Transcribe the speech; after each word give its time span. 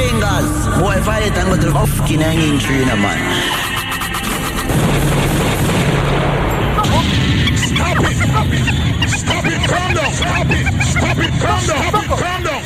fingers. 0.00 0.50
Go 1.50 1.56
to 1.56 1.66
the 1.66 1.86
fucking 1.86 2.20
hanging 2.20 2.58
tree, 2.58 2.84
no 2.84 2.96
man. 2.96 3.18
Stop 7.56 8.00
it! 8.00 8.16
Stop 8.16 8.52
it! 8.56 9.08
Stop 9.10 9.46
it! 9.46 9.60
Calm 9.68 9.94
down! 9.94 10.12
Stop 10.12 10.50
it! 10.50 10.64
Stop 10.84 11.18
it! 11.18 11.32
Calm 11.42 11.66
down! 11.66 12.18
Calm 12.18 12.42
down! 12.44 12.59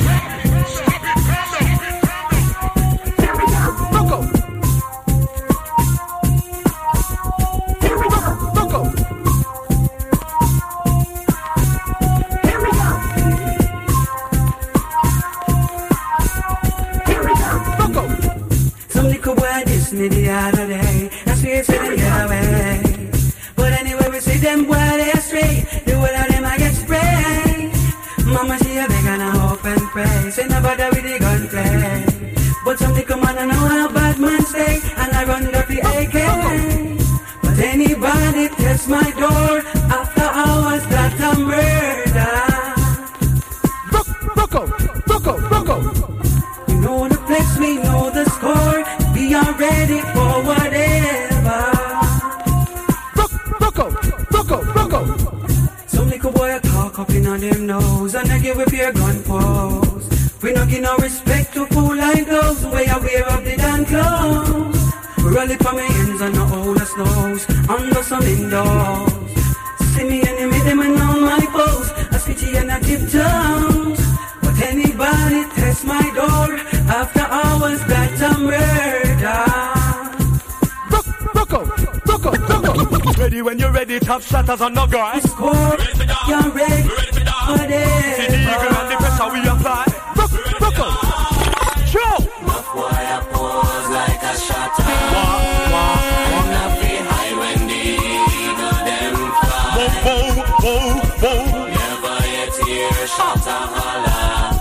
Yet 102.95 103.07
hear 103.07 103.07
shutter 103.07 103.61
holler. 103.75 104.55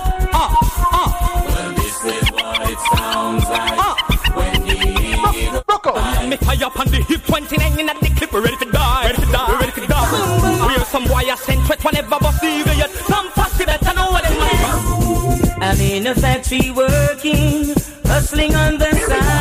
Well, 1.46 1.72
this 1.74 2.04
is 2.04 2.32
what 2.32 2.70
it 2.70 2.78
sounds 2.96 3.44
like 3.48 4.36
when 4.36 4.62
the 4.66 4.76
eagle 4.98 5.62
Rocco. 5.68 5.92
Me 6.26 6.36
tie 6.36 6.66
up 6.66 6.78
on 6.78 6.86
the 6.88 7.02
hip 7.08 7.24
29 7.26 7.80
in 7.80 7.88
at 7.88 8.00
the 8.00 8.08
clip, 8.10 8.32
we 8.32 8.40
ready 8.40 8.56
to 8.56 8.70
die. 8.70 9.06
Ready 9.06 9.20
to 9.24 9.32
die. 9.32 9.60
Ready 9.60 9.72
to 9.72 9.86
die. 9.86 10.66
We 10.66 10.74
are 10.74 10.84
some 10.84 11.08
wire 11.08 11.36
sent 11.36 11.68
with 11.68 11.84
whenever 11.84 12.18
bust 12.20 12.40
the 12.40 12.48
yet. 12.76 12.90
Some 12.90 13.30
fussy 13.30 13.64
better 13.64 13.94
know 13.94 14.10
what 14.10 14.24
they 14.24 14.36
want. 14.36 15.62
I'm 15.62 15.80
in 15.80 16.06
a 16.06 16.14
factory 16.14 16.70
working, 16.70 17.74
hustling 18.04 18.54
on 18.54 18.78
the 18.78 18.92
side. 19.08 19.33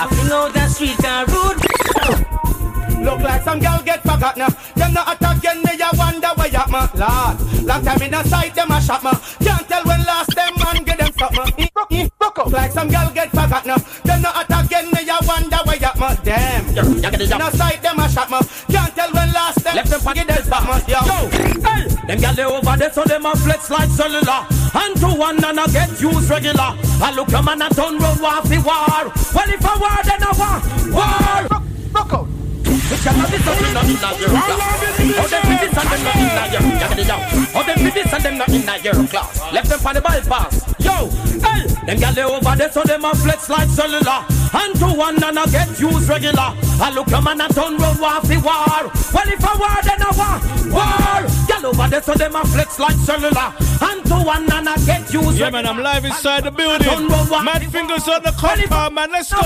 I 0.00 0.06
fling 0.08 0.32
out 0.32 0.54
the 0.54 0.66
street 0.68 0.96
car 0.96 1.26
road. 1.28 1.60
Look 3.04 3.20
like 3.20 3.42
some 3.42 3.60
girl 3.60 3.82
get 3.84 4.00
forgot 4.00 4.34
now. 4.34 4.48
Them 4.74 4.94
not 4.94 5.12
attack 5.12 5.36
again, 5.36 5.58
me 5.58 5.76
I 5.76 5.90
wonder 5.92 6.28
why 6.36 6.46
you 6.46 6.64
ma. 6.72 6.88
Lord, 6.96 7.36
long 7.66 7.84
time 7.84 8.00
in 8.00 8.10
the 8.10 8.24
sight, 8.24 8.54
them 8.54 8.70
a 8.70 8.80
shot 8.80 9.02
ma. 9.02 9.12
Can't 9.44 9.68
tell 9.68 9.84
when 9.84 10.00
last 10.04 10.34
them 10.34 10.54
man 10.56 10.84
get 10.84 10.98
them 10.98 11.12
stop 11.12 11.34
ma. 11.34 11.44
Look 12.40 12.52
like 12.52 12.72
some 12.72 12.88
girl 12.88 13.10
get 13.12 13.28
forgot 13.28 13.66
now. 13.66 13.76
Them 13.76 14.22
not 14.22 14.42
attack 14.42 14.64
again, 14.66 14.86
me 14.86 15.04
I 15.04 15.20
wonder 15.20 15.58
why 15.64 15.74
you 15.74 16.00
ma. 16.00 16.14
Damn, 16.24 16.66
in 16.68 17.02
the 17.12 17.50
sight, 17.52 17.82
them 17.82 17.98
a 17.98 18.08
shot 18.08 18.30
ma. 18.30 18.40
They 22.80 22.88
so 22.88 23.04
them 23.04 23.26
a 23.26 23.36
flex 23.36 23.68
like 23.68 23.90
cellular. 23.90 24.48
And 24.72 24.96
to 25.04 25.08
one 25.12 25.44
and 25.44 25.60
I 25.60 25.66
get 25.68 26.00
used 26.00 26.30
regular. 26.30 26.72
I 27.04 27.12
look 27.14 27.28
a 27.28 27.42
man 27.42 27.60
a 27.60 27.68
turn 27.68 27.98
round 28.00 28.20
war 28.20 28.40
fi 28.48 28.56
war. 28.56 29.12
Well 29.36 29.50
if 29.52 29.60
a 29.60 29.72
war 29.76 30.00
then 30.08 30.24
a 30.24 30.32
war, 30.40 30.56
war. 30.88 31.60
Rocco. 31.92 32.24
Which 32.24 33.06
are 33.06 33.12
not 33.12 33.28
this 33.28 33.44
and 33.44 33.74
not 33.76 33.84
in 33.84 34.00
a 34.00 34.10
your. 34.16 34.32
How 34.32 35.26
them 35.28 35.42
fit 35.44 35.60
this 35.60 35.76
and 35.76 35.88
them 35.92 36.02
not 36.08 36.16
in 36.16 36.40
a 36.40 36.44
your 36.48 36.62
How 37.52 37.62
them 37.62 37.78
fit 37.84 37.94
this 37.94 38.12
and 38.14 38.24
them 38.24 38.38
not 38.38 38.48
in 38.48 38.68
a 38.68 39.06
class. 39.06 39.52
Left 39.52 39.68
them 39.68 39.78
for 39.78 39.92
the 39.92 40.00
bypass. 40.00 40.64
Yo, 40.80 41.06
hey, 41.44 41.68
them 41.84 41.98
gyal 42.00 42.14
they 42.14 42.24
over 42.24 42.56
there 42.56 42.72
so 42.72 42.82
them 42.82 43.04
a 43.04 43.14
flex 43.14 43.50
like 43.50 43.68
cellular. 43.68 44.24
And 44.52 44.74
to 44.80 44.86
one 44.96 45.22
and 45.22 45.38
I 45.38 45.44
get 45.46 45.78
used 45.78 46.08
regular. 46.08 46.56
I 46.80 46.90
look 46.94 47.12
a 47.12 47.20
man 47.20 47.42
a 47.42 47.48
turn 47.52 47.76
round 47.76 48.00
war 48.00 48.20
fi 48.24 48.38
war. 48.40 48.88
Well 49.12 49.28
if 49.28 49.44
a 49.44 49.52
war 49.60 49.80
then 49.84 50.00
a 50.00 50.10
war, 50.16 50.40
war. 50.72 51.29
Gyal 51.60 51.64
over 51.64 51.88
there 51.88 52.02
so 52.02 52.14
them 52.14 52.36
a 52.36 52.44
flex 52.44 52.78
like 52.78 52.96
cellular. 52.96 53.52
And 53.80 54.04
to 54.06 54.14
one 54.14 54.50
and 54.52 54.68
I 54.68 54.76
get 54.84 55.12
used. 55.12 55.38
Yeah, 55.38 55.50
man, 55.50 55.66
I'm 55.66 55.78
live 55.78 56.04
inside 56.04 56.44
the 56.44 56.50
building. 56.50 57.08
Mad 57.44 57.64
fingers 57.70 58.08
on 58.08 58.22
the 58.22 58.32
compound, 58.32 58.94
man. 58.94 59.10
Let's 59.10 59.32
go. 59.32 59.40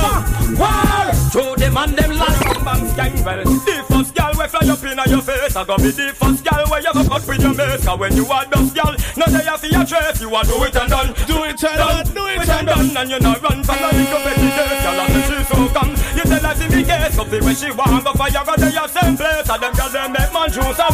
War! 0.59 1.15
Show 1.33 1.57
them 1.57 1.77
and 1.77 1.97
them 1.97 2.17
like 2.17 2.39
bam 2.41 2.65
bam 2.65 2.81
skank 2.95 3.25
well 3.25 3.43
The 3.43 3.85
first 3.89 4.15
gal 4.15 4.31
we 4.39 4.47
fly 4.47 4.63
up 4.71 4.85
in 4.85 5.11
your 5.11 5.23
face. 5.23 5.57
I 5.57 5.65
go 5.65 5.77
be 5.77 5.91
the 5.91 6.15
first 6.15 6.45
gal 6.45 6.63
where 6.71 6.81
you 6.81 6.93
go 6.95 7.03
cut 7.05 7.27
with 7.27 7.43
your 7.43 7.55
mace 7.55 7.85
Cause 7.85 7.99
when 7.99 8.15
you 8.15 8.27
are 8.27 8.47
dust 8.47 8.75
gal 8.75 8.95
No 9.17 9.27
day 9.27 9.43
for 9.59 9.67
your 9.67 9.85
trace 9.85 10.21
You 10.21 10.31
want 10.31 10.47
do 10.47 10.63
it 10.63 10.77
and 10.77 10.91
done. 10.91 11.11
Do 11.27 11.43
it 11.43 11.59
and 11.59 11.79
done, 11.79 12.07
do 12.15 12.23
it 12.27 12.49
and 12.49 12.67
done. 12.67 12.97
And 12.97 13.11
you 13.11 13.19
not 13.19 13.43
run 13.43 13.65
from 13.65 13.79
the 13.83 13.91
little 13.99 14.21
petty 14.23 14.49
days 14.55 14.83
Gal 14.87 15.01
and 15.03 15.25
she 15.27 15.37
so 15.43 15.59
come. 15.75 15.91
You 16.15 16.23
tell 16.23 16.45
her 16.47 16.55
to 16.55 16.67
be 16.71 16.83
gay. 16.87 17.11
Something 17.11 17.43
when 17.43 17.57
she 17.57 17.71
want 17.75 18.05
Go 18.05 18.13
for 18.15 18.29
you 18.31 18.45
go 18.47 18.55
to 18.55 18.69
your 18.71 18.89
same 18.89 19.17
place. 19.19 19.49
And 19.51 19.59
them 19.59 19.75
gal 19.75 19.91
them 19.91 20.13
make 20.15 20.31
man 20.31 20.49
choose 20.55 20.79
a 20.79 20.87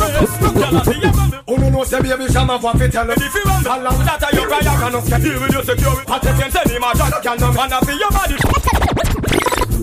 race 0.70 0.76
Gal 0.76 0.76
and 0.76 0.84
see 0.86 1.00
you 1.00 1.10
Who 1.48 1.56
no 1.58 1.68
know 1.70 1.84
say 1.84 2.00
baby 2.02 2.26
shama 2.32 2.58
for 2.58 2.72
fit 2.78 2.92
tell 2.92 3.10
If 3.10 3.34
you 3.34 3.42
run 3.42 3.64
How 3.64 3.80
long 3.80 3.98
that 4.04 4.32
your 4.32 4.46
prayer 4.46 4.62
can 4.62 4.92
not 4.92 5.04
Deal 5.20 5.40
with 5.40 5.52
your 5.52 5.64
security. 5.64 6.04
Pat 6.06 6.22
them 6.22 6.50
send 6.50 6.70
him 6.70 6.82
a 6.82 6.96
shot 6.96 7.22
can 7.22 7.38
no 7.40 7.48
And 7.50 7.72
I 7.74 7.80
feel 7.80 7.98
your 7.98 8.10
body. 8.10 8.36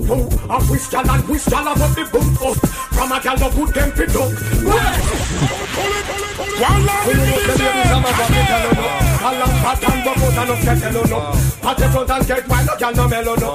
Who 0.08 0.18
a 0.48 0.58
wish 0.72 0.88
gal 0.88 1.10
and 1.10 1.28
wish 1.28 1.46
gal 1.46 1.68
about 1.68 1.96
the 1.96 2.04
boom 2.12 2.38
up 2.40 2.58
From 2.96 3.12
a 3.12 3.20
gal 3.22 3.38
no 3.38 3.50
put 3.50 3.74
them 3.74 3.92
fit 3.92 4.16
up 4.16 4.32
Who 7.04 7.12
no 7.14 7.24
know 7.28 7.40
say 7.44 7.58
baby 7.58 7.84
shama 7.88 8.12
for 8.16 8.28
fit 8.32 8.46
tell 8.48 8.72
no 8.72 8.88
How 9.20 9.34
long 9.36 9.56
pat 9.62 9.84
and 9.84 10.04
go 10.04 10.12
put 10.16 10.38
and 10.38 10.48
no 10.48 10.56
get 10.56 10.80
tell 10.80 11.08
no 11.08 11.20
Pat 11.62 11.78
the 11.78 11.86
front 11.92 12.12
and 12.12 12.28
get 12.28 12.48
why 12.48 12.64
no 12.64 12.74
gal 12.78 12.94
no 12.96 13.08
mellow 13.08 13.36
no 13.36 13.52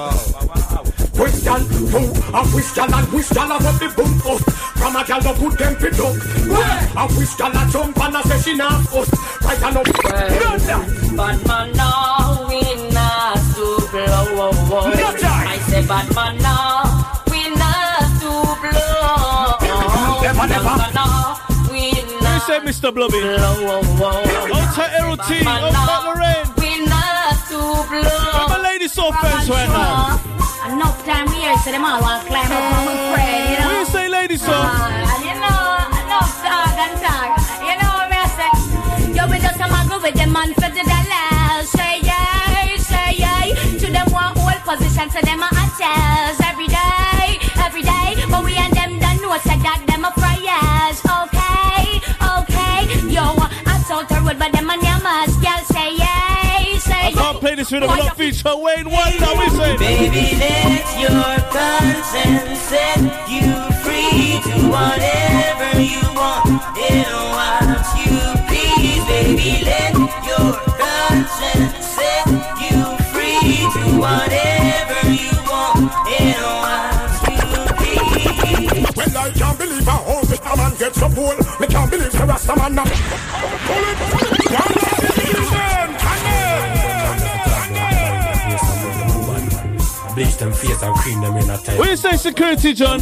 Wish 1.14 1.40
gal, 1.44 1.60
who 1.60 1.98
a 2.32 2.40
wish 2.54 2.72
gal 2.72 2.94
and 2.94 3.12
wish 3.12 3.28
gal 3.30 3.52
about 3.52 3.78
the 3.78 3.88
boom 3.96 4.14
up 4.24 4.40
From 4.78 4.96
a 4.96 5.04
gal 5.04 5.20
no 5.22 5.34
put 5.34 5.58
them 5.58 5.76
fit 5.76 6.00
up 6.00 6.16
A 6.96 7.06
wish 7.18 7.34
gal 7.36 7.52
a 7.52 7.70
jump 7.70 7.98
and 8.00 8.16
a 8.16 8.22
say 8.28 8.40
she 8.40 8.56
not 8.56 8.92
us 8.92 9.10
Right 9.44 9.62
and 9.62 9.76
up 9.76 10.92
Bad 11.16 11.46
man 11.46 11.72
now, 11.72 12.46
we 12.48 12.60
not 12.88 13.36
to 13.54 13.64
blow. 13.90 14.40
I 14.42 15.58
say 15.68 15.86
bad 15.86 16.14
man 16.14 16.38
now, 16.38 16.84
we 17.30 17.50
not 17.50 18.08
to 18.20 18.32
blow. 18.62 20.22
Never, 20.22 20.46
never. 20.48 20.64
Bad 20.64 20.78
man 20.78 20.94
now, 20.94 21.36
we 21.70 21.92
You 21.92 22.20
not 22.22 22.42
say 22.46 22.60
Mr. 22.60 22.94
Blubby. 22.94 23.20
blow. 23.20 24.56
Outside 24.56 24.92
Errol 24.98 25.18
T, 25.18 25.44
outside 25.44 26.04
Lorraine. 26.06 26.48
We 26.56 26.86
not 26.86 27.36
to 27.48 27.60
blow. 27.90 28.30
I'm 28.32 28.58
a 28.58 28.62
lady 28.62 28.88
so 28.88 29.12
fans 29.12 29.50
right 29.50 29.68
now. 29.68 30.41
Enough 30.64 31.04
time 31.04 31.26
we 31.26 31.34
here, 31.42 31.56
so 31.58 31.72
them 31.72 31.84
all 31.84 32.00
want 32.00 32.24
climb 32.26 32.46
up 32.46 32.62
on 32.78 32.84
my 32.86 32.94
prayer, 33.12 33.50
you 33.50 33.58
know. 33.58 33.66
What 33.66 33.78
you 33.80 33.86
say, 33.86 34.08
lady, 34.08 34.36
sir? 34.36 34.52
Uh, 34.54 35.10
and 35.10 35.24
you 35.26 35.34
know, 35.42 35.58
enough 36.06 36.32
talk 36.38 36.78
and 36.78 36.94
talk. 37.02 37.34
You 37.66 37.74
know 37.82 37.92
what 37.98 38.14
I 38.14 38.24
say? 38.38 39.12
Yo, 39.12 39.26
we 39.26 39.38
just 39.42 39.58
come 39.58 39.72
and 39.74 39.88
go 39.90 40.00
with 40.00 40.14
them 40.14 40.32
man 40.32 40.54
for 40.54 40.70
the 40.70 40.84
dollars. 40.86 41.66
Say 41.68 41.98
yay, 42.06 42.76
say 42.78 43.10
yay. 43.18 43.78
To 43.80 43.86
them 43.90 44.06
want 44.12 44.38
all 44.38 44.54
positions, 44.62 45.12
to 45.14 45.20
them 45.26 45.42
are 45.42 45.50
attached 45.50 46.40
every 46.46 46.68
day, 46.68 47.42
every 47.58 47.82
day. 47.82 48.14
But 48.30 48.44
we 48.44 48.54
and 48.54 48.72
them 48.72 49.00
done 49.00 49.20
know, 49.20 49.36
said 49.42 49.58
that 49.66 49.82
them 49.88 50.04
are 50.06 50.14
friars, 50.14 51.02
okay? 51.04 51.41
This 57.62 57.70
rhythm 57.70 57.96
not 57.96 58.16
feature 58.16 58.56
Wayne 58.56 58.90
Wonder. 58.90 59.26
We 59.38 59.48
say, 59.50 59.76
Baby, 59.76 60.36
let 60.36 61.00
your 61.00 61.38
conscience 61.52 62.58
set 62.58 62.98
you 63.30 63.52
free 63.84 64.40
to 64.42 64.68
whatever 64.68 65.51
Bleach 90.62 90.71
them 90.82 90.92
and 90.92 91.00
cream 91.00 91.20
them 91.20 91.36
in 91.36 91.50
a 91.50 91.58
tail. 91.58 91.78
what 91.78 91.90
you 91.90 91.96
say, 91.96 92.16
security, 92.16 92.72
John? 92.74 93.00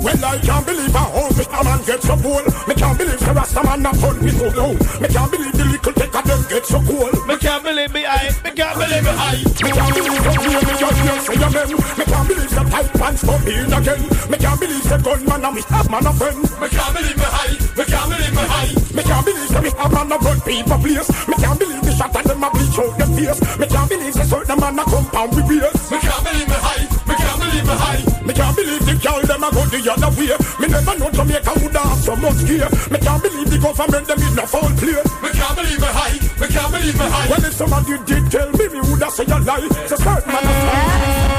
Well, 0.00 0.24
I 0.24 0.38
can't 0.38 0.64
believe 0.66 0.92
how 0.92 1.12
old 1.12 1.32
this 1.32 1.50
man 1.50 1.82
gets 1.84 2.06
so 2.06 2.16
full. 2.16 2.44
Me 2.68 2.74
can't 2.74 2.96
believe 2.96 3.20
the 3.20 3.32
rest 3.34 3.56
of 3.56 3.64
man 3.64 3.82
now 3.82 3.92
turn 3.92 4.16
me 4.24 4.30
so 4.30 4.48
low. 4.54 4.72
Me 5.00 5.08
can't 5.08 5.30
believe 5.30 5.52
the 5.52 5.64
little 5.64 5.92
take 5.92 6.14
of 6.14 6.24
them 6.24 6.42
get 6.48 6.64
so 6.64 6.80
cool. 6.86 7.10
Me 7.26 7.36
can't 7.36 7.62
believe 7.62 7.92
me, 7.92 8.06
I. 8.06 8.30
Me 8.44 8.50
can't 8.54 8.78
believe 8.78 9.04
me, 9.04 9.10
I. 9.10 9.36
Me 9.42 9.70
can't 9.74 9.94
believe 9.94 10.22
the 10.22 10.40
way 10.40 10.60
me 10.62 10.74
just 10.78 10.98
hear 11.02 11.18
say 11.20 11.36
your 11.36 11.50
men. 11.50 11.70
Me 11.98 12.04
can't 12.06 12.28
believe 12.28 12.50
the 12.50 12.62
tight 12.70 12.90
pants 12.94 13.22
come 13.26 13.46
in 13.50 13.72
again. 13.74 14.02
Me 14.30 14.36
can't 14.38 14.60
believe 14.60 14.86
the 14.86 14.96
gunman 15.02 15.44
and 15.44 15.54
me 15.54 15.62
have 15.68 15.90
man 15.90 16.06
a 16.06 16.12
friend. 16.14 16.40
Me 16.40 16.68
can't 16.70 16.92
believe 16.94 17.18
me 17.18 17.28
high. 17.28 17.54
Me 17.74 17.84
can't 17.84 18.08
believe 18.08 18.34
me 18.38 18.44
high. 18.46 18.72
Me 18.94 19.02
can't 19.02 19.24
believe 19.26 19.50
the 19.50 19.60
me 19.60 19.70
have 19.74 19.92
man 19.92 20.12
a 20.12 20.16
run 20.22 20.40
people 20.46 20.78
place. 20.78 21.10
Me 21.28 21.34
can't 21.42 21.58
believe 21.58 21.82
the 21.82 21.92
shot 21.92 22.14
and 22.14 22.26
them 22.26 22.44
a 22.44 22.48
bleach 22.54 22.78
out 22.78 22.94
them 22.96 23.10
face. 23.18 23.40
Me 23.58 23.66
can't 23.66 23.88
believe 23.90 24.14
the 24.14 24.24
certain 24.24 24.58
man 24.62 24.78
a 24.78 24.84
compound 24.86 25.34
with 25.34 25.48
beers. 25.50 25.90
Me 25.90 25.98
can't 25.98 26.22
believe 26.22 26.48
me 26.48 26.54
high. 26.54 26.69
Me 27.08 27.14
can't 27.16 27.40
believe 27.40 27.66
me 27.66 27.74
high. 27.74 28.02
Me 28.22 28.32
can't 28.34 28.56
believe 28.56 28.84
the 28.86 28.94
girl 29.00 29.20
them 29.22 29.44
a 29.44 29.48
go 29.50 29.62
the 29.66 29.80
other 29.90 30.10
way. 30.14 30.34
Me 30.60 30.66
never 30.68 30.94
know 30.98 31.10
Jamaica 31.10 31.52
would 31.62 31.76
have 31.76 31.98
so 31.98 32.14
much 32.16 32.40
gear. 32.46 32.68
Me 32.90 32.98
can't 32.98 33.22
believe 33.22 33.50
the 33.50 33.58
government 33.58 34.06
them 34.06 34.20
in 34.22 34.38
a 34.38 34.46
foul 34.46 34.70
play. 34.78 35.00
Me 35.22 35.30
can't 35.34 35.56
believe 35.56 35.82
it 35.82 35.94
high. 35.94 36.18
Me 36.38 36.46
can't 36.46 36.70
believe 36.72 36.94
it 36.94 37.10
high. 37.10 37.28
Well, 37.30 37.44
if 37.44 37.54
somebody 37.54 37.98
did 38.06 38.30
tell 38.30 38.50
me, 38.52 38.68
me 38.68 38.80
would 38.86 39.02
have 39.02 39.12
say 39.12 39.24
a 39.24 39.38
lie. 39.40 39.68
So 39.86 39.96
certain 39.96 40.32
man 40.32 40.44
a 40.44 40.50
Well, 40.50 41.00
we're 41.02 41.29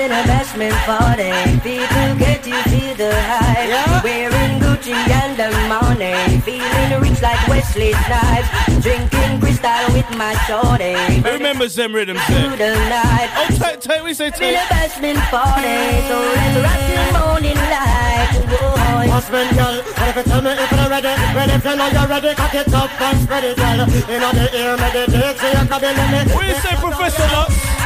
having 0.00 0.12
a 0.16 0.22
bashment 0.32 0.72
party. 0.88 1.30
People 1.60 2.16
get 2.18 2.46
you 2.46 2.54
to 2.54 2.68
feel 2.70 2.94
the 2.96 3.12
hype. 3.12 4.04
Wearing 4.04 4.60
Gucci 4.60 4.92
and 4.92 5.36
the 5.36 5.50
money. 5.68 6.40
Feeling 6.40 7.00
rich 7.00 7.20
like 7.22 7.40
Wesley 7.48 7.92
Snipes. 7.92 8.48
Drinking 8.82 9.40
crystal 9.40 9.84
with 9.92 10.08
my 10.16 10.34
shorty. 10.48 10.94
Who 11.22 11.30
remembers 11.36 11.74
them 11.74 11.94
rhythms 11.94 12.20
Through 12.24 12.56
there? 12.56 12.74
the 12.74 12.88
night. 12.88 13.30
Oh, 13.36 13.46
take, 13.58 13.80
take, 13.80 14.02
we 14.02 14.14
say 14.14 14.26
In 14.26 14.32
take. 14.32 14.56
a 14.56 14.64
bashment 14.72 15.20
party. 15.28 15.78
So 16.08 16.16
let's 16.16 16.56
rock 16.64 16.80
till 16.88 17.08
morning 17.20 17.60
light. 17.68 18.32
Boy. 18.48 19.06
Husband, 19.10 19.50
girl, 19.56 19.76
what 19.82 20.08
if 20.08 20.16
you 20.16 20.22
tell 20.24 20.42
me 20.42 20.50
if 20.52 20.70
you're 20.72 20.88
ready? 20.88 21.14
Well, 21.36 21.50
if 21.50 21.64
you 21.64 21.76
know 21.76 21.88
you're 21.88 22.08
ready, 22.08 22.34
cock 22.34 22.54
it 22.54 22.72
up 22.72 23.00
and 23.00 23.20
spread 23.22 23.44
it, 23.44 23.56
girl. 23.56 23.80
In 23.84 24.20
the 24.20 24.46
ear, 24.56 24.76
meditate, 24.76 25.36
so 25.36 25.46
you 25.48 25.66
can 25.68 25.80
be 25.80 25.86
limit. 25.92 26.34
What 26.34 26.46
you 26.48 26.54
say, 26.54 26.74
Professor 26.76 27.26
Lux? 27.36 27.79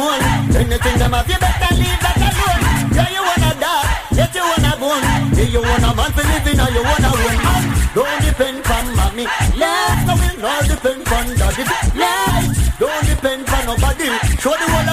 Him. 0.00 0.56
Anything 0.56 0.96
them 0.98 1.12
have, 1.12 1.28
you 1.28 1.38
better 1.38 1.72
leave 1.76 2.00
that 2.04 2.16
alone. 2.28 2.62
Yeah, 2.96 3.08
you 3.14 3.22
wanna 3.22 3.52
die, 3.60 3.88
yes, 4.16 4.30
you 4.34 4.44
wanna 4.44 4.72
bone. 4.80 5.04
Yeah, 5.36 5.48
you 5.54 5.60
wanna 5.62 5.90
man 5.94 6.10
for 6.12 6.24
living, 6.24 6.60
or 6.60 6.70
you 6.72 6.82
wanna. 6.82 7.10
Man, 7.20 7.62
don't 7.94 8.20
depend 8.22 8.66
on 8.66 8.86
mommy. 8.96 9.26
Love, 9.56 10.00
no 10.06 10.14
will 10.20 10.38
not 10.40 10.64
depend 10.66 11.08
on 11.08 11.26
daddy. 11.36 11.64
Love, 11.94 12.46
don't 12.78 13.04
depend 13.06 13.48
on 13.48 13.62
nobody. 13.66 14.08
Show 14.42 14.54
the 14.56 14.66
whole 14.72 14.89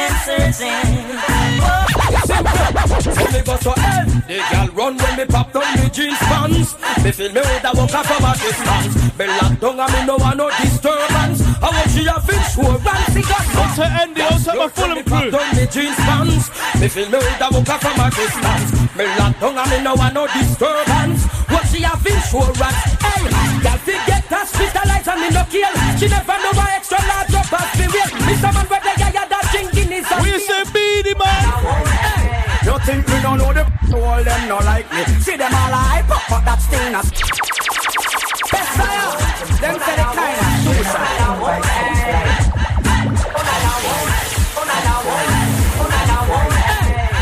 and 0.00 0.16
searching. 0.24 1.04
Oh. 1.60 1.86
When 2.30 3.32
me 3.32 3.40
go 3.42 3.56
so 3.56 3.72
hell, 3.76 4.04
the 4.28 4.36
girl 4.50 4.68
run 4.74 4.96
when 4.96 5.16
me 5.16 5.24
pop 5.26 5.52
down 5.52 5.68
the 5.76 5.88
jeans 5.92 6.18
pants. 6.30 6.74
Me 7.04 7.10
feel 7.12 7.32
me 7.32 7.40
woulda 7.40 7.70
walk 7.74 7.94
up 7.94 8.06
from 8.06 8.24
a 8.24 8.32
distance. 8.36 8.94
Me 9.18 9.26
lock 9.26 9.54
down 9.60 9.80
and 9.80 9.92
me 9.92 10.00
no 10.06 10.16
want 10.16 10.36
no 10.36 10.50
disturbance. 10.60 11.40
I 11.60 11.68
want 11.68 11.90
she 11.90 12.06
a 12.06 12.16
fish 12.20 12.54
who 12.56 12.66
run 12.68 13.02
she 13.12 13.22
got 13.22 13.44
Out 13.56 13.74
to 13.76 13.84
Andy, 13.84 14.22
out 14.22 14.40
to 14.40 14.52
my 14.56 14.68
Fulham 14.68 15.04
crew. 15.04 15.30
down 15.30 15.48
the 15.54 15.64
jeans 15.70 15.96
pants. 16.08 16.44
Me 16.80 16.88
feel 16.88 17.08
me 17.10 17.18
woulda 17.18 17.46
walk 17.52 17.68
up 17.68 17.80
from 17.80 18.00
a 18.00 18.06
distance. 18.10 18.68
Me 18.96 19.04
lock 19.18 19.34
down 19.40 19.58
and 19.58 19.70
me 19.70 19.78
no 19.82 19.92
want 19.94 20.14
no 20.14 20.24
disturbance. 20.28 21.24
What 21.50 21.64
she 21.68 21.82
a 21.84 21.92
fish 22.04 22.30
who 22.32 22.40
run? 22.60 22.74
Hey, 23.04 23.22
girl 23.64 23.78
fi 23.84 23.94
get 24.06 24.24
hospitalized 24.28 25.08
and 25.08 25.20
me 25.20 25.28
no 25.30 25.42
kill. 25.50 25.74
She 25.98 26.06
never 26.08 26.36
know 26.40 26.52
my 26.56 26.68
extra 26.76 27.00
large 27.08 27.34
up 27.34 27.52
as 27.52 27.70
me 27.78 27.86
wait. 27.92 28.12
Me 28.26 28.34
some 28.40 28.54
man 28.54 28.66
where 28.70 28.80
they 28.84 28.94
got 29.12 29.28
that 29.28 29.44
drinking 29.50 29.79
is 30.00 30.10
a 30.10 30.16
What 30.16 30.28
you 30.28 30.40
say, 30.40 30.64
Beenie 30.72 31.14
Man? 31.14 31.44
Oh, 31.60 31.84
you 32.64 32.76
think 32.86 33.06
we 33.06 33.20
don't 33.20 33.38
know 33.38 33.52
the 33.52 33.64
all 33.96 34.22
them 34.24 34.48
not 34.48 34.64
like 34.64 34.90
me? 34.92 35.04
See 35.20 35.36
them 35.36 35.52
all 35.52 35.74
hype 35.76 36.10
up, 36.10 36.22
but 36.30 36.44
that 36.44 36.60
still 36.60 36.90
not. 36.92 37.04
Best 38.52 38.70
fire. 38.78 39.10
Them 39.60 39.76
say 39.84 39.96
they 39.98 40.08
kinda 40.16 40.46
suicide. 40.64 41.20
Oh, 41.20 41.36
oh, 41.42 41.60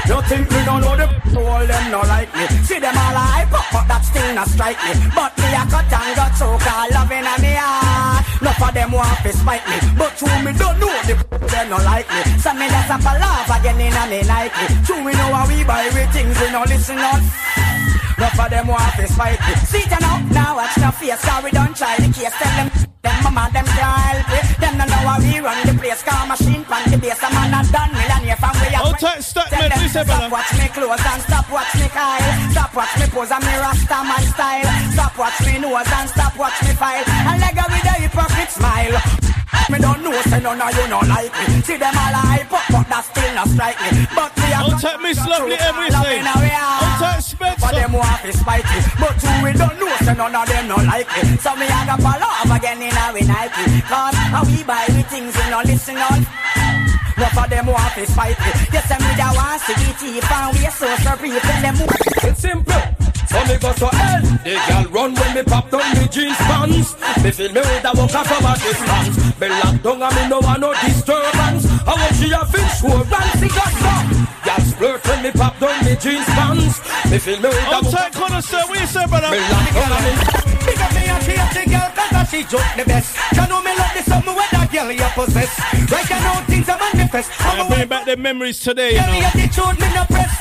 you 0.09 0.19
think 0.29 0.45
we 0.51 0.61
don't 0.65 0.81
know 0.81 0.97
the 0.97 1.07
all 1.39 1.67
them 1.67 1.85
not 1.91 2.07
like 2.07 2.31
me? 2.35 2.47
See 2.65 2.79
them 2.79 2.97
all 2.97 3.19
hype 3.27 3.53
up, 3.53 3.67
but 3.73 3.85
that 3.89 4.05
still 4.05 4.35
not 4.35 4.49
strike 4.49 4.79
me. 4.85 4.93
But 5.15 5.37
me 5.39 5.47
a 5.55 5.63
cut 5.67 5.93
and 5.93 6.17
got 6.17 6.33
so 6.37 6.47
called 6.59 6.91
loving 6.93 7.27
a 7.27 7.35
me 7.43 7.55
heart. 7.59 8.08
Enough 8.41 8.63
of 8.63 8.75
them 8.75 8.93
want 8.93 9.19
to 9.25 9.33
spite 9.33 9.67
me, 9.67 9.77
but 9.99 10.17
true 10.17 10.29
me 10.45 10.53
don't 10.53 10.79
know 10.79 10.95
the 11.03 11.15
them 11.49 11.71
not 11.71 11.85
like 11.85 12.07
me. 12.09 12.23
So 12.39 12.55
me 12.55 12.67
have 12.71 13.01
a 13.01 13.19
laugh 13.19 13.51
again 13.61 13.81
in 13.81 13.93
a 13.93 14.07
me 14.07 14.23
Nike. 14.23 14.87
True 14.87 15.03
we 15.05 15.13
know 15.13 15.35
how 15.35 15.49
we 15.49 15.65
buy 15.65 15.91
we 15.95 16.07
things 16.13 16.39
we 16.41 16.51
no 16.53 16.63
listen 16.63 16.99
on. 16.99 17.78
Enough 18.19 18.35
of 18.35 18.51
them 18.51 18.67
want 18.67 18.95
to 18.99 19.07
spite 19.07 19.39
me. 19.47 19.55
See 19.71 19.87
them 19.87 20.03
now, 20.03 20.19
now 20.35 20.57
watch 20.59 20.75
no 20.83 20.91
face, 20.91 21.23
we 21.45 21.51
don't 21.55 21.71
try 21.71 21.95
the 22.03 22.11
case. 22.11 22.35
Tell 22.35 22.51
them, 22.59 22.69
them 22.99 23.17
mama, 23.23 23.47
them 23.55 23.63
can't 23.63 23.95
help 24.11 24.31
it. 24.35 24.59
Them 24.59 24.75
no 24.75 24.85
know 24.91 25.07
how 25.07 25.23
we 25.23 25.39
run 25.39 25.55
the 25.63 25.75
place, 25.79 26.03
car 26.03 26.27
machine, 26.27 26.67
pan 26.67 26.83
the 26.91 26.99
base. 26.99 27.23
A 27.23 27.31
man 27.31 27.55
a 27.55 27.63
done 27.71 27.95
millionaire 27.95 28.35
from 28.43 28.59
a 28.59 28.67
Hold 28.75 28.99
tight, 28.99 29.23
stack, 29.23 29.55
man. 29.55 29.71
Please 29.71 29.95
Stop 29.95 30.33
watch 30.35 30.51
me 30.59 30.67
clothes 30.67 30.99
and 30.99 31.23
stop 31.23 31.47
watch 31.47 31.75
me 31.79 31.87
Kyle. 31.95 32.51
Stop 32.51 32.75
watch 32.75 32.95
me 32.99 33.07
pose 33.07 33.31
and 33.31 33.45
me 33.47 33.55
rasta 33.55 33.99
man 34.03 34.25
style. 34.35 34.71
Stop 34.99 35.15
watch 35.15 35.39
me 35.47 35.55
nose 35.63 35.93
and 35.95 36.11
stop 36.11 36.35
watch 36.35 36.59
me 36.67 36.75
file. 36.75 37.07
And 37.07 37.39
leg 37.39 37.55
with 37.55 37.87
a 37.87 37.95
hypocrite 38.03 38.51
smile. 38.51 39.38
Me 39.69 39.79
don't 39.79 40.01
know, 40.03 40.17
say 40.23 40.41
none 40.41 40.61
of 40.61 40.73
you 40.73 40.89
no 40.89 41.01
like 41.05 41.29
me. 41.29 41.61
See 41.61 41.77
them 41.77 41.93
all 41.93 42.17
hype 42.25 42.49
up, 42.49 42.65
but 42.73 42.89
that 42.89 43.05
still 43.05 43.33
not 43.37 43.49
strike 43.53 43.77
me. 43.85 44.09
But 44.17 44.33
me 44.41 44.49
a 44.49 44.65
Hold 44.65 44.81
tight, 44.81 45.01
Miss 45.05 45.21
Lovely 45.21 45.61
M, 45.61 45.77
we 45.77 45.89
say. 45.93 46.25
Hold 46.25 46.95
tight, 47.05 47.21
Spencer. 47.21 47.61
But 47.61 47.73
them 47.77 47.93
want 47.93 48.21
to 48.25 48.33
spite 48.33 48.65
me. 48.65 48.79
But 48.97 49.17
you 49.21 49.35
we 49.45 49.51
don't 49.53 49.77
know, 49.77 49.93
say 50.01 50.15
none 50.17 50.33
of 50.33 50.49
them 50.49 50.65
no 50.73 50.77
like 50.89 51.09
me. 51.13 51.37
So 51.37 51.53
me 51.61 51.69
a 51.69 51.81
go 51.85 51.97
fall 52.01 52.17
off 52.17 52.49
again 52.49 52.81
in 52.81 52.97
a 52.97 53.05
we 53.13 53.23
Nike. 53.29 53.65
Cause 53.85 54.17
how 54.33 54.45
we 54.49 54.65
buy 54.65 54.89
we 54.89 55.05
things 55.05 55.37
we 55.37 55.45
no 55.53 55.61
listen 55.61 56.01
on. 56.01 56.25
Enough 57.19 57.37
of 57.37 57.51
them 57.53 57.67
want 57.69 57.93
to 57.93 58.07
spite 58.09 58.41
me. 58.41 58.51
Yes, 58.73 58.89
them 58.89 59.05
me 59.05 59.13
da 59.21 59.37
want 59.37 59.61
to 59.69 59.73
be 59.77 59.89
cheap 60.01 60.25
and 60.25 60.49
we 60.57 60.65
so 60.73 60.89
so 60.97 61.13
brief. 61.21 61.43
Tell 61.45 61.77
It's 62.25 62.41
simple. 62.41 63.08
So 63.29 63.45
me 63.45 63.57
go 63.59 63.73
so 63.77 63.89
hell. 63.93 64.23
The 64.45 64.57
girl 64.69 64.85
run 64.91 65.15
when 65.15 65.35
me 65.35 65.43
pop 65.43 65.71
down 65.71 65.85
me 65.99 66.09
jeans 66.09 66.37
pants. 66.49 66.97
Me 67.23 67.31
feel 67.31 67.53
me 67.53 67.61
walk 67.61 67.85
a 67.85 68.25
from 68.25 68.45
a 68.49 68.53
distance. 68.57 69.17
Me 69.41 69.49
lock 69.49 69.77
down 69.83 70.03
and 70.03 70.15
me 70.17 70.29
no 70.29 70.39
want 70.41 70.61
no 70.61 70.73
disturbance. 70.81 71.65
I 71.85 71.93
want 71.93 72.15
she 72.17 72.33
a 72.33 72.41
fish 72.49 72.81
who 72.81 72.89
run 72.89 73.29
got 73.53 73.73
some. 73.85 74.09
Girl 74.45 74.63
splurt 74.65 75.03
when 75.09 75.23
me 75.23 75.31
pop 75.33 75.59
down 75.61 75.85
me 75.85 75.95
jeans 75.97 76.25
pants. 76.27 76.81
Me 77.11 77.19
feel 77.19 77.41
me 77.41 77.49
woulda 77.49 77.69
Hold 77.69 77.85
walk 77.85 77.95
tight, 77.95 78.13
Connoisseur. 78.13 78.65
What 78.69 78.81
you 78.81 78.87
say, 78.87 79.07
brother? 79.07 79.31
me 79.31 79.39
lock 79.39 79.73
down 79.77 79.93
and 79.93 80.05
me. 80.07 80.78
She 81.29 81.37
have 81.37 81.53
the 81.53 81.65
girl 81.69 81.89
cause 81.93 82.31
she 82.31 82.41
just 82.45 82.77
the 82.77 82.85
best. 82.85 83.17
You 83.37 83.47
know 83.49 83.61
me 83.63 83.73
love 83.77 83.93
the 83.93 84.03
something 84.03 84.35
where 84.35 84.49
that 84.53 84.69
girl 84.73 84.91
you 84.91 85.09
possess. 85.13 85.53
Right 85.93 86.11
now 86.11 86.41
things 86.49 86.69
are 86.69 86.79
manifest. 86.79 87.29
I'm 87.41 87.69
bringing 87.69 87.89
back 87.89 88.07
the 88.07 88.17
memories 88.17 88.61
today, 88.61 88.97
you 88.97 89.05
know. 89.05 89.13
me 89.13 89.21
attitude, 89.25 89.77
me 89.81 89.89
no 89.93 90.05
press. 90.09 90.33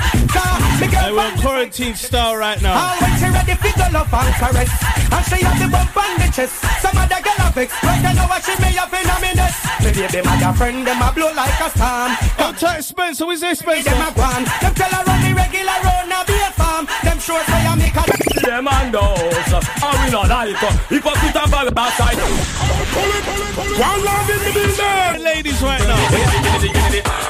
I 1.08 1.12
will 1.12 1.32
quarantine 1.42 1.96
style 1.96 2.36
right 2.36 2.62
now. 2.62 2.76
Always 2.76 3.20
she 3.20 3.28
ready 3.32 3.56
for 3.56 3.72
the 3.80 3.88
love 3.96 4.12
and 4.12 4.34
caress. 4.36 4.72
And 5.08 5.24
she 5.26 5.40
have 5.44 5.60
the 5.60 5.68
bump 5.72 5.96
on 5.96 6.20
the 6.20 6.28
chest. 6.32 6.56
Some 6.84 6.98
other 7.00 7.22
girl 7.24 7.40
have 7.48 7.56
vex. 7.56 7.72
Right 7.84 8.02
now 8.04 8.28
what 8.28 8.44
she 8.44 8.54
may 8.60 8.76
have 8.76 8.92
in 8.92 9.08
a 9.08 9.18
minute. 9.24 9.56
Me 9.84 9.90
baby, 9.96 10.20
my 10.24 10.54
friend, 10.54 10.86
them 10.86 11.02
a 11.02 11.10
blow 11.12 11.32
like 11.32 11.60
a 11.64 11.70
storm. 11.72 12.12
Don't 12.38 12.58
touch 12.60 12.84
Spencer, 12.84 13.26
who's 13.26 13.42
this 13.42 13.60
Spencer? 13.60 13.90
Them 13.90 14.04
a 14.04 14.12
gone. 14.14 14.44
Them 14.62 14.74
tell 14.76 14.92
her 14.92 15.04
run 15.08 15.20
the 15.24 15.32
regular 15.34 15.80
road, 15.80 16.06
now 16.12 16.24
be 16.28 16.36
a 16.36 16.52
farm. 16.52 16.86
Them 17.04 17.20
sure 17.20 17.44
say 17.48 17.64
I 17.64 17.76
make 17.76 17.96
a 17.96 18.04
them 18.48 18.68
and 18.68 18.94
those. 18.94 19.52
I 19.84 20.06
we 20.06 20.12
not 20.12 20.30
like 20.30 20.56
hypocrite 20.90 21.36
and 21.36 21.52
bad 21.52 21.74
backside. 21.74 22.18
One 23.78 24.02
love 24.06 24.30
in 24.30 24.40
the 24.46 24.52
building. 24.54 25.24
Ladies 25.24 25.62
right 25.62 25.82
now. 25.88 25.98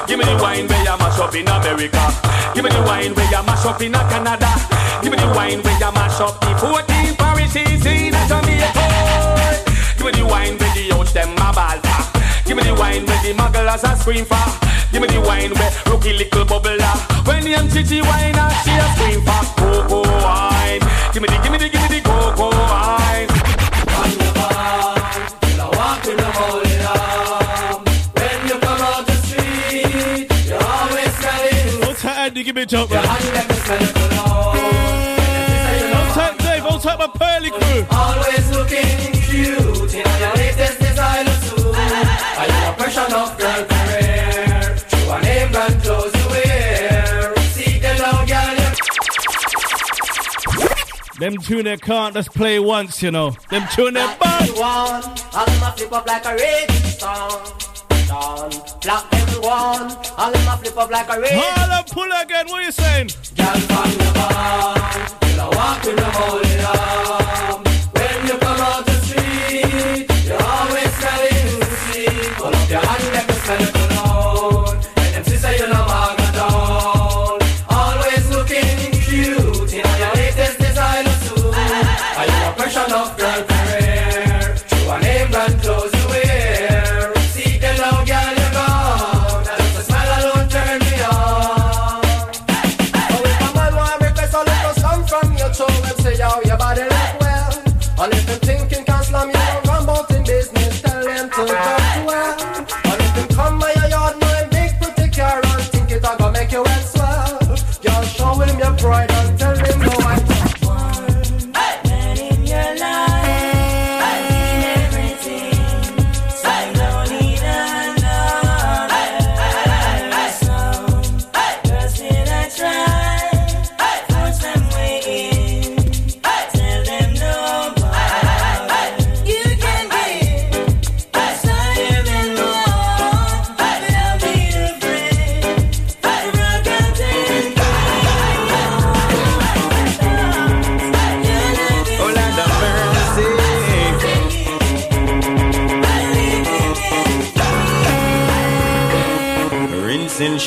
Give 0.06 0.18
me 0.18 0.24
the 0.24 0.38
wine 0.40 0.66
where 0.68 0.82
you 0.84 0.96
mash 0.96 1.18
up 1.18 1.34
in 1.34 1.48
America. 1.48 2.04
Give 2.54 2.64
me 2.64 2.70
the 2.70 2.82
wine 2.82 3.14
where 3.14 3.30
you 3.30 3.42
mash 3.44 3.66
up 3.66 3.80
in 3.82 3.92
Canada. 3.92 4.50
Give 5.02 5.12
me 5.12 5.18
the 5.18 5.28
wine 5.36 5.62
where 5.62 5.78
you 5.78 5.92
mash 5.92 6.20
up 6.20 6.40
the 6.40 6.52
14 6.56 7.16
parishes 7.16 7.84
in 7.84 8.14
Jamaica. 8.28 8.84
Give 9.96 10.06
me 10.06 10.12
the 10.12 10.26
wine 10.26 10.56
where 10.58 10.74
the 10.74 10.82
youth 10.88 11.12
them 11.12 11.36
a 11.36 11.52
ball 11.52 11.78
Give 12.46 12.56
me 12.56 12.62
the 12.62 12.74
wine 12.74 13.04
where 13.04 13.22
the 13.22 13.34
mugglers 13.34 13.84
a 13.84 13.96
scream 13.96 14.24
for. 14.24 14.77
Give 14.90 15.02
me 15.02 15.08
the 15.08 15.20
wine 15.20 15.52
where 15.52 15.70
rookie 15.86 16.14
little 16.14 16.44
bubbler. 16.44 16.80
When 17.26 17.44
the 17.44 17.52
MTG 17.54 18.02
wine 18.02 18.34
and 18.34 18.52
she 18.64 18.70
a 18.72 18.88
scream 18.96 19.20
for 19.20 19.44
cocoa 19.60 20.02
wine. 20.24 20.80
Give 21.12 21.22
me 21.22 21.28
the, 21.28 21.38
give 21.42 21.52
me 21.52 21.58
the, 21.58 21.68
give 21.68 21.82
me 21.82 21.88
the 21.88 22.00
cocoa 22.08 22.50
wine. 22.50 23.28
On 23.98 24.10
the 24.16 24.32
bar, 24.34 24.96
till 25.40 25.60
I 34.10 34.17
Them 51.18 51.36
tune 51.38 51.64
they 51.64 51.76
can't 51.76 52.14
just 52.14 52.32
play 52.32 52.60
once, 52.60 53.02
you 53.02 53.10
know. 53.10 53.30
Them 53.50 53.66
tune 53.74 53.94
they 53.94 54.06
bad. 54.20 54.50
one. 54.50 55.02
I'ma 55.32 55.72
flip 55.72 55.92
up 55.92 56.06
like 56.06 56.24
a 56.24 56.72
storm. 56.90 57.42
Dawn, 58.06 58.50
black 58.80 59.04
everyone. 59.12 59.96
I'ma 60.16 60.56
flip 60.56 60.78
up 60.78 60.90
like 60.90 61.08
a 61.08 61.20
raging 61.20 61.38
Hold 61.40 61.70
up, 61.70 61.90
pull 61.90 62.10
again, 62.22 62.46
what 62.48 62.64
you 62.64 62.72
saying? 62.72 63.08
Girl 63.36 63.46
from 63.46 63.90
the 63.98 64.12
bar, 64.14 64.74
till 65.20 65.40
I 65.40 65.48
walk 65.52 65.86
in 65.86 65.96
the 65.96 66.04
holy 66.04 67.12
arm. 67.12 67.17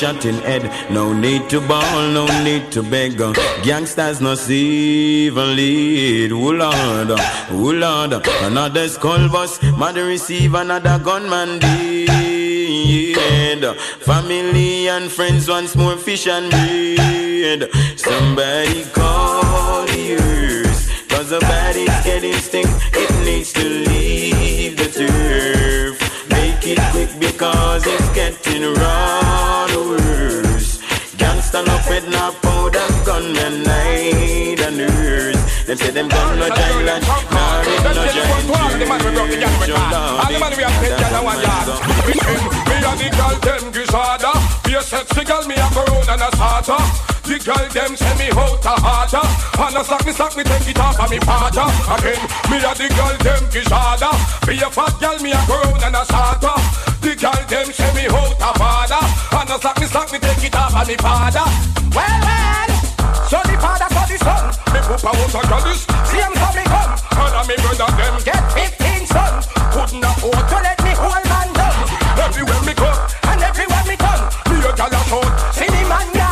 Rinsing, 0.02 0.20
shutting 0.22 0.42
head. 0.42 0.90
No 0.90 1.12
need 1.12 1.48
to 1.50 1.60
ball, 1.60 2.08
no 2.08 2.26
need 2.42 2.70
to 2.72 2.82
beg. 2.82 3.18
Gangsters 3.62 4.20
no 4.20 4.34
even 4.48 5.56
lead. 5.56 6.32
Oh 6.32 6.50
Lord, 6.50 7.10
oh 7.50 7.72
Lord. 7.74 8.12
Another 8.42 8.88
skull 8.88 9.28
bus, 9.28 9.62
mother 9.76 10.04
receive 10.06 10.54
another 10.54 10.98
gunman 10.98 11.58
dead. 11.58 12.06
Family 14.00 14.88
and 14.88 15.10
friends 15.10 15.48
once 15.48 15.76
more 15.76 15.96
fish 15.96 16.26
and 16.26 16.50
bread. 16.50 17.70
Somebody 17.96 18.84
call 18.92 19.86
the 19.86 20.16
earth. 20.20 21.08
Cause 21.08 21.30
the 21.30 21.40
body's 21.40 22.04
getting 22.04 22.34
stink. 22.34 22.68
It 22.94 23.10
needs 23.24 23.52
to 23.52 23.64
leave 23.64 24.76
the 24.76 24.88
turf. 24.88 26.01
Make 26.62 26.78
it 26.78 26.84
quick 26.92 27.10
because 27.18 27.82
it's 27.86 28.08
getting 28.10 28.62
the 28.62 28.70
worse. 29.82 30.78
Gangsta 31.18 31.66
no 31.66 31.76
fed 31.78 32.04
no 32.08 32.30
powder 32.40 32.86
gun 33.04 33.36
and 33.36 33.64
night 33.64 34.60
and. 34.60 34.78
Them 35.66 35.76
say 35.76 35.90
them 35.90 36.08
gun 36.08 36.38
no 36.38 36.48
giant. 36.50 37.02
Nah, 37.32 37.62
them 37.64 37.94
no 37.96 38.06
giant 38.06 38.78
The 38.78 38.86
man 38.86 39.04
we 39.04 39.10
brought 39.10 39.30
the 39.30 39.38
gang 39.42 39.58
with 39.58 39.70
man. 39.70 39.92
All 39.92 40.32
the 40.32 40.38
man 40.38 40.56
we 40.56 40.62
have 40.62 40.78
ten 40.78 41.00
gal 41.00 41.16
and 41.16 41.24
one 41.24 41.42
yard. 41.42 41.66
Me 42.06 42.14
and 42.78 43.00
the 43.00 43.10
girl 43.10 43.34
them 43.42 43.72
Grisada. 43.72 44.32
Be 44.62 44.74
a 44.74 44.82
sexy 44.82 45.24
girl, 45.24 45.44
me 45.48 45.56
a 45.56 45.66
corona 45.74 46.12
and 46.12 46.22
a 46.22 46.30
starter. 46.36 47.11
The 47.22 47.38
girl 47.38 47.66
them 47.70 47.96
send 47.96 48.18
me 48.18 48.28
out 48.34 48.64
a 48.64 48.74
harder. 48.82 49.24
And 49.62 49.76
a 49.76 49.82
sock 49.84 50.04
me 50.04 50.12
sock 50.12 50.36
me 50.36 50.44
take 50.44 50.68
it 50.68 50.78
off 50.78 50.98
and 50.98 51.10
me 51.10 51.18
partner. 51.20 51.70
Again, 51.94 52.22
me 52.50 52.58
and 52.58 52.78
the 52.78 52.88
girl 52.90 53.14
them 53.22 53.42
Grisada. 53.50 54.10
Be 54.46 54.58
a 54.58 54.68
fat 54.70 54.94
girl, 54.98 55.18
me 55.22 55.32
a 55.32 55.40
corona 55.46 55.86
and 55.86 55.96
a 55.96 56.04
starter. 56.04 56.56
The 57.00 57.14
girl 57.14 57.42
them 57.46 57.68
send 57.72 57.94
me 57.94 58.06
out 58.10 58.36
a 58.38 58.50
father. 58.58 59.02
And 59.38 59.50
a 59.50 59.56
sock 59.60 59.78
me 59.80 59.86
sock 59.86 60.12
me 60.12 60.18
take 60.18 60.44
it 60.44 60.54
off 60.56 60.74
and 60.74 60.88
me 60.88 60.96
father. 60.96 61.46
Well, 61.94 62.20
well. 62.26 62.62
So 63.32 63.40
the 63.48 63.56
father, 63.56 63.88
so 63.88 64.02
the 64.12 64.18
son 64.20 64.44
Me 64.76 64.80
poop 64.84 65.00
a 65.00 65.08
house 65.08 65.34
of 65.34 65.48
goddess 65.48 65.88
Same 66.04 66.36
for 66.36 66.52
me 66.52 66.64
come 66.68 66.92
And 67.16 67.32
a 67.32 67.40
me 67.48 67.56
brother 67.64 67.88
them 67.96 68.20
get 68.28 68.44
15 68.52 69.06
son 69.08 69.34
Couldn't 69.72 70.04
afford 70.04 70.44
to 70.52 70.58
let 70.60 70.76
me 70.84 70.92
hold 70.92 71.24
man 71.24 71.48
down 71.56 71.72
Everywhere 72.20 72.62
me 72.68 72.74
go 72.74 72.92
And 73.24 73.40
everywhere 73.40 73.84
me 73.88 73.96
come 73.96 74.28
Me 74.52 74.60
a 74.60 74.72
gal 74.76 74.92
a 74.92 75.00
shout 75.08 75.54
See 75.56 75.64
the 75.64 75.80
man 75.88 76.08
ya 76.12 76.31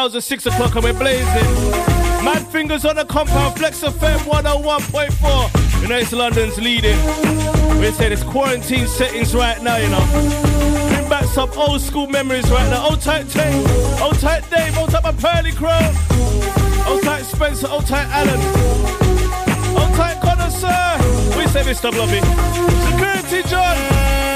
hours 0.00 0.14
of 0.14 0.24
6 0.24 0.46
o'clock 0.46 0.74
and 0.76 0.84
we're 0.84 0.94
blazing. 0.94 1.44
Mad 2.24 2.46
fingers 2.50 2.86
on 2.86 2.96
the 2.96 3.04
compound, 3.04 3.58
Flex 3.58 3.82
FM 3.82 4.16
101.4. 4.20 5.82
You 5.82 5.88
know 5.88 5.96
it's 5.98 6.12
London's 6.12 6.56
leading. 6.56 6.96
We 7.78 7.90
say 7.90 8.10
it's 8.10 8.22
quarantine 8.22 8.86
settings 8.86 9.34
right 9.34 9.60
now, 9.62 9.76
you 9.76 9.90
know. 9.90 10.00
Bring 10.88 11.06
back 11.10 11.24
some 11.24 11.50
old 11.52 11.82
school 11.82 12.06
memories 12.06 12.50
right 12.50 12.70
now. 12.70 12.88
Old 12.88 13.02
tight 13.02 13.28
Ting, 13.28 13.52
old 14.00 14.18
tight 14.18 14.48
Dave, 14.48 14.78
old 14.78 14.90
tight 14.90 15.02
my 15.02 15.12
Pearly 15.12 15.52
Crow, 15.52 15.68
old 16.88 17.02
tight 17.02 17.24
Spencer, 17.24 17.68
old 17.68 17.86
tight 17.86 18.08
Alan, 18.08 18.40
old 19.76 19.94
tight 19.96 20.18
Connoisseur. 20.22 21.36
We 21.36 21.46
say 21.48 21.62
Mr. 21.62 21.92
Blobby. 21.92 22.20
Security 22.88 23.46
John. 23.50 24.29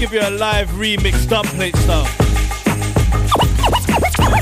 Give 0.00 0.14
you 0.14 0.20
a 0.22 0.30
live 0.30 0.70
remix 0.70 1.26
dubplate 1.26 1.76
style. 1.76 2.19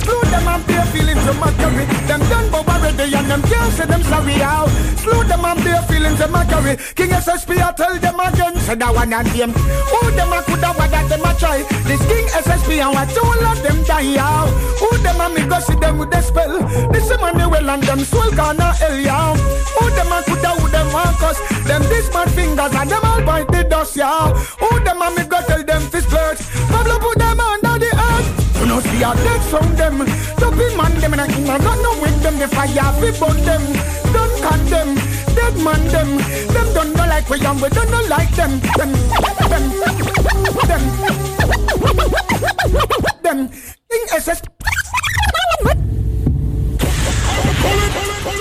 Slew 0.08 0.24
them 0.32 0.48
and 0.48 0.64
their 0.64 0.86
feelings 0.86 1.26
of 1.28 1.36
mockery. 1.36 1.84
Them 2.08 2.20
done 2.32 2.48
but 2.50 2.64
already 2.64 3.12
and 3.12 3.28
them 3.28 3.42
can't 3.42 3.72
say 3.76 3.84
them 3.84 4.02
sorry 4.02 4.40
how. 4.40 4.66
Slew 4.96 5.22
them 5.28 5.44
and 5.44 5.60
their 5.60 5.82
feelings 5.82 6.20
of 6.20 6.30
mockery. 6.30 6.80
King 6.96 7.12
SSP 7.12 7.60
I 7.60 7.72
tell 7.76 7.92
them 7.98 8.16
again, 8.16 8.54
that 8.56 8.94
one 8.94 9.12
and 9.12 9.28
them. 9.36 9.52
Who 9.52 10.00
them 10.16 10.32
a 10.32 10.40
coulda 10.48 10.72
what 10.72 10.88
that 10.88 11.04
them 11.12 11.28
a 11.28 11.32
try. 11.36 11.60
This 11.84 12.00
King 12.08 12.24
SSP 12.40 12.80
and 12.80 12.96
what 12.96 13.12
all 13.20 13.44
of 13.52 13.60
them 13.60 13.84
die 13.84 14.16
how. 14.16 14.48
Who 14.80 14.96
them 15.04 15.20
a 15.20 15.28
me 15.28 15.44
go 15.44 15.60
see 15.60 15.76
them 15.76 15.98
with 15.98 16.10
the 16.10 16.22
spell. 16.22 16.56
This 16.88 17.08
well 17.08 17.68
and 17.68 17.82
them 17.82 18.00
soul 18.00 18.30
gonna 18.32 18.72
hell 18.80 18.98
yeah. 18.98 19.36
Who 19.36 19.90
them 19.92 20.12
a 20.12 20.22
coulda 20.24 20.50
who 20.56 20.68
them 20.72 20.88
want 20.90 21.16
cause. 21.20 21.40
Them 21.68 21.82
this 21.92 22.08
mad 22.14 22.30
fingers 22.32 22.72
and 22.72 22.88
them 22.88 23.04
all 23.04 23.20
bite 23.28 23.48
the 23.48 23.62
dust 23.64 23.94
yeah. 23.94 24.32
Who 24.56 24.80
them 24.80 25.02
a 25.02 25.10
me 25.12 25.24
go 25.28 25.38
tell 25.44 25.62
them 25.62 25.82
fist 25.92 26.08
flirt. 26.08 26.38
Pablo 26.72 26.98
put 26.98 27.18
You 28.58 28.66
know 28.66 28.80
see 28.80 29.02
a 29.02 29.14
dead 29.14 29.42
from 29.50 29.76
them. 29.76 29.98
Dopey 30.36 30.76
man 30.76 30.92
them 31.00 31.12
and 31.14 31.20
I 31.22 31.58
got 31.58 31.78
no 31.78 32.00
with 32.02 32.22
them. 32.22 32.38
The 32.38 32.48
fire 32.48 32.90
we 33.00 33.10
burn 33.14 33.38
them. 33.46 33.62
Don't 34.12 34.34
cut 34.42 34.60
them. 34.66 34.94
Dead 35.34 35.54
man 35.62 35.82
them. 35.94 36.18
Them 36.52 36.74
don't 36.74 36.92
know 36.96 37.06
like 37.06 37.30
we 37.30 37.38
young. 37.38 37.60
We 37.60 37.68
don't 37.68 37.90
know 37.90 38.02
like 38.08 38.30
them. 38.34 38.60
Them. 38.76 38.92
Them. 39.48 39.64
Them. 40.66 40.82
Them. 43.22 43.48
King 43.90 44.06
SS. 44.16 44.42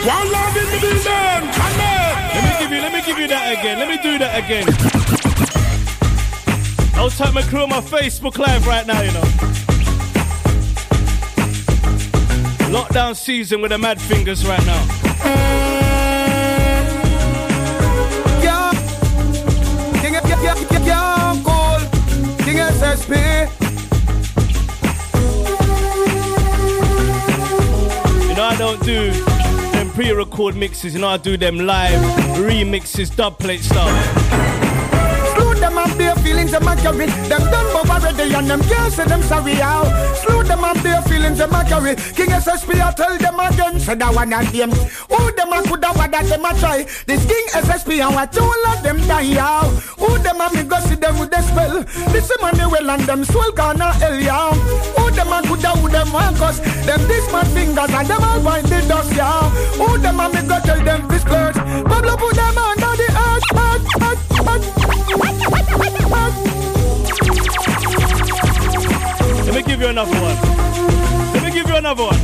One 0.07 0.31
love 0.31 0.57
in 0.57 0.65
the 0.71 0.77
building. 0.81 1.51
Come 1.53 1.81
on. 1.81 2.07
Let 2.33 2.43
me 2.43 2.51
give 2.59 2.71
you. 2.71 2.81
Let 2.81 2.93
me 2.93 3.01
give 3.05 3.19
you 3.19 3.27
that 3.27 3.51
again. 3.53 3.77
Let 3.77 3.87
me 3.89 3.97
do 4.01 4.17
that 4.17 4.33
again. 4.43 4.65
I'll 6.95 7.11
type 7.11 7.33
my 7.35 7.43
crew 7.43 7.61
on 7.61 7.69
my 7.69 7.81
Facebook 7.81 8.37
live 8.39 8.65
right 8.65 8.87
now. 8.87 9.01
You 9.01 9.11
know. 9.11 9.66
Lockdown 12.69 13.15
season 13.15 13.61
with 13.61 13.71
the 13.71 13.77
mad 13.77 13.99
fingers 14.01 14.45
right 14.45 14.65
now. 14.65 14.83
Yeah. 18.43 18.71
King, 20.01 20.13
yeah, 20.13 20.27
yeah, 20.27 20.55
yeah, 20.71 20.85
yeah, 20.85 21.41
cool. 21.45 21.79
King 22.45 22.57
SSP. 22.57 23.13
You 28.27 28.35
know 28.35 28.43
I 28.43 28.55
don't 28.57 28.83
do 28.83 29.11
them 29.71 29.89
pre-record 29.91 30.55
mixes. 30.57 30.93
You 30.93 30.99
know 30.99 31.07
I 31.07 31.17
do 31.17 31.37
them 31.37 31.59
live 31.59 32.01
remixes, 32.35 33.09
dubplate 33.11 33.61
stuff 33.61 34.36
them 36.27 36.35
feelings 36.35 36.53
of 36.53 36.63
mockery. 36.63 37.05
Them 37.27 37.43
done 37.51 37.87
but 37.87 37.89
already 37.89 38.33
and 38.33 38.49
them 38.49 38.61
can't 38.61 38.93
say 38.93 39.05
them 39.05 39.21
sorry 39.23 39.55
how. 39.55 39.83
Slew 40.15 40.43
them 40.43 40.63
and 40.63 40.79
their 40.79 41.01
feelings 41.03 41.39
of 41.39 41.51
mockery. 41.51 41.95
King 41.95 42.29
SSP 42.29 42.81
I 42.81 42.91
tell 42.93 43.17
them 43.17 43.39
again, 43.39 43.79
say 43.79 43.95
that 43.95 44.13
one 44.13 44.33
and 44.33 44.47
them. 44.47 44.71
Who 44.71 45.31
them 45.35 45.53
a 45.53 45.61
coulda 45.63 45.87
what 45.93 46.11
that 46.11 46.25
them 46.25 46.45
a 46.45 46.53
try. 46.59 46.83
This 47.05 47.25
King 47.25 47.47
SSP 47.63 48.05
and 48.05 48.15
what 48.15 48.37
all 48.37 48.67
of 48.67 48.83
them 48.83 48.97
die 49.07 49.35
how. 49.35 49.69
Who 49.99 50.17
them 50.19 50.41
a 50.41 50.49
me 50.53 50.63
go 50.63 50.79
see 50.79 50.95
them 50.95 51.19
with 51.19 51.31
the 51.31 51.41
spell. 51.41 51.83
This 52.11 52.27
they 52.27 52.65
well 52.65 52.89
and 52.89 53.03
them 53.03 53.23
soul 53.25 53.51
gonna 53.51 53.93
hell 53.93 54.19
yeah. 54.19 54.51
Who 54.97 55.11
them 55.11 55.31
a 55.31 55.41
coulda 55.47 55.69
who 55.79 55.89
them 55.89 56.11
want 56.11 56.37
cause. 56.37 56.59
Them 56.85 57.01
this 57.07 57.31
man 57.31 57.45
fingers 57.55 57.91
and 57.91 58.07
them 58.07 58.23
all 58.23 58.41
point 58.41 58.67
the 58.67 58.81
dust 58.87 59.13
yeah. 59.15 59.49
Who 59.79 59.97
them 59.97 60.19
a 60.19 60.27
me 60.29 60.41
go 60.47 60.59
tell 60.59 60.83
them 60.83 61.07
this 61.07 61.23
clerk. 61.23 61.55
Pablo 61.55 62.17
put 62.17 62.35
them 62.35 62.57
under 62.57 62.86
give 69.77 69.83
you 69.83 69.89
another 69.91 70.11
one. 70.11 71.33
Let 71.33 71.43
me 71.43 71.51
give 71.51 71.67
you 71.69 71.75
another 71.75 72.03
one. 72.03 72.17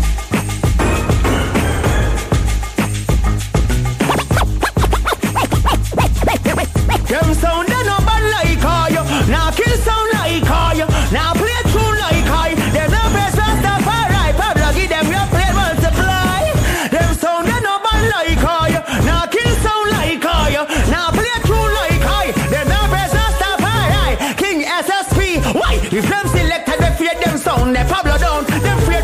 Them 7.06 7.34
sound 7.36 7.68
they 7.68 7.84
no 7.84 7.98
bad 8.08 8.24
like 8.32 8.58
how 8.58 8.88
you 8.88 9.32
Now 9.32 9.52
kill 9.52 9.78
sound 9.78 10.03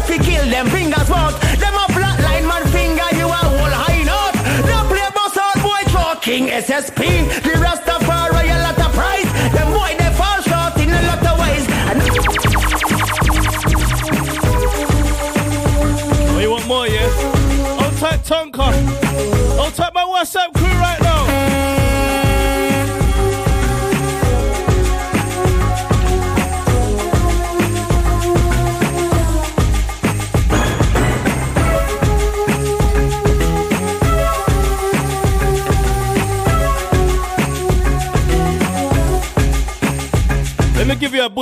Them 0.09 0.17
to 0.17 0.25
kill 0.25 0.49
them 0.49 0.67
fingers 0.69 1.09
out. 1.11 1.39
Them 1.61 1.75
a 1.75 1.85
flat 1.93 2.19
line 2.23 2.47
man 2.47 2.65
finger 2.73 3.05
You 3.15 3.27
a 3.27 3.41
whole 3.45 3.69
high 3.69 4.01
note. 4.01 4.33
No 4.65 4.81
play 4.89 5.05
boss 5.13 5.37
out 5.37 5.61
boy 5.61 5.85
throw 5.91 6.15
King 6.19 6.47
SSP 6.47 7.29
The 7.43 7.53
Rastafari 7.61 8.49
a 8.49 8.57
lot 8.65 8.79
of 8.79 8.91
price. 8.97 9.29
Them 9.53 9.69
boy 9.71 9.93
they 10.01 10.08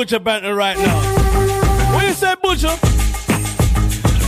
butcher 0.08 0.24
banter 0.24 0.56
right 0.56 0.78
now. 0.78 1.93
What 1.93 2.06
you 2.06 2.13
say, 2.13 2.34
butcher? 2.41 2.72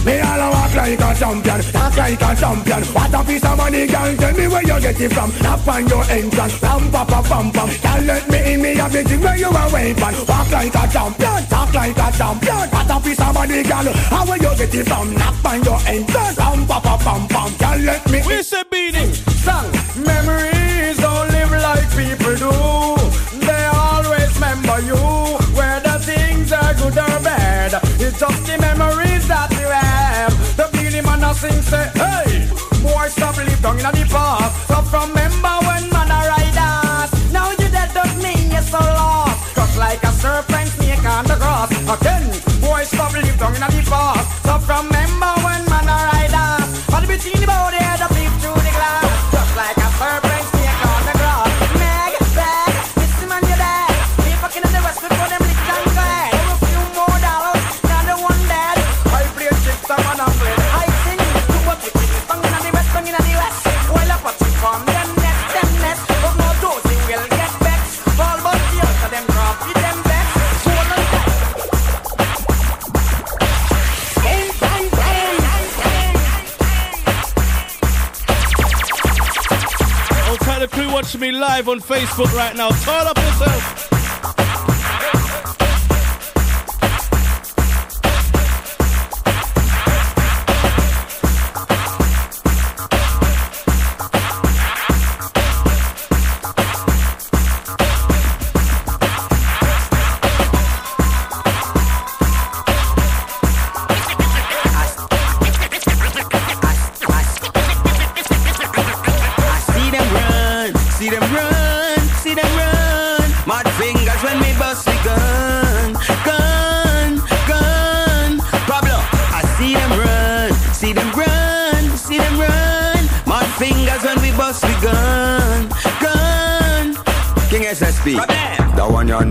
Me 0.03 0.19
all 0.19 0.41
a 0.41 0.51
walk 0.51 0.75
like 0.75 0.99
a 0.99 1.15
champion, 1.15 1.61
talk 1.71 1.95
like 1.95 2.21
a 2.21 2.35
champion. 2.35 2.83
What 2.91 3.13
a 3.13 3.23
piece 3.23 3.45
of 3.45 3.55
money, 3.55 3.87
girl. 3.87 4.13
Tell 4.17 4.33
me 4.35 4.47
where 4.49 4.61
you 4.61 4.81
get 4.81 4.99
it 4.99 5.13
from. 5.13 5.31
Tap 5.31 5.65
on 5.65 5.87
your 5.87 6.03
entrance, 6.11 6.59
pam 6.59 6.91
pa 6.91 7.05
pa 7.05 7.21
pam 7.21 7.51
pam. 7.51 7.69
Can't 7.69 8.05
let 8.05 8.29
me 8.29 8.53
in 8.53 8.61
me 8.61 8.75
have 8.75 8.93
everything 8.93 9.21
where 9.21 9.37
you 9.37 9.47
are 9.47 9.71
waiting. 9.71 10.03
Walk 10.27 10.51
like 10.51 10.75
a 10.75 10.87
champion, 10.91 11.45
talk 11.47 11.73
like 11.73 11.97
a 11.97 12.11
champion. 12.11 12.69
What 12.75 12.89
a 12.89 12.99
piece 12.99 13.21
of 13.21 13.33
money, 13.33 13.63
girl. 13.63 13.87
How 14.11 14.25
where 14.25 14.35
you 14.37 14.57
get 14.57 14.75
it 14.75 14.85
from? 14.85 15.15
Tap 15.15 15.45
on 15.45 15.63
your 15.63 15.79
entrance, 15.87 16.35
pam 16.35 16.67
pa 16.67 16.79
pa 16.81 16.97
pam 16.97 17.27
pam. 17.29 17.51
Can't 17.55 17.83
let 17.83 18.11
me. 18.11 18.21
We 18.27 18.43
say 18.43 18.63
beating. 18.69 19.13
Song 19.13 19.71
memories 19.95 20.58
Stop 34.65 34.85
from 34.85 35.28
watching 81.01 81.21
me 81.21 81.31
live 81.31 81.69
on 81.69 81.79
Facebook 81.79 82.29
right 82.33 82.57
now. 82.57 82.67
Turn 82.67 83.07
up 83.07 83.17
yourself. 83.17 83.98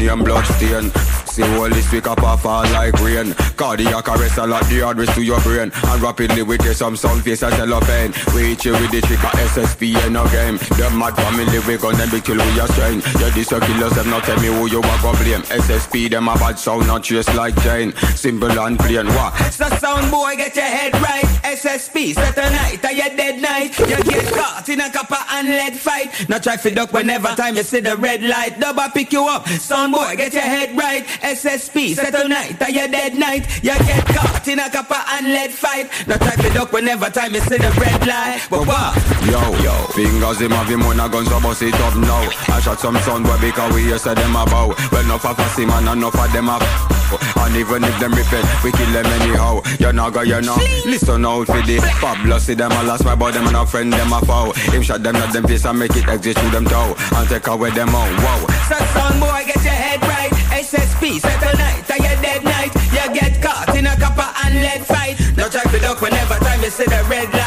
Name 0.09 0.25
bloodstain. 0.25 0.90
See 1.27 1.42
all 1.57 1.68
this 1.68 1.92
week 1.92 2.07
up 2.07 2.23
off 2.23 2.42
fall 2.42 2.64
like 2.73 2.94
rain. 3.01 3.35
Cardiac 3.57 4.09
arrest 4.09 4.38
a 4.38 4.47
lot 4.47 4.64
the 4.66 4.81
address 4.83 5.14
to 5.14 5.23
your 5.23 5.40
brain. 5.42 5.71
And 5.73 6.01
rapidly 6.03 6.42
we 6.42 6.57
get 6.59 6.77
some 6.77 6.97
sound 6.97 7.23
face 7.23 7.42
and 7.42 7.55
cellophane. 7.55 8.12
We 8.35 8.55
hit 8.55 8.64
you 8.64 8.73
with 8.73 8.90
the 8.90 9.01
trick 9.03 9.23
of 9.23 10.12
no 10.12 10.25
game. 10.29 10.57
The 10.79 10.90
mad 10.97 11.14
family 11.16 11.59
we 11.66 11.77
gun 11.77 11.97
them 11.97 12.11
be 12.11 12.21
kill 12.21 12.37
with 12.37 12.57
your 12.57 12.68
strain. 12.68 13.03
You 13.21 13.31
this 13.33 13.51
your 13.51 13.61
killers 13.61 13.92
them 13.92 14.11
not 14.11 14.25
tell 14.25 14.40
me 14.40 14.49
who 14.49 14.66
you 14.66 14.79
are 14.79 15.03
gonna 15.03 15.18
blame. 15.18 15.42
SSP 15.42 16.11
them 16.11 16.29
a 16.29 16.35
bad 16.35 16.59
sound 16.59 16.87
not 16.87 17.03
just 17.03 17.35
like 17.35 17.61
Jane. 17.62 17.92
Simple 18.16 18.59
and 18.59 18.79
plain. 18.79 19.07
What? 19.09 19.35
So 19.53 19.68
sound 19.77 20.11
boy, 20.11 20.37
get 20.37 20.57
your 20.57 20.64
head 20.64 20.94
right. 21.03 21.38
SSP, 21.54 22.14
set 22.14 22.37
a 22.37 22.50
night, 22.50 22.84
or 22.84 22.92
your 22.92 23.08
dead 23.16 23.40
night. 23.40 23.78
You 23.78 23.96
get 24.04 24.26
caught 24.34 24.68
in 24.68 24.80
a 24.80 24.90
copper 24.90 25.16
and 25.30 25.48
lead 25.48 25.74
fight. 25.74 26.28
Not 26.28 26.42
try 26.42 26.56
to 26.56 26.70
duck 26.70 26.92
whenever 26.92 27.28
time 27.28 27.56
you 27.56 27.62
see 27.62 27.80
the 27.80 27.96
red 27.96 28.22
light. 28.22 28.61
Double 28.61 28.88
pick 28.92 29.12
you 29.12 29.24
up. 29.24 29.48
Sound 29.48 29.94
boy, 29.94 30.14
get 30.16 30.34
your 30.34 30.42
head 30.42 30.76
right. 30.76 31.06
SSP, 31.24 31.94
set 31.94 32.14
a 32.14 32.28
night, 32.28 32.61
or 32.61 32.70
your 32.70 32.88
dead 32.88 33.14
night. 33.14 33.46
You 33.64 33.72
get 33.78 34.04
caught 34.06 34.46
in 34.46 34.58
a 34.58 34.68
copper 34.68 35.02
and 35.12 35.28
lead 35.32 35.52
fight. 35.52 35.88
Not 36.06 36.20
try 36.20 36.37
to 36.37 36.50
duck 36.52 36.72
whenever 36.72 37.08
time 37.08 37.32
you 37.32 37.40
see 37.40 37.56
the 37.56 37.72
red 37.80 38.06
light. 38.06 38.46
But 38.50 38.66
what? 38.66 38.94
Yo, 39.24 39.40
yo, 39.64 39.72
fingers 39.96 40.40
him 40.40 40.50
have 40.50 40.68
him 40.68 40.82
on 40.82 41.00
a 41.00 41.08
gun 41.08 41.24
so 41.24 41.40
bust 41.40 41.62
it 41.62 41.74
up 41.74 41.96
now. 41.96 42.28
I 42.48 42.61
shot 42.61 42.78
some 42.78 42.96
sound 42.98 43.24
boy 43.24 43.40
because 43.40 43.74
we 43.74 43.84
hear 43.84 43.98
say 43.98 44.14
them 44.14 44.37
about. 44.37 44.76
Well, 44.92 45.04
enough 45.04 45.24
of 45.24 45.40
us 45.40 45.58
man, 45.58 45.88
and 45.88 45.98
enough 45.98 46.14
of 46.14 46.30
them 46.30 46.50
up. 46.50 46.97
And 47.37 47.57
even 47.57 47.85
if 47.85 47.99
them 48.01 48.12
repent, 48.12 48.47
we 48.62 48.73
kill 48.73 48.90
them 48.92 49.07
anyhow. 49.07 49.62
You 49.79 49.92
know 49.92 50.11
go, 50.11 50.23
you 50.23 50.40
know. 50.40 50.57
Listen 50.85 51.25
out 51.25 51.47
for 51.47 51.62
the 51.62 51.79
Pablo, 52.01 52.38
see 52.38 52.55
them 52.55 52.73
a 52.73 52.83
lost 52.85 53.05
my 53.05 53.14
boy, 53.14 53.33
them 53.33 53.47
and 53.47 53.57
a 53.57 53.66
friend, 53.66 53.92
them 53.92 54.12
a 54.12 54.21
foul. 54.21 54.53
Him 54.73 54.83
shot 54.83 55.03
them 55.03 55.16
at 55.16 55.33
them 55.33 55.44
face 55.47 55.64
and 55.64 55.79
make 55.79 55.97
it 55.97 56.09
exit 56.09 56.38
through 56.38 56.51
them 56.51 56.64
toe. 56.64 56.94
And 57.16 57.29
take 57.29 57.47
away 57.47 57.71
them 57.71 57.90
out, 57.90 58.12
wow. 58.23 58.47
So 58.68 58.77
sound 58.94 59.21
boy, 59.21 59.42
get 59.47 59.62
your 59.64 59.79
head 59.79 60.03
right. 60.03 60.33
SSP, 60.53 61.21
set 61.21 61.42
a 61.42 61.57
night, 61.57 61.88
or 61.90 61.97
your 61.97 62.16
dead 62.21 62.44
night. 62.44 62.73
You 62.92 63.14
get 63.14 63.40
caught 63.42 63.75
in 63.77 63.87
a 63.87 63.94
copper 63.97 64.29
and 64.44 64.55
lead 64.62 64.85
fight. 64.85 65.16
No 65.37 65.49
try 65.49 65.62
to 65.62 65.79
duck 65.79 66.01
whenever 66.01 66.35
time 66.44 66.62
you 66.62 66.71
see 66.71 66.85
the 66.85 67.05
red 67.09 67.33
light. 67.33 67.38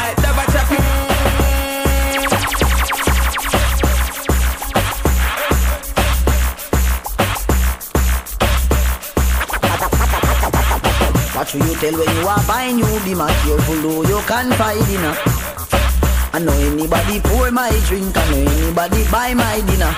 Tell 11.82 11.98
when 11.98 12.16
you 12.16 12.28
are 12.28 12.46
buying 12.46 12.78
you 12.78 12.86
be 13.02 13.12
my 13.12 13.26
careful 13.42 13.74
though 13.82 14.02
you 14.06 14.20
can 14.30 14.46
find 14.54 14.86
dinner. 14.86 15.14
I 16.34 16.38
know 16.38 16.54
anybody 16.70 17.18
pour 17.20 17.50
my 17.50 17.74
drink, 17.88 18.16
I 18.16 18.22
know 18.30 18.46
anybody 18.46 19.02
buy 19.10 19.34
my 19.34 19.58
dinner. 19.66 19.90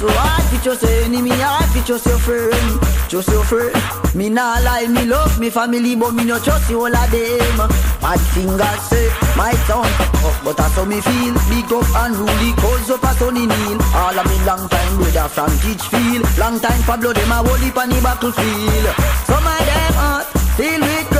So 0.00 0.08
hard 0.10 0.42
fit 0.50 0.62
just 0.64 0.82
your 0.82 0.90
enemy, 1.06 1.30
hard 1.30 1.70
fit 1.70 1.86
just 1.86 2.06
your 2.06 2.18
friend, 2.18 2.80
just 3.08 3.28
your 3.28 3.44
friend. 3.44 3.70
Me 4.12 4.28
nah 4.28 4.58
lie, 4.66 4.88
me 4.88 5.04
love 5.06 5.38
me 5.38 5.50
family, 5.50 5.94
but 5.94 6.12
me 6.18 6.24
no 6.24 6.38
trust 6.40 6.68
you 6.68 6.80
all 6.82 6.96
of 7.02 7.10
them. 7.14 7.58
Bad 8.02 8.20
fingers 8.34 8.82
say 8.90 9.06
my 9.38 9.54
tongue, 9.70 9.86
up, 10.26 10.36
but 10.42 10.56
that's 10.56 10.74
how 10.74 10.84
me 10.84 11.00
feel. 11.00 11.34
Big 11.46 11.70
up 11.70 11.86
and 12.02 12.16
rule 12.18 12.54
cause 12.58 12.90
up 12.90 13.04
a 13.06 13.12
sunny 13.14 13.46
kneel. 13.46 13.78
All 13.94 14.18
of 14.18 14.26
me 14.26 14.36
long 14.50 14.66
time 14.66 14.94
brother 14.98 15.28
from 15.30 15.52
Teachfield, 15.62 16.26
long 16.42 16.58
time 16.58 16.82
Pablo 16.82 17.12
them 17.12 17.30
a 17.30 17.38
hold 17.46 17.78
on 17.78 17.88
the 17.88 18.00
battlefield. 18.02 18.86
Some 19.30 19.46
of 19.46 19.62
them 19.68 19.94
hot, 19.94 20.26
filled 20.58 20.82
with. 20.82 21.19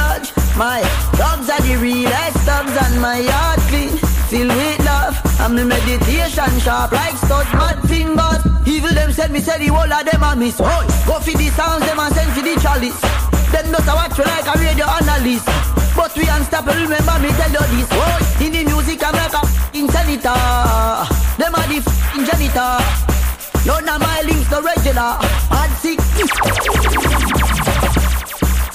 My 0.60 0.84
dogs 1.16 1.48
are 1.48 1.56
the 1.64 1.80
realest 1.80 2.44
dogs 2.44 2.76
and 2.84 3.00
my 3.00 3.24
heart 3.32 3.60
clean. 3.72 3.96
Filled 4.28 4.52
with 4.52 4.84
love 4.84 5.16
and 5.40 5.56
me 5.56 5.64
meditation 5.64 6.52
sharp 6.60 6.92
like 6.92 7.16
studs, 7.16 7.48
mad 7.56 7.80
fingers. 7.88 8.44
Evil 8.68 8.92
them 8.92 9.10
said 9.10 9.32
me 9.32 9.40
say 9.40 9.56
the 9.56 9.72
whole 9.72 9.88
of 9.88 10.04
them 10.04 10.20
a 10.20 10.36
miss. 10.36 10.60
Oh, 10.60 10.84
go 11.08 11.16
for 11.16 11.32
the 11.32 11.48
sounds 11.56 11.80
them 11.88 11.96
and 11.96 12.12
send 12.12 12.28
for 12.36 12.44
the 12.44 12.60
chalice. 12.60 13.00
Them 13.48 13.72
just 13.72 13.88
a 13.88 13.94
watch 13.96 14.18
you 14.20 14.24
like 14.28 14.44
a 14.52 14.54
radio 14.60 14.84
analyst. 14.84 15.48
But 15.96 16.12
we 16.12 16.28
unstoppable, 16.28 16.76
remember 16.76 17.16
me 17.24 17.32
tell 17.40 17.56
you 17.56 17.64
this. 17.80 17.88
Oh, 17.96 18.44
in 18.44 18.52
the 18.52 18.60
music 18.68 19.00
I 19.00 19.16
make 19.16 19.32
a 19.32 19.40
f***ing 19.40 19.88
senator. 19.88 20.36
Them 21.40 21.56
are 21.56 21.68
the 21.72 21.80
f***ing 21.80 22.28
janitor. 22.28 22.84
None 23.64 23.88
of 23.88 23.96
my 23.96 24.20
links 24.28 24.52
no 24.52 24.60
regular. 24.60 25.24
Mad 25.56 25.72
sick. 25.80 25.96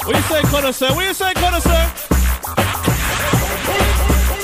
What 0.06 0.16
you 0.16 0.22
say, 0.22 0.42
connoisseur? 0.44 0.94
What 0.94 1.04
you 1.04 1.14
say, 1.16 1.34
connoisseur? 1.34 1.72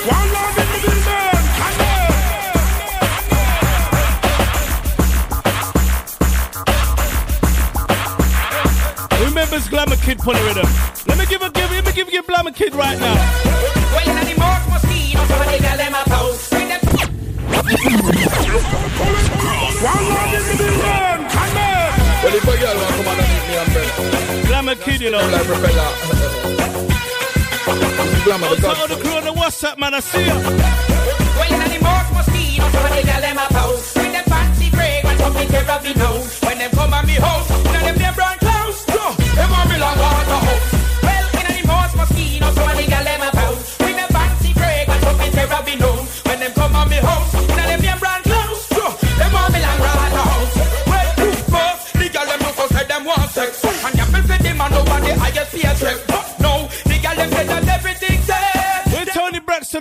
One 0.10 0.34
love 0.34 0.58
in 0.58 0.66
the 0.74 0.80
building. 0.82 1.44
Come 9.20 9.24
Remembers 9.24 9.70
Glamour 9.70 9.98
Kid 9.98 10.18
put 10.18 10.36
the 10.36 10.42
rhythm. 10.46 10.68
Let 11.06 11.20
me 11.20 11.28
give 11.28 11.44
a 11.44 11.52
give 11.52 11.70
let 11.70 11.86
me 11.86 11.92
give 11.92 12.10
give 12.10 12.26
Glamour 12.26 12.54
Kid 12.54 12.74
right 12.74 13.00
now. 13.00 13.14
Well, 13.94 14.10
in 14.10 14.16
the 14.16 14.34
mark 14.40 14.68
mosquito, 14.68 15.24
so 15.26 15.38
they 15.46 15.60
got 15.60 15.78
them 15.78 15.94
a 15.94 16.04
post. 16.10 16.50
Bring 16.50 16.70
One 19.84 20.10
love 20.10 20.34
in 20.34 20.42
the 20.48 20.56
building. 20.58 20.82
Come 20.82 21.11
Kid, 24.84 25.00
you 25.02 25.12
know. 25.12 25.20
Like 25.20 25.46
propeller. 25.46 25.90
Glamour, 28.24 28.56
the 28.56 28.68
Also, 28.68 28.82
all 28.82 28.88
the 28.88 28.96
crew 28.96 29.14
on 29.14 29.24
the 29.24 29.34
WhatsApp, 29.34 29.78
man, 29.78 29.94
I 29.94 30.00
see 30.00 30.26
ya. 30.26 30.34
Well, 30.34 31.54
in 31.54 31.72
the 31.72 31.80
mark 31.84 32.12
mosquito, 32.14 32.68
so 32.70 32.80
they 32.90 33.04
got 33.04 33.22
them 33.22 33.38
a 33.38 33.48
post. 33.54 33.94
Bring 33.94 34.12
them 34.12 34.26
fancy 34.26 34.70
fragrance, 34.72 35.22
up 35.22 35.36
in 35.36 35.48
care 35.50 35.70
of 35.70 35.84
the 35.84 35.94
nose. 35.94 36.40
When 36.42 36.58
them 36.58 36.72
come 36.72 36.94
at 36.94 37.06
me 37.06 37.14
house, 37.14 37.50
now 37.50 37.84
them 37.86 37.98
them 37.98 38.14
brown 38.16 38.41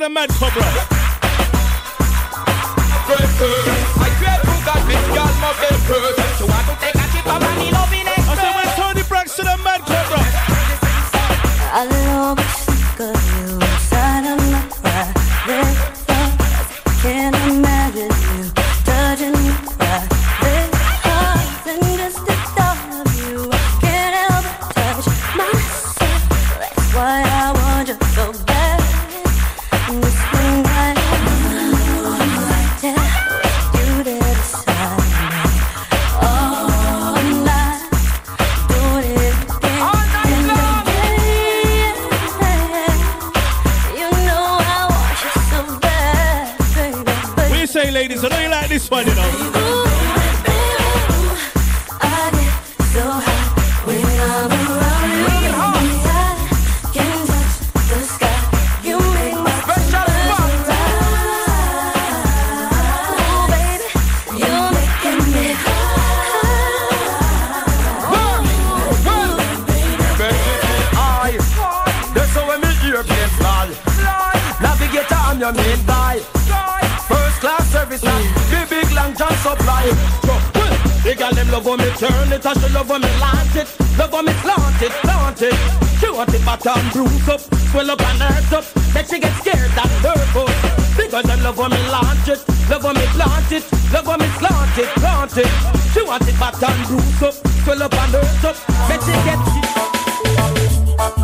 Toni 0.00 0.06
Braxton 0.06 0.06
and 0.06 0.14
Mad 0.14 0.30
Cobra. 0.30 0.62
I 3.92 4.08
great 4.18 4.40
who 4.46 4.54
got 4.64 4.80
this 4.88 5.04
girl 5.08 5.28
my 5.40 5.52
best 5.60 5.80
first. 5.84 6.38
She 6.38 6.44
want 6.44 6.66
to 6.68 6.74
take 6.80 6.94
a 6.94 7.06
chip 7.12 7.26
of 7.26 7.40
money 7.42 7.70
loving 7.70 8.08
I 8.08 8.34
said 8.34 8.52
we're 8.56 8.72
Toni 8.76 9.02
Braxton 9.08 9.46
and 9.46 9.62
Mad 9.62 9.80
Cobra. 9.80 10.20
Airplane 73.00 73.28
fly. 73.40 73.68
Navigator 74.60 75.38
your 75.40 75.52
main 75.52 75.80
guy. 75.86 76.18
First 77.08 77.40
class 77.40 77.64
service 77.72 78.02
big 78.50 78.68
big 78.68 78.92
long 78.92 79.14
john 79.16 79.32
supply. 79.40 79.88
The 81.02 81.14
girl 81.16 81.32
them 81.32 81.50
love 81.50 81.64
when 81.64 81.78
me 81.78 81.88
turn 81.96 82.32
it 82.32 82.44
and 82.44 82.60
she 82.60 82.68
love 82.74 82.90
when 82.90 83.00
me 83.00 83.08
launch 83.18 83.56
it. 83.56 83.68
Love 83.96 84.12
when 84.12 84.24
me 84.26 84.32
plant 84.44 84.82
it, 84.82 84.92
plant 85.00 85.42
it. 85.42 85.56
She 85.98 86.10
want 86.10 86.34
it 86.34 86.44
back 86.44 86.66
and 86.66 86.92
bruise 86.92 87.28
up, 87.28 87.40
swell 87.72 87.90
up 87.90 88.00
and 88.00 88.20
hurt 88.20 88.52
up. 88.52 88.64
Then 88.92 89.04
she 89.06 89.18
get 89.18 89.32
scared 89.40 89.72
and 89.80 89.92
nervous. 90.04 90.52
Because 90.96 91.24
them 91.24 91.42
love 91.42 91.56
when 91.56 91.70
me 91.70 91.80
launch 91.88 92.28
it, 92.28 92.44
love 92.68 92.84
when 92.84 92.94
me 92.96 93.06
plant 93.16 93.52
it, 93.52 93.64
love 93.92 94.06
when 94.06 94.20
me 94.20 94.28
plant 94.36 94.76
it, 94.76 94.88
plant 95.00 95.36
it. 95.38 95.50
She 95.94 96.02
want 96.04 96.28
it 96.28 96.38
back 96.38 96.62
and 96.62 96.86
bruise 96.86 97.22
up, 97.22 97.34
swell 97.64 97.82
up 97.82 97.94
and 97.94 98.12
hurt 98.12 98.44
up. 98.44 98.56
Then 98.88 99.00
she 99.00 99.16
get 99.24 99.70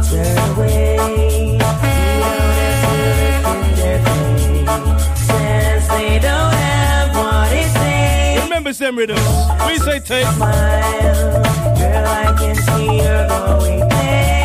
Turn 0.08 0.38
away, 0.56 0.85
takes. 8.76 8.86
Them 8.86 8.96
rhythms. 8.96 9.20
We 9.66 9.78
say 9.78 10.00
take. 10.00 10.24
Girl, 10.24 10.42
I 12.06 12.34
can 12.38 12.54
see 12.54 12.96
you're 12.96 13.28
going 13.28 13.88
places. 13.88 14.35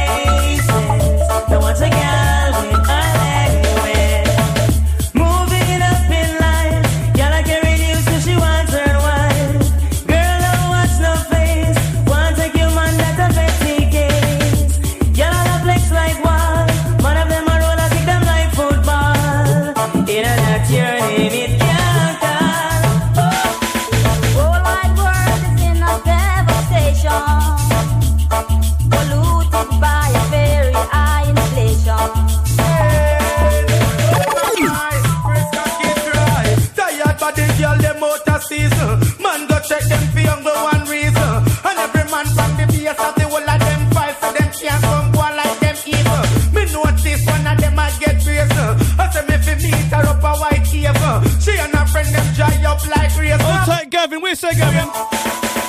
Gavin. 54.01 54.21
We 54.23 54.33
say, 54.33 54.55
Gavin. 54.55 54.89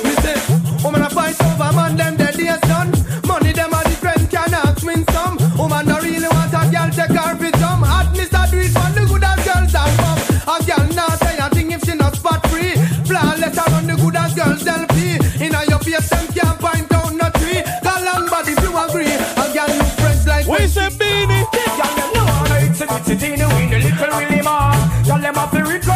Me 0.04 0.14
say, 0.24 0.40
woman 0.82 1.02
a 1.02 1.10
fight 1.10 1.36
over 1.44 1.70
man, 1.76 1.96
them 1.98 2.16
dead 2.16 2.34
days 2.34 2.60
done. 2.60 2.88
Money 3.28 3.52
them 3.52 3.74
a 3.74 3.84
different, 3.84 4.30
cannot 4.30 4.82
win 4.82 5.04
some. 5.12 5.36
Woman 5.58 5.84
no 5.84 6.00
really 6.00 6.26
want 6.32 6.48
a 6.48 6.64
girl 6.72 6.88
take 6.88 7.12
her 7.12 7.36
for 7.36 7.52
some. 7.60 7.82
Hot 7.84 8.08
Mr. 8.16 8.50
Do 8.50 8.56
it 8.56 8.72
for 8.72 8.88
the 8.96 9.04
good 9.04 9.22
as 9.22 9.36
girls 9.44 9.72
that 9.76 9.92
come. 10.00 10.20
A 10.48 10.56
girl 10.64 10.88
not 10.96 11.18
say 11.20 11.36
a 11.36 11.50
thing 11.50 11.72
if 11.72 11.84
she 11.84 11.94
not 11.94 12.16
spot 12.16 12.40
free. 12.48 12.72
Flawless 13.04 13.52
her 13.52 13.68
run 13.68 13.86
the 13.86 13.96
good 14.00 14.16
as 14.16 14.32
girls 14.32 14.64
selfie. 14.64 15.20
Inna 15.36 15.68
your 15.68 15.80
face 15.84 16.08
them 16.08 16.26
can't 16.32 16.56
find 16.56 16.88
out 16.88 17.12
no 17.12 17.28
tree. 17.36 17.60
Got 17.84 18.00
long 18.00 18.32
body 18.32 18.52
if 18.56 18.64
you 18.64 18.72
agree. 18.72 19.12
A 19.12 19.44
girl 19.52 19.76
look 19.76 19.92
fresh 20.00 20.24
like 20.24 20.48
We 20.48 20.66
say 20.72 20.88
beanie. 20.88 21.44
Girl 21.52 21.92
them 22.00 22.08
know 22.16 22.24
how 22.24 22.64
it's 22.64 22.80
a 22.80 22.86
bit 22.88 23.20
tiny 23.20 23.44
with 23.44 23.68
the 23.68 23.78
little 23.92 24.16
Willie 24.16 24.40
man. 24.40 25.04
Girl 25.04 25.20
them 25.20 25.34
have 25.36 25.52
to 25.52 25.91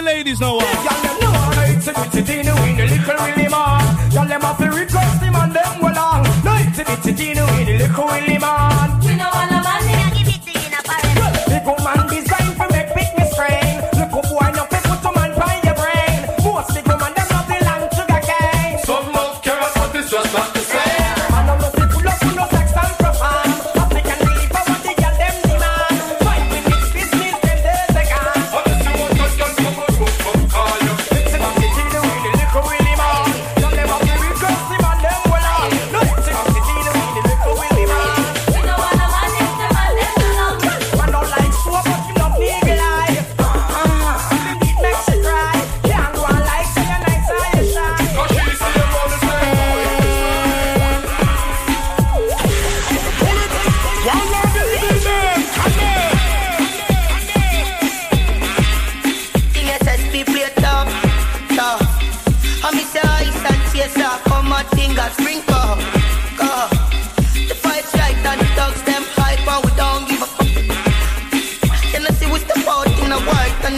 the 0.00 0.06
ladies 0.06 0.40
what? 0.40 0.64
Them 1.04 1.20
know 1.20 1.32
a 1.88 1.92
bit 1.92 2.12
tiny 2.26 3.48
with. 3.48 4.12
Girl 4.12 4.26
them 4.26 4.40
have 4.40 4.58
to 4.58 4.70
request 4.70 5.22
him 5.22 5.34
and 5.34 5.52
them 5.52 5.80
well 5.80 5.98
on. 5.98 6.22
No 6.44 6.52
it's 6.58 6.78
a 6.78 6.84
bit 6.84 7.16
tiny 7.16 7.40
with 7.40 7.66
the 7.66 7.78
little 7.78 8.06
Willie 8.06 8.38
man. 8.38 8.79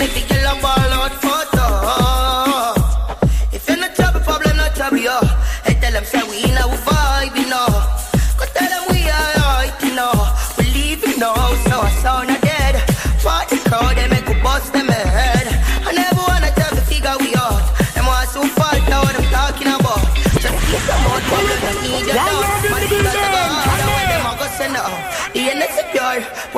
The 0.08 0.31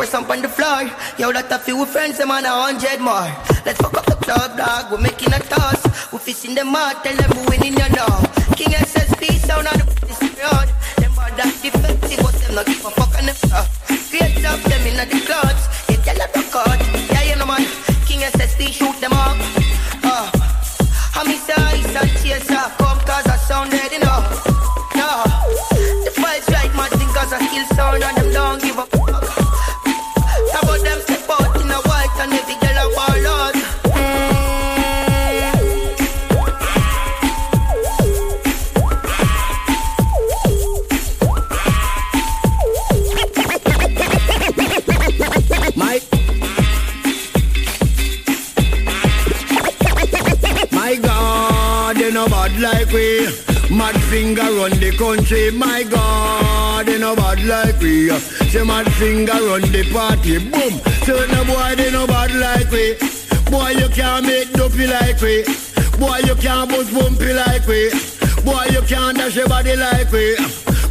pour 0.05 0.11
some 0.11 0.31
on 0.31 0.43
the 0.43 0.49
floor. 0.49 0.83
Yo, 1.19 1.33
that 1.33 1.51
a 1.51 1.59
few 1.59 1.85
friends, 1.87 2.19
them 2.19 2.31
on 2.31 2.45
a 2.45 2.49
hundred 2.49 3.01
more. 3.01 3.31
Let's 3.65 3.81
fuck 3.81 3.97
up 3.97 4.07
the 4.07 4.17
club, 4.17 4.57
dog, 4.57 4.93
we're 4.93 4.99
making 4.99 5.33
a 5.33 5.41
toss. 5.41 5.81
We 6.13 6.19
fishing 6.19 6.55
them 6.55 6.75
out, 6.75 7.05
tell 7.05 7.17
them 7.17 7.31
we 7.37 7.57
winning, 7.57 7.73
you 7.73 7.89
know. 7.97 8.13
King 8.57 8.75
SSP, 8.85 9.39
sound 9.41 9.67
on 9.69 9.79
the 9.79 9.87
road. 10.45 10.69
Them 11.01 11.13
bad 11.17 11.33
that 11.39 11.53
defensive, 11.63 12.21
but 12.21 12.35
them 12.35 12.55
not 12.55 12.67
give 12.67 12.85
a 12.85 12.91
fuck 12.91 13.15
on 13.19 13.27
them 13.27 13.35
stuff. 13.35 13.69
Create 14.11 14.45
up 14.45 14.61
them 14.61 14.85
in 14.87 14.97
the 14.97 15.07
clouds, 15.25 15.65
they 15.87 15.97
tell 16.05 16.19
them 16.19 16.31
record. 16.37 16.81
Yeah, 17.13 17.23
you 17.31 17.37
know 17.37 17.47
man, 17.47 17.65
King 18.05 18.21
SSP 18.29 18.73
shoot 18.73 18.97
them 19.01 19.13
up. 19.13 19.37
Uh, 20.05 20.29
I 21.17 21.23
miss 21.25 21.45
the 21.47 21.57
ice 21.57 21.97
and 21.97 22.11
chaser, 22.21 22.84
Mad 53.85 54.03
finger 54.05 54.41
run 54.41 54.71
the 54.81 54.97
country, 54.97 55.51
my 55.51 55.83
God, 55.83 56.87
they 56.87 56.99
no 56.99 57.15
bad 57.15 57.45
like 57.45 57.79
we. 57.81 58.11
Uh. 58.11 58.19
Say 58.49 58.65
mad 58.65 58.91
finger 58.95 59.35
run 59.35 59.61
the 59.61 59.85
party, 59.93 60.39
boom. 60.39 60.73
Say 61.05 61.27
no 61.29 61.45
boy, 61.45 61.75
they 61.77 61.91
no 61.91 62.07
bad 62.07 62.33
like 62.33 62.71
we. 62.71 62.97
Boy, 63.53 63.77
you 63.77 63.91
can't 63.91 64.25
make 64.25 64.51
dopey 64.55 64.87
like 64.87 65.21
we. 65.21 65.45
Boy, 66.01 66.17
you 66.25 66.35
can't 66.37 66.71
bust 66.71 66.95
bumpy 66.95 67.35
like 67.35 67.67
we. 67.67 67.91
Boy, 68.43 68.65
you 68.73 68.81
can't 68.89 69.19
dash 69.19 69.37
your 69.37 69.49
body 69.49 69.77
like 69.77 70.11
we. 70.11 70.35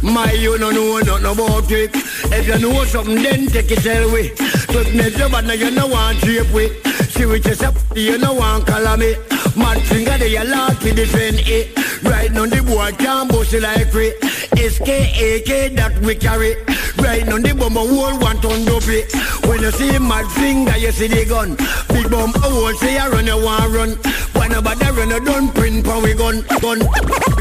My, 0.00 0.30
you 0.30 0.56
no 0.56 0.70
know 0.70 1.00
nothing 1.00 1.26
about 1.26 1.72
it. 1.72 1.90
If 2.30 2.46
you 2.46 2.58
know 2.60 2.84
something, 2.84 3.20
then 3.20 3.46
take 3.46 3.72
it 3.72 4.12
we. 4.12 4.30
But 4.72 4.94
never, 4.94 5.28
but 5.28 5.44
now 5.46 5.54
you 5.54 5.72
no 5.72 5.88
want 5.88 6.20
drape 6.20 6.48
we. 6.52 6.70
See 7.14 7.26
what 7.26 7.44
you 7.44 7.54
say, 7.54 7.70
you 7.94 8.18
no 8.18 8.34
want 8.34 8.66
call 8.66 8.96
me. 8.96 9.14
Man 9.56 9.78
finger 9.82 10.18
they 10.18 10.34
a 10.36 10.42
lot 10.42 10.80
to 10.80 10.92
defend 10.92 11.38
it. 11.46 11.70
Right 12.02 12.32
now 12.32 12.46
the 12.46 12.60
boy 12.60 12.90
can't 12.98 13.30
bust 13.30 13.52
it 13.52 13.62
like 13.62 13.92
we. 13.94 14.10
SKAK 14.58 15.76
that 15.76 15.96
we 16.02 16.16
carry. 16.16 16.56
Right 16.98 17.24
now 17.24 17.38
the 17.38 17.54
bomb 17.54 17.76
a 17.76 17.80
whole 17.80 18.18
one 18.18 18.40
ton 18.40 18.64
dopey. 18.64 19.04
When 19.46 19.60
you 19.62 19.70
see 19.70 19.96
mad 19.98 20.26
finger, 20.32 20.76
you 20.76 20.90
see 20.90 21.06
the 21.06 21.24
gun. 21.24 21.54
Big 21.88 22.10
bomb 22.10 22.34
a 22.34 22.38
whole 22.40 22.74
say 22.74 22.94
you 22.94 23.08
run, 23.08 23.26
you 23.26 23.36
want 23.36 23.72
run. 23.72 23.90
When 24.34 24.50
nobody 24.50 24.86
run, 24.90 25.10
you 25.10 25.20
don't 25.24 25.54
print 25.54 25.86
for 25.86 26.02
we 26.02 26.14
gun, 26.14 26.44
gun, 26.60 26.80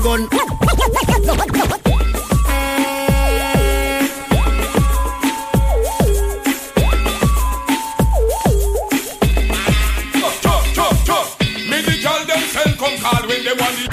gun. 0.03 0.29
They. 13.55 13.87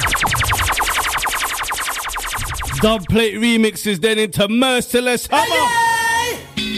Dub 2.80 3.06
plate 3.08 3.34
remixes 3.34 4.00
then 4.00 4.18
into 4.18 4.48
Merciless 4.48 5.26
Hammer. 5.26 5.90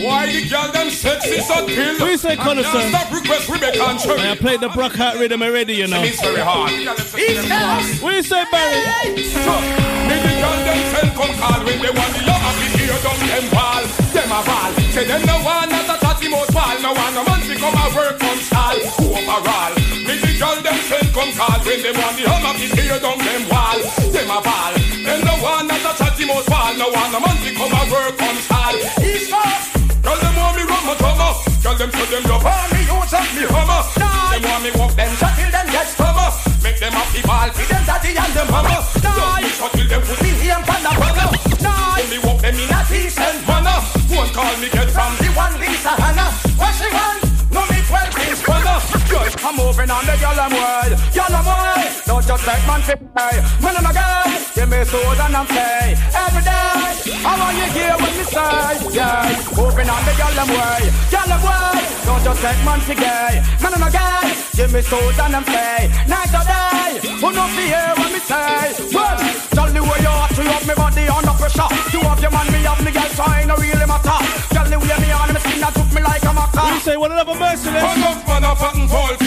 Why 0.03 0.27
the 0.27 0.49
girl 0.49 0.73
them 0.73 0.91
sexy 0.91 1.39
so 1.39 1.67
till? 1.67 2.09
You 2.09 2.17
say, 2.17 2.37
And? 2.37 2.65
Stop 2.65 3.13
request 3.13 3.49
Rebecca 3.49 3.85
and 3.85 4.01
Cherry. 4.01 4.31
I 4.31 4.35
played 4.35 4.61
the 4.61 4.69
Brockout 4.69 5.15
rhythm 5.21 5.43
already, 5.43 5.75
you 5.75 5.87
know. 5.87 6.03
It's 6.03 6.21
very 6.21 6.41
hard. 6.41 6.73
You 6.73 8.23
say, 8.23 8.45
Barry? 8.51 8.83
Me 9.15 9.23
the 9.23 10.33
girl 10.43 10.59
them 10.67 10.81
send 10.91 11.15
come 11.15 11.35
call 11.39 11.61
when 11.63 11.79
they 11.79 11.91
want 11.95 12.13
the 12.19 12.23
love 12.27 12.43
of 12.51 12.55
the 12.59 12.83
ear 12.83 12.99
down 12.99 13.19
them 13.31 13.47
wall. 13.55 13.85
Them 14.11 14.33
a 14.33 14.43
ball. 14.43 14.73
Say 14.91 15.05
them 15.07 15.23
no 15.23 15.39
one 15.45 15.69
not 15.71 15.87
a 15.87 16.01
chatty 16.01 16.29
most 16.29 16.53
ball. 16.53 16.81
No 16.83 16.93
one 16.93 17.15
no 17.15 17.23
man 17.23 17.41
to 17.47 17.55
come 17.55 17.75
a 17.79 17.95
work 17.95 18.19
on 18.25 18.39
stall. 18.39 18.75
Overall. 19.07 20.02
The 20.43 20.49
girl 20.51 20.59
them 20.59 20.79
send 20.91 21.09
come 21.15 21.31
call 21.39 21.55
when 21.63 21.79
they 21.87 21.95
want 21.95 22.19
the 22.19 22.27
hum 22.27 22.43
of 22.43 22.59
the 22.59 22.67
ear 22.83 22.99
down 22.99 23.15
them 23.15 23.47
wall. 23.47 23.79
Them 24.11 24.27
a 24.27 24.39
ball. 24.43 24.75
Them 24.75 25.21
no 25.23 25.35
one 25.39 25.71
not 25.71 25.87
a 25.87 25.93
chatty 25.95 26.27
most 26.27 26.51
ball. 26.51 26.75
No 26.75 26.91
one 26.91 27.15
no 27.15 27.23
man 27.23 27.39
to 27.47 27.51
come 27.55 27.71
a 27.71 27.83
work 27.87 28.19
on 28.19 28.35
stall. 28.43 28.75
East 29.07 29.31
Coast. 29.31 29.71
Girl 30.03 30.19
them 30.19 30.35
want 30.35 30.59
me 30.59 30.67
run 30.67 30.83
my 30.83 30.99
drummer. 30.99 31.31
Girl 31.63 31.79
them 31.79 31.91
say 31.95 32.07
them 32.11 32.27
love 32.27 32.43
me 32.75 32.83
use 32.83 33.15
up 33.15 33.23
me 33.39 33.47
hammer. 33.55 33.83
Them 33.95 34.43
want 34.43 34.63
me 34.67 34.71
walk 34.83 34.93
them 34.99 35.15
shot 35.15 35.31
till 35.39 35.47
them 35.47 35.67
get 35.71 35.87
stummer. 35.87 36.29
Make 36.59 36.79
them 36.83 36.91
happy 36.91 37.23
ball 37.23 37.49
for 37.55 37.67
them 37.71 37.83
daddy 37.87 38.11
and 38.19 38.33
them 38.35 38.49
mama. 38.51 38.83
Me 39.47 39.51
shot 39.55 39.71
till 39.79 39.87
them 39.87 40.03
pussy 40.03 40.31
here 40.43 40.59
and 40.59 40.67
pan 40.67 40.83
a 40.83 40.93
banner. 40.99 41.31
When 41.39 42.07
me 42.11 42.19
walk 42.19 42.43
them 42.43 42.59
in 42.59 42.67
a 42.67 42.83
decent 42.91 43.47
manner. 43.47 43.79
One 44.11 44.31
call 44.35 44.51
me 44.59 44.67
get 44.75 44.91
from 44.91 45.15
the 45.23 45.31
one 45.39 45.55
Lisa 45.63 45.95
Hannah. 46.03 46.32
I'm 49.45 49.57
moving 49.57 49.91
on 49.91 50.07
the 50.07 50.15
girl 50.23 50.39
I'm 50.39 50.55
world. 50.55 50.95
Girl 51.11 51.35
I'm 51.35 51.43
world. 51.43 51.91
Don't 52.07 52.25
just 52.25 52.47
like 52.47 52.63
man 52.67 52.81
fi 52.83 52.95
pay. 52.95 53.35
Man 53.59 53.75
and 53.75 53.87
a 53.87 53.93
girl. 53.93 54.31
Give 54.55 54.69
me 54.71 54.85
soul 54.87 55.19
and 55.19 55.35
I'm 55.35 55.47
pay. 55.51 55.99
Every 56.15 56.43
day. 56.47 57.03
I 57.27 57.33
want 57.35 57.59
you 57.59 57.69
hear 57.75 57.95
what 57.99 58.13
me 58.15 58.23
say. 58.23 58.95
Yeah. 58.95 59.27
Moving 59.59 59.91
on 59.91 60.03
the 60.07 60.15
girl 60.15 60.39
I'm 60.39 60.47
world. 60.47 60.89
Girl 61.11 61.27
I'm 61.27 61.43
world. 61.43 61.83
Don't 62.07 62.23
just 62.23 62.43
like 62.43 62.63
man 62.63 62.81
fi 62.87 62.95
gay. 62.95 63.43
Man 63.59 63.75
and 63.75 63.83
a 63.83 63.91
girl. 63.91 64.31
Give 64.55 64.71
me 64.71 64.81
soul 64.87 65.11
and 65.11 65.35
I'm 65.35 65.45
pay. 65.45 65.91
Night 66.07 66.31
or 66.31 66.47
day. 66.47 67.03
Who 67.19 67.29
no 67.35 67.45
fi 67.51 67.65
hear 67.67 67.93
what 67.99 68.11
me 68.15 68.21
say. 68.23 68.95
Well, 68.95 69.19
tell 69.59 69.71
the 69.75 69.83
way 69.83 69.99
you 70.07 70.13
are. 70.13 70.31
You 70.39 70.51
have 70.55 70.67
me 70.67 70.75
body 70.75 71.05
under 71.11 71.35
pressure. 71.35 71.71
You 71.91 72.01
have 72.07 72.23
your 72.23 72.31
man, 72.31 72.47
me 72.55 72.63
have 72.63 72.79
me 72.79 72.91
girl, 72.95 73.11
so 73.11 73.23
I 73.27 73.45
no 73.45 73.55
really 73.59 73.87
matter. 73.91 74.19
Tell 74.55 74.67
the 74.71 74.79
way 74.79 74.97
me 75.03 75.11
on 75.11 75.35
me 75.35 75.41
skin 75.43 75.61
that 75.61 75.75
took 75.75 75.91
me 75.91 76.01
like 76.03 76.23
a 76.23 76.31
maca. 76.31 76.63
You 76.75 76.81
say 76.81 76.97
one 76.97 77.11
another 77.11 77.35
merciless. 77.35 77.83
Enough 77.83 78.27
man 78.27 78.45
a 78.45 78.55
fat 78.55 78.75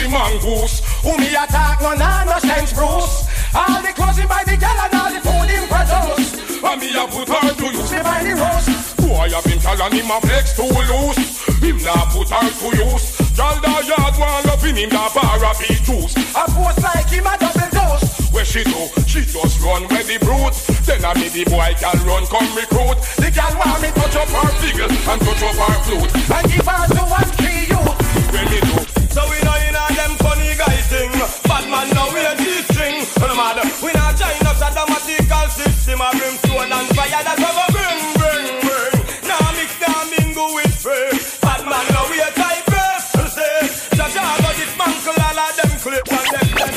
faulty 0.06 0.40
mongoose. 0.40 0.82
Who 1.02 1.18
me 1.18 1.30
attack 1.30 1.82
no 1.82 1.94
nah 1.94 2.24
no 2.24 2.40
sense 2.40 2.74
Bruce. 2.74 3.28
All 3.54 3.82
the 3.82 3.94
clothing 3.94 4.28
by 4.28 4.44
the 4.44 4.58
girl 4.58 4.80
and 4.84 4.94
all 4.94 5.12
the 5.12 5.22
food 5.22 5.50
in 5.50 5.68
produce. 5.68 6.64
And 6.64 6.82
me 6.82 6.90
a 6.96 7.06
put 7.08 7.30
her 7.30 7.54
to 7.54 7.66
use. 7.66 7.92
By 8.04 8.24
the 8.24 8.36
roast. 8.36 8.98
Boy 8.98 9.30
I 9.32 9.42
been 9.42 9.60
telling 9.60 9.94
him 9.94 10.12
a 10.12 10.20
flex 10.22 10.56
too 10.56 10.66
loose. 10.66 11.46
Him 11.62 11.78
nah 11.84 12.06
put 12.12 12.30
her 12.30 12.50
to 12.50 12.70
use. 12.78 13.18
Girl 13.36 13.58
da 13.62 13.80
yard 13.82 14.16
one 14.18 14.50
up 14.50 14.64
in 14.64 14.76
him 14.76 14.90
da 14.90 15.10
bar 15.14 15.44
a 15.44 15.52
beat 15.60 15.82
juice. 15.84 16.16
I 16.36 16.46
post 16.50 16.82
like 16.84 17.10
him 17.10 17.26
a 17.26 17.38
double 17.38 17.70
dose. 17.72 18.32
Where 18.32 18.46
she 18.46 18.64
do? 18.64 18.90
She 19.08 19.22
just 19.26 19.62
run 19.62 19.88
where 19.88 20.04
the 20.04 20.18
brute. 20.20 20.58
Then 20.86 21.06
I 21.06 21.14
me 21.16 21.30
the 21.30 21.46
boy 21.46 21.74
can 21.80 21.98
run 22.06 22.26
come 22.28 22.50
recruit. 22.56 23.00
The 23.18 23.32
girl 23.32 23.54
want 23.58 23.82
me 23.82 23.90
touch 23.92 24.16
up 24.16 24.30
her 24.30 24.52
figure 24.60 24.90
and 24.90 25.22
touch 25.22 25.44
up 25.44 25.56
her 25.56 25.78
flute. 25.84 26.12
And 26.30 26.46
give 26.52 26.68
her 26.68 26.84
to 26.96 27.04
one 27.08 27.30
three 27.40 27.72
youth. 27.72 28.34
When 28.34 28.46
me 28.52 28.60
do. 28.62 28.95
So 29.16 29.24
we 29.32 29.40
know 29.48 29.56
in 29.64 29.72
a 29.72 29.84
them 29.96 30.20
funny 30.20 30.52
guy 30.60 30.76
thing. 30.92 31.08
Bad 31.48 31.72
man 31.72 31.88
now 31.96 32.12
we 32.12 32.20
a 32.20 32.36
G-string. 32.36 33.00
No 33.24 33.32
matter. 33.32 33.64
We 33.80 33.96
not 33.96 34.12
join 34.20 34.44
up 34.44 34.60
the 34.60 34.68
dramatical 34.76 35.48
system. 35.56 36.04
A 36.04 36.12
brimstone 36.12 36.68
and 36.68 36.90
fire 36.92 37.24
that 37.24 37.40
a 37.40 37.66
bring, 37.72 38.02
bring, 38.20 38.60
bring. 38.60 38.92
Now 39.24 39.40
mix, 39.56 39.72
now 39.80 40.04
mingle 40.12 40.52
with 40.52 40.76
free. 40.76 41.16
Bad 41.40 41.64
man 41.64 41.88
now 41.96 42.04
we 42.12 42.20
a 42.20 42.28
type 42.36 42.68
first. 42.68 43.16
Say, 43.32 43.96
Jaja 43.96 44.20
got 44.20 44.52
this 44.60 44.76
mancle 44.76 45.16
all 45.16 45.40
of 45.48 45.52
them 45.64 45.72
clip 45.80 46.12
and 46.12 46.28
them. 46.36 46.76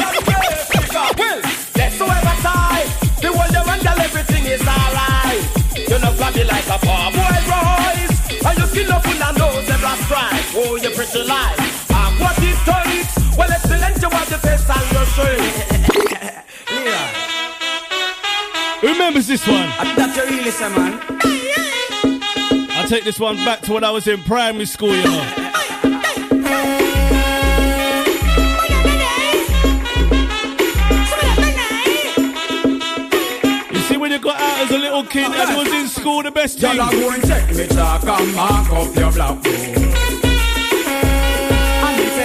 Well, 0.00 1.40
that's 1.76 1.98
whoever 2.00 2.36
tie. 2.40 2.88
The 3.20 3.28
world 3.36 3.52
you 3.52 3.68
and 3.68 4.00
everything 4.00 4.48
is 4.48 4.64
alright. 4.64 5.44
You 5.76 6.00
know 6.00 6.16
flabby 6.16 6.40
like 6.48 6.68
a 6.72 6.80
poor 6.80 7.12
boy 7.12 7.36
Royce. 7.52 8.16
And 8.48 8.56
your 8.56 8.68
skin 8.72 8.88
up 8.88 9.04
full 9.04 9.20
of 9.20 9.36
nose 9.36 9.68
and 9.68 9.80
blast 9.84 10.08
strike. 10.08 10.56
Oh, 10.56 10.80
you 10.80 10.88
pretty 10.96 11.20
life. 11.28 11.65
Who 18.80 18.88
remembers 18.88 19.26
this 19.26 19.46
one? 19.48 19.70
That's 19.96 20.14
your 20.14 20.26
really 20.26 20.50
man. 20.76 21.00
I'll 22.72 22.86
take 22.86 23.04
this 23.04 23.18
one 23.18 23.36
back 23.36 23.62
to 23.62 23.72
when 23.72 23.82
I 23.82 23.90
was 23.90 24.06
in 24.06 24.22
primary 24.24 24.66
school, 24.66 24.94
you 24.94 25.02
know. 25.04 25.24
You 33.72 33.80
see, 33.88 33.96
when 33.96 34.10
you 34.12 34.18
got 34.18 34.38
out 34.38 34.58
as 34.58 34.70
a 34.70 34.76
little 34.78 35.04
kid 35.04 35.32
and 35.32 35.56
was 35.56 35.72
in 35.72 35.88
school, 35.88 36.22
the 36.22 36.30
best 36.30 36.58
thing. 36.58 36.76
Y'all 36.76 36.90
go 36.90 37.10
and 37.10 37.26
check 37.26 37.48
me 37.56 37.66
chalk 37.68 38.04
and 38.04 38.34
mark 38.34 38.70
up 38.70 38.94
your 38.94 39.10
blackboard. 39.12 39.85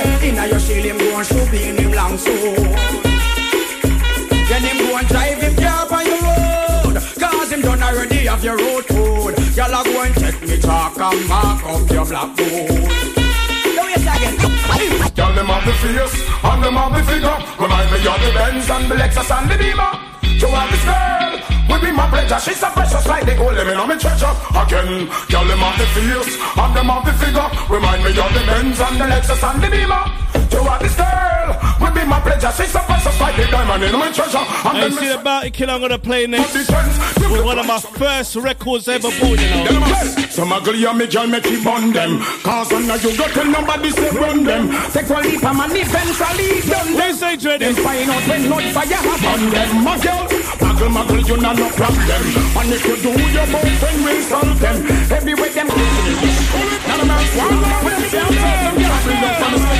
And 0.01 0.09
if 0.13 0.23
eh, 0.23 0.27
inna 0.29 0.47
your 0.47 0.59
shield 0.59 0.85
him 0.85 0.97
go 0.97 1.17
and 1.17 1.27
shoot 1.27 1.53
in 1.53 1.77
him 1.77 1.91
long 1.91 2.17
sword. 2.17 2.57
Then 4.49 4.63
him 4.65 4.77
go 4.81 4.97
and 4.97 5.07
drive 5.07 5.37
him 5.37 5.55
car 5.61 5.85
on 5.93 6.05
your 6.05 6.21
road. 6.25 6.95
Cause 7.21 7.51
him 7.51 7.61
done 7.61 7.83
already 7.83 8.25
have 8.25 8.43
your 8.43 8.57
road 8.57 8.87
code. 8.87 9.37
Y'all 9.55 9.83
go 9.83 10.01
and 10.01 10.15
check 10.15 10.41
me 10.41 10.57
chalk 10.57 10.97
and 10.97 11.27
mark 11.29 11.63
up 11.65 11.89
your 11.91 12.05
blackboard. 12.05 12.81
Go 13.77 13.83
yes 13.93 14.01
again. 14.01 14.37
Girl, 15.13 15.33
them 15.35 15.45
have 15.45 15.65
the 15.65 15.73
fierce 15.73 16.17
and 16.49 16.63
them 16.63 16.73
have 16.73 16.93
the 16.97 17.03
figure. 17.05 17.37
Remind 17.61 17.91
me 17.91 17.97
of 18.01 18.17
the 18.25 18.31
Benz 18.33 18.69
and 18.71 18.89
the 18.89 18.95
Lexus 18.95 19.29
and 19.29 19.51
the 19.51 19.57
Beamer. 19.61 19.91
You 20.41 20.47
have 20.47 20.71
this 20.71 20.83
girl, 20.83 21.50
will 21.71 21.81
be 21.81 21.91
my 21.91 22.07
pleasure. 22.09 22.39
She's 22.39 22.59
so 22.59 22.69
precious 22.69 23.07
like 23.07 23.25
the 23.25 23.35
gold, 23.35 23.55
let 23.55 23.65
me 23.65 23.73
know 23.73 23.87
me 23.87 23.95
treasure. 23.95 24.33
Again, 24.51 25.07
girl, 25.31 25.45
them 25.47 25.63
have 25.63 25.77
the 25.79 25.87
fierce 25.95 26.35
and 26.35 26.71
them 26.75 26.89
have 26.91 27.05
the 27.07 27.13
figure. 27.15 27.47
Remind 27.71 28.03
me 28.03 28.11
of 28.11 28.31
the 28.35 28.43
Benz 28.43 28.79
and 28.79 28.95
the 28.99 29.05
Lexus 29.07 29.43
and 29.47 29.63
the 29.63 29.69
Beamer. 29.71 30.03
You 30.51 30.63
have 30.67 30.81
this 30.83 30.95
girl, 30.95 31.49
will 31.79 31.95
be 31.95 32.03
my 32.05 32.19
pleasure. 32.19 32.51
She's 32.51 32.71
so 32.71 32.79
precious 32.79 33.19
like 33.19 33.35
the 33.37 33.45
diamond 33.47 33.83
in 33.83 33.93
my 33.93 34.11
treasure. 34.11 34.43
And 34.67 34.77
I 34.77 34.89
see 34.89 35.07
the 35.07 35.21
Bounty 35.23 35.51
Killer 35.51 35.73
I'm 35.73 35.81
gonna 35.81 35.97
play 35.97 36.27
next. 36.27 36.53
With 36.53 37.45
one 37.45 37.59
of 37.59 37.65
my 37.67 37.79
first 37.79 38.35
records 38.35 38.87
ever 38.89 39.09
bought, 39.09 39.39
you 39.39 39.79
know. 39.79 40.11
Some 40.31 40.53
ugly 40.53 40.85
and 40.85 40.97
me 40.97 41.07
girl 41.07 41.27
make 41.27 41.45
you 41.45 41.61
bun 41.61 41.91
them 41.91 42.21
Cause 42.41 42.71
when 42.71 42.83
you 42.83 43.17
go 43.17 43.27
tell 43.35 43.45
nobody 43.45 43.91
say 43.91 44.09
run 44.11 44.45
them 44.45 44.71
Take 44.91 45.09
one 45.09 45.23
leap 45.23 45.43
and 45.43 45.57
man 45.57 45.75
eventually 45.75 46.61
done 46.71 46.93
them 46.95 47.13
say 47.15 47.35
dread 47.35 47.59
Then 47.59 47.75
find 47.75 48.09
out 48.09 48.23
when 48.27 48.49
not 48.49 48.63
fire 48.71 48.95
have 48.95 49.25
on 49.27 49.49
them 49.51 49.83
My 49.83 49.99
girl, 49.99 50.27
muggle 50.63 50.89
muggle 50.89 51.27
you 51.27 51.35
not 51.35 51.59
no 51.61 51.69
problem. 51.77 52.21
And 52.57 52.73
if 52.73 52.85
you 52.85 52.97
do 52.97 53.11
your 53.11 53.47
boyfriend 53.53 54.03
will 54.03 54.21
solve 54.21 54.59
them. 54.59 54.77
Everywhere 55.11 55.49
them 55.49 55.67
None 55.67 56.99
of 57.01 57.07
man's 57.07 57.35
one 57.37 57.57
When 57.85 58.01
they 58.01 58.07
say 58.09 58.19
I'm 58.19 58.33
them 58.33 58.75
girls 58.81 59.03
bring 59.05 59.23
up 59.23 59.35
from 59.41 59.53
the 59.53 59.70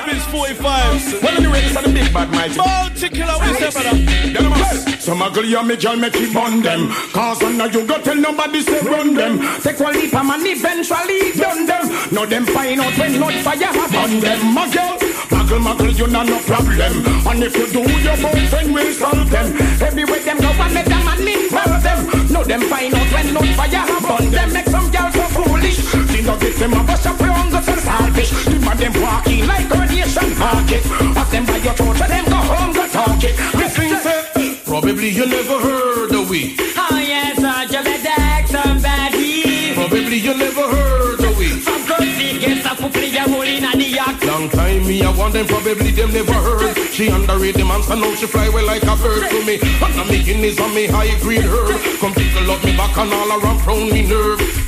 second 0.00 0.08
kingdom 0.08 0.08
12 0.08 0.08
inch 0.08 0.22
45 0.30 1.22
Well 1.22 1.36
anyway, 1.36 1.60
this 1.60 1.76
is 1.76 1.82
the 1.82 1.92
big 1.92 2.12
bad 2.12 2.30
mighty. 2.30 2.56
Bounty 2.56 3.08
Killer, 3.08 3.36
we 3.40 3.52
say, 3.54 3.70
brother. 3.70 3.96
Them 4.32 4.46
a 4.46 4.50
must. 4.50 5.00
Some 5.00 5.22
ugly 5.22 5.54
and 5.54 5.68
me 5.68 5.76
girl 5.76 5.96
make 5.96 6.16
it 6.16 6.32
bun 6.32 6.62
them. 6.62 6.88
Cause 7.12 7.42
now 7.42 7.66
you 7.66 7.86
go 7.86 8.00
tell 8.00 8.16
nobody 8.16 8.60
say 8.62 8.80
run 8.80 9.14
them. 9.14 9.40
Take 9.60 9.80
one 9.80 9.94
leap 9.94 10.14
and 10.14 10.46
eventually 10.46 11.32
done 11.36 11.66
them. 11.66 11.84
Now 12.12 12.24
them 12.26 12.46
find 12.46 12.80
out 12.80 12.96
when 12.98 13.20
not 13.20 13.34
fire 13.44 13.72
have 13.72 13.94
on 13.94 14.20
them. 14.20 14.40
Girl, 14.40 14.96
muggle 15.30 15.60
muggle 15.60 15.98
you 15.98 16.06
not 16.06 16.26
no 16.26 16.38
problem. 16.40 16.92
And 17.26 17.42
if 17.42 17.56
you 17.56 17.66
do, 17.68 17.82
your 18.00 18.16
boyfriend 18.16 18.74
will 18.74 18.92
solve 18.92 19.30
them. 19.30 19.46
Everywhere 19.82 20.20
them 20.20 20.38
go 20.38 20.50
and 20.50 20.74
let 20.74 20.86
them 20.86 21.04
man 21.04 21.28
involve 21.28 21.82
them. 21.82 22.00
Now 22.32 22.42
them 22.44 22.62
find 22.68 22.94
out 22.94 23.12
when 23.12 23.34
not 23.34 23.48
fire 23.56 23.84
have 23.84 24.10
on 24.10 24.30
them. 24.30 24.52
Make 24.52 24.68
some 24.68 24.90
girls 24.90 25.14
so 25.14 25.24
foolish. 25.34 25.80
She 26.12 26.22
not 26.22 26.40
get 26.40 26.56
them 26.56 26.72
a 26.74 26.84
bust 26.84 27.06
up 27.06 27.20
hunger 27.20 27.69
and 28.16 28.26
salvage. 28.26 28.44
The 28.44 28.58
man 28.64 28.76
them 28.76 29.02
walking 29.02 29.46
like 29.46 29.68
coronation 29.68 30.38
market. 30.38 30.86
Ask 31.16 31.30
them 31.30 31.46
by 31.46 31.56
your 31.58 31.74
throat, 31.74 31.96
so 31.96 32.06
them 32.06 32.24
go 32.26 32.36
home 32.36 32.72
go 32.72 32.86
talk 32.88 33.22
it. 33.22 33.36
Listen, 33.54 33.96
say, 34.02 34.58
probably 34.64 35.08
you 35.08 35.26
never 35.26 35.58
heard 35.60 36.12
of 36.12 36.30
we. 36.30 36.56
Oh 36.76 36.98
yes, 36.98 37.38
I 37.42 37.66
just 37.66 37.88
attack 37.88 38.48
somebody. 38.48 39.74
Probably 39.74 40.16
you 40.16 40.34
never 40.34 40.62
heard 40.62 41.20
of 41.20 41.38
we. 41.38 41.52
Of 41.52 41.86
course, 41.86 42.16
he 42.18 42.38
gets 42.38 42.66
a 42.66 42.74
foot 42.74 42.92
play 42.92 43.14
a 43.16 43.22
hole 43.22 43.42
in 43.42 43.62
the 43.62 43.84
yak. 43.84 44.22
Long 44.24 44.48
time 44.48 44.86
me 44.86 45.02
I 45.02 45.10
want 45.16 45.34
them 45.34 45.46
probably 45.46 45.90
them 45.90 46.12
never 46.12 46.32
heard. 46.32 46.76
She 46.92 47.08
underrated 47.08 47.60
the 47.60 47.64
monster 47.64 47.96
now 47.96 48.14
she 48.14 48.26
fly 48.26 48.48
well 48.48 48.66
like 48.66 48.82
a 48.82 48.96
bird 48.96 49.28
to 49.28 49.44
me. 49.44 49.58
And 49.62 50.00
I'm 50.00 50.08
making 50.08 50.42
this 50.42 50.60
on 50.60 50.74
me 50.74 50.86
high 50.86 51.18
grade 51.20 51.44
herb. 51.44 51.80
Come 52.00 52.14
take 52.14 52.34
a 52.36 52.40
look 52.40 52.62
me 52.64 52.76
back 52.76 52.96
and 52.96 53.12
all 53.12 53.30
around 53.30 53.66
round 53.66 53.90
me 53.90 54.06
nerve. 54.06 54.59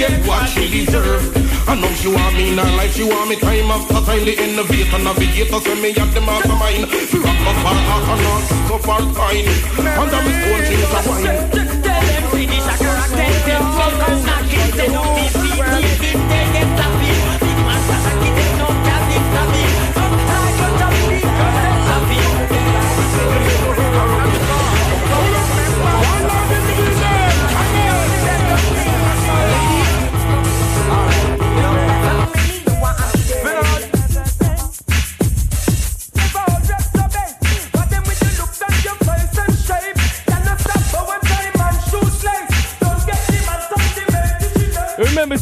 She 0.00 0.06
get 0.06 0.26
what 0.26 0.48
she 0.48 0.64
deserve. 0.86 1.20
I 1.68 1.74
know 1.74 1.92
she 1.92 2.08
want 2.08 2.34
me 2.34 2.52
in 2.52 2.56
her 2.56 2.64
life, 2.74 2.96
she 2.96 3.04
want 3.04 3.28
me 3.28 3.36
time 3.36 3.70
after 3.70 4.00
time. 4.00 4.24
The 4.24 4.32
innovator, 4.32 4.96
navigator, 4.96 5.60
send 5.60 5.82
me 5.82 5.90
at 5.90 6.14
the 6.14 6.22
mastermind. 6.22 6.88
Fi 6.88 7.18
rock 7.18 7.38
my 7.44 7.52
far 7.60 7.76
heart 7.76 8.08
and 8.08 8.22
not 8.24 8.42
so 8.64 8.78
far 8.78 9.02
fine. 9.12 9.44
Under 10.00 10.20
me 10.24 10.32
phone, 10.40 10.64
she 10.64 10.80
is 10.80 10.88
a 10.88 11.00
wine. 11.04 11.28
Finish 12.32 12.64
a 12.64 12.74
character, 12.80 13.28
them 13.44 13.64
fuck 13.76 14.08
and 14.08 14.24
knock 14.24 14.48
it, 14.48 14.72
they 14.72 14.88
don't 14.88 15.29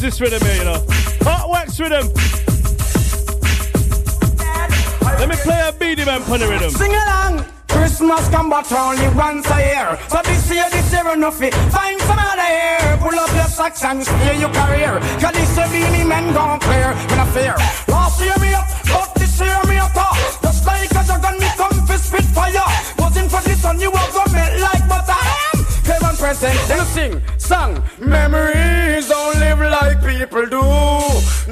this 0.09 0.21
rhythm 0.21 0.41
here, 0.41 0.57
you 0.57 0.65
know? 0.65 0.81
Hot 1.21 1.49
wax 1.49 1.79
rhythm. 1.79 2.09
Let 5.19 5.29
me 5.29 5.35
play 5.35 5.61
a 5.61 5.71
Beenie 5.71 6.05
Man 6.05 6.21
the 6.25 6.47
rhythm. 6.49 6.71
Sing 6.71 6.93
along. 6.95 7.45
Christmas 7.67 8.27
come 8.29 8.49
but 8.49 8.71
only 8.71 9.07
once 9.13 9.45
a 9.51 9.59
year. 9.61 9.99
So 10.09 10.17
this 10.23 10.49
year, 10.49 10.65
this 10.71 10.91
year 10.91 11.13
enough 11.13 11.41
it. 11.41 11.53
Find 11.69 12.01
some 12.01 12.17
other 12.17 12.49
year. 12.49 12.97
Pull 12.97 13.19
up 13.19 13.29
your 13.37 13.49
socks 13.53 13.83
and 13.83 14.01
steer 14.01 14.33
your 14.33 14.49
career. 14.49 14.97
Cause 15.21 15.33
this 15.37 15.53
year 15.57 15.69
Beenie 15.69 16.05
Man 16.05 16.33
gone 16.33 16.59
clear. 16.59 16.89
Me 16.95 17.15
no 17.15 17.25
fear. 17.29 17.55
Last 17.87 18.17
year 18.17 18.37
me 18.41 18.53
up, 18.53 18.65
but 18.89 19.13
this 19.13 19.39
year 19.39 19.61
me 19.69 19.77
up. 19.77 19.93
Just 20.41 20.65
like 20.65 20.89
a 20.89 21.01
dragon 21.05 21.37
me 21.37 21.49
come 21.53 21.85
for 21.85 21.97
spit 22.01 22.25
fire. 22.33 22.65
Wasn't 22.97 23.29
for 23.29 23.41
this 23.45 23.63
one 23.63 23.79
you 23.79 23.91
were 23.91 24.09
gonna 24.09 24.57
like 24.57 24.78
butter. 24.78 24.78
Heaven 24.78 24.78
present, 26.19 26.59
then 26.67 26.85
sing, 26.85 27.21
song. 27.37 27.81
Memories 27.97 29.07
don't 29.07 29.39
live 29.39 29.59
like 29.59 29.99
people 30.05 30.45
do. 30.45 30.61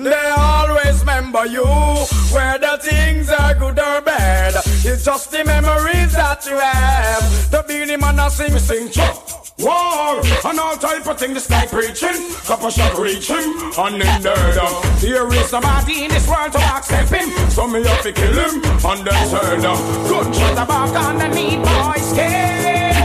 They 0.03 0.30
always 0.38 0.99
remember 0.99 1.45
you. 1.45 1.65
Whether 2.36 2.78
things 2.78 3.30
are 3.30 3.55
good 3.55 3.80
or 3.80 4.01
bad, 4.01 4.55
it's 4.84 5.05
just 5.05 5.32
the 5.32 5.43
memories 5.45 6.11
that 6.13 6.45
you 6.45 6.57
have. 6.59 7.49
The 7.49 7.63
Beenie 7.68 7.95
Man 7.95 8.20
a 8.20 8.30
sing, 8.30 8.59
sing, 8.59 8.89
chop. 8.91 9.15
War 9.59 10.22
and 10.45 10.59
all 10.59 10.76
type 10.78 11.07
of 11.07 11.18
things 11.18 11.47
guy 11.47 11.65
preaching. 11.65 12.30
Couple 12.45 12.70
shot 12.70 12.95
reach 12.99 13.28
him 13.28 13.49
and 13.80 13.95
in 13.95 14.22
there. 14.22 14.53
There 15.01 15.34
is 15.34 15.47
somebody 15.47 16.03
in 16.03 16.11
this 16.11 16.28
world 16.28 16.51
to 16.51 16.59
accept 16.59 17.09
him. 17.09 17.30
So 17.49 17.68
me 17.68 17.84
have 17.84 18.03
to 18.03 18.11
kill 18.11 18.34
him 18.34 18.61
and 18.63 19.07
then 19.07 19.30
turn 19.32 19.61
down. 19.61 19.80
Gunshot 20.09 20.53
about 20.53 20.95
on 20.95 21.18
the 21.18 21.28
need 21.30 21.57
boys 21.63 22.13
case. 22.13 22.96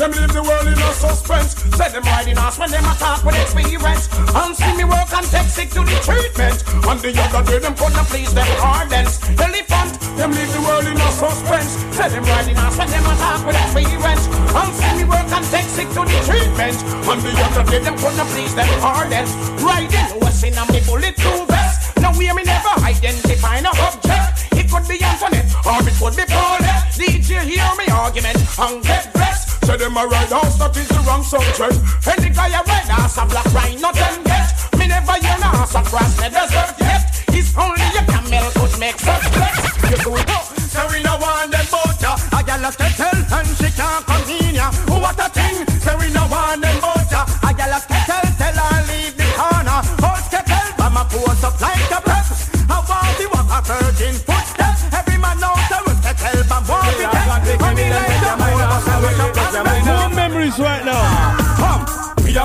Them 0.00 0.16
leave 0.16 0.32
the 0.32 0.40
world 0.40 0.64
in 0.64 0.80
a 0.80 0.92
suspense. 0.96 1.60
Say 1.76 1.92
them 1.92 2.00
riding 2.08 2.40
us 2.40 2.56
when 2.56 2.72
them 2.72 2.88
attack 2.88 3.20
with 3.20 3.36
experience. 3.36 4.08
And 4.32 4.56
see 4.56 4.72
me 4.72 4.88
work 4.88 5.12
and 5.12 5.28
take 5.28 5.52
sick 5.52 5.68
to 5.76 5.84
the 5.84 5.92
treatment. 6.00 6.56
And 6.88 6.96
the 7.04 7.12
other 7.20 7.44
day 7.44 7.60
them 7.60 7.76
couldn't 7.76 8.08
please 8.08 8.32
them 8.32 8.48
ardents. 8.64 9.20
Elephant, 9.36 9.92
them 10.16 10.32
leave 10.32 10.48
the 10.56 10.62
world 10.64 10.88
in 10.88 10.96
a 10.96 11.10
suspense. 11.12 11.84
Say 11.92 12.16
them 12.16 12.24
riding 12.24 12.56
us 12.56 12.80
when 12.80 12.88
them 12.88 13.04
attack 13.12 13.44
with 13.44 13.60
experience. 13.60 14.24
And 14.56 14.72
see 14.72 14.92
me 14.96 15.04
work 15.04 15.28
and 15.36 15.44
take 15.52 15.68
sick 15.68 15.92
to 15.92 16.00
the 16.08 16.18
treatment. 16.24 16.80
And 17.04 17.20
the 17.20 17.32
other 17.36 17.64
day 17.68 17.84
them 17.84 18.00
couldn't 18.00 18.28
please 18.32 18.56
them 18.56 18.72
ardents. 18.80 19.36
Riding 19.60 20.16
what's 20.16 20.40
in 20.40 20.56
a 20.56 20.64
me 20.72 20.80
bulletproof 20.80 21.44
vest. 21.44 22.00
Now 22.00 22.16
we 22.16 22.32
me 22.32 22.40
never 22.48 22.72
identify 22.88 23.60
no 23.60 23.68
object. 23.84 24.48
It 24.56 24.64
could 24.64 24.88
be 24.88 24.96
Antoinette 25.04 25.52
or 25.68 25.84
it 25.84 25.92
could 26.00 26.16
be 26.16 26.24
Paulette. 26.24 26.88
DJ 26.96 27.44
hear 27.44 27.68
me 27.76 27.84
argument 27.92 28.40
and 28.64 28.80
get 28.80 29.12
blessed. 29.12 29.49
Say 29.70 29.76
them 29.76 29.96
a 29.96 30.02
ride 30.02 30.34
house, 30.34 30.58
that 30.58 30.74
is 30.74 30.88
the 30.90 30.98
wrong 31.06 31.22
subject. 31.22 31.78
Any 32.02 32.34
guy 32.34 32.50
a 32.50 32.58
ride 32.66 32.90
house, 32.90 33.14
a 33.14 33.22
black 33.22 33.46
rhino 33.54 33.94
them 33.94 34.18
get. 34.26 34.50
Me 34.74 34.90
never 34.90 35.14
hear 35.22 35.38
no 35.38 35.62
ass 35.62 35.78
across 35.78 36.10
the 36.18 36.26
desert 36.26 36.74
yet. 36.82 37.06
It's 37.30 37.54
only 37.54 37.78
a 37.78 38.02
camel 38.02 38.50
could 38.58 38.74
make 38.82 38.98
such 38.98 39.22
flex. 39.30 39.54
You 39.86 40.10
it 40.18 40.26
up, 40.26 40.50
so 40.58 40.82
we 40.90 40.98
no 41.06 41.14
want 41.22 41.54
them 41.54 41.62
ya. 42.02 42.18
A 42.34 42.42
gal 42.42 42.66
a 42.66 42.70
tell 42.74 43.14
and 43.14 43.46
she 43.62 43.70
can't 43.70 44.02
come 44.10 44.26
in 44.42 44.58
ya. 44.58 44.74
What 44.90 45.22
a 45.22 45.30
thing, 45.30 45.62
so 45.78 45.94
we 46.02 46.10
no 46.10 46.26
want 46.26 46.66
them 46.66 46.82
ya. 47.06 47.22
A 47.46 47.54
gal 47.54 47.70
a 47.70 47.78
tell, 47.78 48.26
tell 48.42 48.58
her 48.58 48.80
leave 48.90 49.14
the 49.14 49.26
corner. 49.38 49.86
Hold 50.02 50.26
kettle, 50.34 50.66
my 50.82 51.06
pose 51.06 51.46
up 51.46 51.54
like 51.62 51.94
a 51.94 52.02
prep. 52.02 52.26
I 52.66 52.78
want 52.90 53.14
the 53.22 53.26
a 53.38 53.58
virgin 53.62 54.18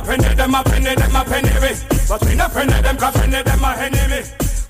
penny 0.05 0.35
them 0.35 0.55
a 0.55 0.63
penny 0.63 0.95
them 0.95 1.15
a 1.15 1.23
penny 1.25 1.55
me, 1.59 1.71
but 2.07 2.21
we 2.25 2.35
no 2.35 2.47
penny 2.49 2.81
them 2.81 2.97
'cause 2.97 3.13
penny 3.17 3.41
them 3.41 3.63
a 3.63 3.69
enemy. 3.77 4.21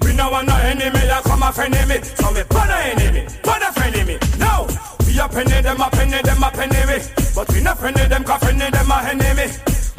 We 0.02 0.14
no 0.14 0.30
want 0.30 0.48
no 0.48 0.56
enemy, 0.56 1.02
ya 1.08 1.22
come 1.22 1.44
a 1.44 1.52
friend 1.52 1.76
me. 1.88 1.98
So 2.16 2.32
me 2.32 2.44
put 2.44 2.70
a 2.70 2.78
enemy, 2.92 3.28
put 3.44 3.62
a 3.62 4.06
me. 4.06 4.18
No, 4.40 4.68
we 5.06 5.20
a 5.20 5.28
penny 5.28 5.62
them 5.62 5.82
a 5.82 5.90
penny 5.90 6.22
them 6.22 6.44
a 6.44 6.50
penny 6.52 6.86
me, 6.86 6.98
but 7.36 7.52
we 7.52 7.62
no 7.62 7.76
penny 7.76 8.08
them 8.08 8.24
'cause 8.24 8.40
penny 8.42 8.70
them 8.70 8.92
a 8.92 8.98
enemy. 9.10 9.48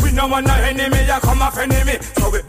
We 0.02 0.12
no 0.12 0.26
want 0.26 0.46
no 0.46 0.54
enemy, 0.54 1.04
ya 1.06 1.20
come 1.20 1.42
a 1.42 1.50
friend 1.50 1.72
me. 1.84 1.98
So 2.16 2.30
we 2.30 2.40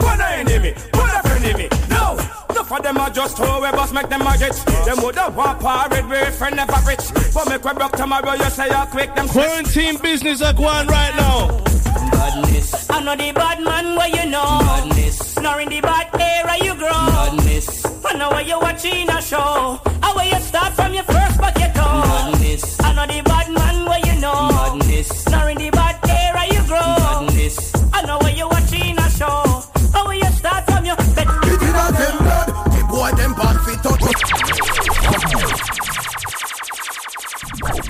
Enough 2.68 2.80
of 2.80 2.84
them 2.84 2.98
are 2.98 3.10
just 3.10 3.36
throw 3.38 3.56
away, 3.56 3.70
bus 3.70 3.92
make 3.94 4.10
them 4.10 4.20
a 4.26 4.36
get. 4.36 4.52
Them 4.84 4.98
woulda 5.00 5.32
want 5.34 5.58
parade 5.58 6.06
with 6.06 6.34
friend 6.36 6.54
never 6.54 6.76
rich. 6.86 7.00
But 7.32 7.48
make 7.48 7.64
we 7.64 7.72
broke 7.72 7.92
tomorrow, 7.92 8.34
you 8.34 8.50
say 8.50 8.68
you 8.68 8.86
quick 8.90 9.14
them. 9.14 9.26
Quarantine 9.26 9.96
business 9.96 10.42
are 10.42 10.52
going 10.52 10.86
right 10.86 11.14
now. 11.16 11.64
Badness. 12.12 12.90
I 12.90 13.02
know 13.02 13.16
the 13.16 13.32
bad 13.32 13.62
man 13.62 13.96
where 13.96 14.08
you 14.08 14.28
know. 14.28 14.58
Badness. 14.60 15.38
Nor 15.38 15.60
in 15.62 15.70
the 15.70 15.80
bad 15.80 16.08
era 16.20 16.56
you 16.62 16.74
grow. 16.74 16.90
Badness. 16.90 17.86
I 18.04 18.18
know 18.18 18.28
where 18.32 18.42
you 18.42 18.60
watching 18.60 19.08
a 19.08 19.22
show. 19.22 19.80
How 20.02 20.14
where 20.14 20.26
you 20.26 20.40
start 20.40 20.74
from 20.74 20.92
your 20.92 21.04
first 21.04 21.38
bucket 21.38 21.72
oh. 21.74 21.80
toe. 21.80 22.02
Badness. 22.04 22.80
I 22.82 22.92
know 22.92 23.06
the 23.06 23.22
bad 23.22 23.50
man 23.50 23.86
where 23.86 24.06
you 24.06 24.20
know. 24.20 24.48
Badness. 24.50 25.26
Nor 25.30 25.48
in 25.48 25.56
the 25.56 25.70
bad 25.70 25.96
era 26.06 26.44
you 26.52 26.62
grow. 26.68 26.80
Badness. 26.80 27.72
I 27.94 28.02
know 28.02 28.18
where 28.18 28.36
you 28.36 28.47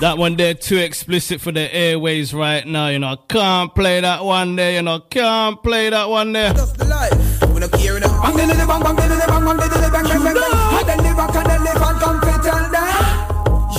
That 0.00 0.16
one 0.16 0.36
there 0.36 0.54
too 0.54 0.76
explicit 0.76 1.40
for 1.40 1.50
the 1.50 1.74
airways 1.74 2.32
right 2.32 2.64
now, 2.64 2.86
you 2.86 3.00
know. 3.00 3.08
I 3.08 3.16
Can't 3.28 3.74
play 3.74 4.00
that 4.00 4.24
one 4.24 4.54
there, 4.54 4.74
you 4.74 4.82
know. 4.82 5.00
Can't 5.00 5.60
play 5.60 5.90
that 5.90 6.08
one 6.08 6.32
there. 6.32 6.52
Just 6.54 6.78
the 6.78 6.84
life. 6.84 7.10
We 7.52 7.58
don't 7.58 7.72
care 7.72 7.96
enough. 7.96 8.22
Bang 8.22 8.36
bang 8.36 8.46
bang 8.46 8.68
bang 8.68 8.86
bang 8.86 8.86
bang 8.86 9.56
bang 9.58 9.90
bang 9.90 10.22
bang. 10.22 10.36
And 10.78 10.86
then 10.86 10.98
the 11.02 11.14
rock 11.18 11.34
and 11.34 11.46
the 11.46 11.54
elephant 11.58 11.98
come 11.98 12.20
fit 12.22 12.42
tell 12.46 12.66
them. 12.70 12.94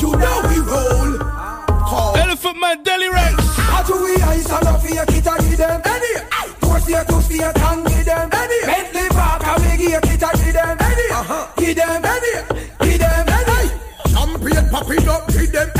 You 0.01 0.11
know 0.19 0.35
we 0.51 0.59
roll. 0.59 1.11
Call. 1.87 2.17
Elephant 2.17 2.59
man, 2.59 2.83
Delly 2.83 3.09
Ranx. 3.09 3.39
How 3.55 3.83
do 3.83 4.03
we 4.03 4.15
ice 4.19 4.51
and 4.51 4.67
off 4.67 4.83
here, 4.83 5.05
kita 5.05 5.39
give 5.47 5.57
them. 5.57 5.81
Any. 5.85 6.13
Force 6.59 6.87
here 6.87 7.03
to 7.05 7.21
fear 7.21 7.47
and 7.55 7.87
give 7.87 8.03
them. 8.03 8.29
Any. 8.33 8.59
Bentley 8.67 9.07
Parker, 9.15 9.55
we 9.63 9.87
give 9.87 10.01
kita 10.03 10.29
give 10.43 10.53
them. 10.53 10.77
Any. 10.83 11.07
Uh-huh. 11.15 11.47
Give 11.55 11.75
them. 11.77 12.03
Any. 12.03 12.31
Give 12.83 12.99
them. 12.99 13.29
Any. 13.29 13.39
slap 14.79 14.97
it 14.97 15.07
up, 15.07 15.27
give 15.27 15.51
them 15.51 15.78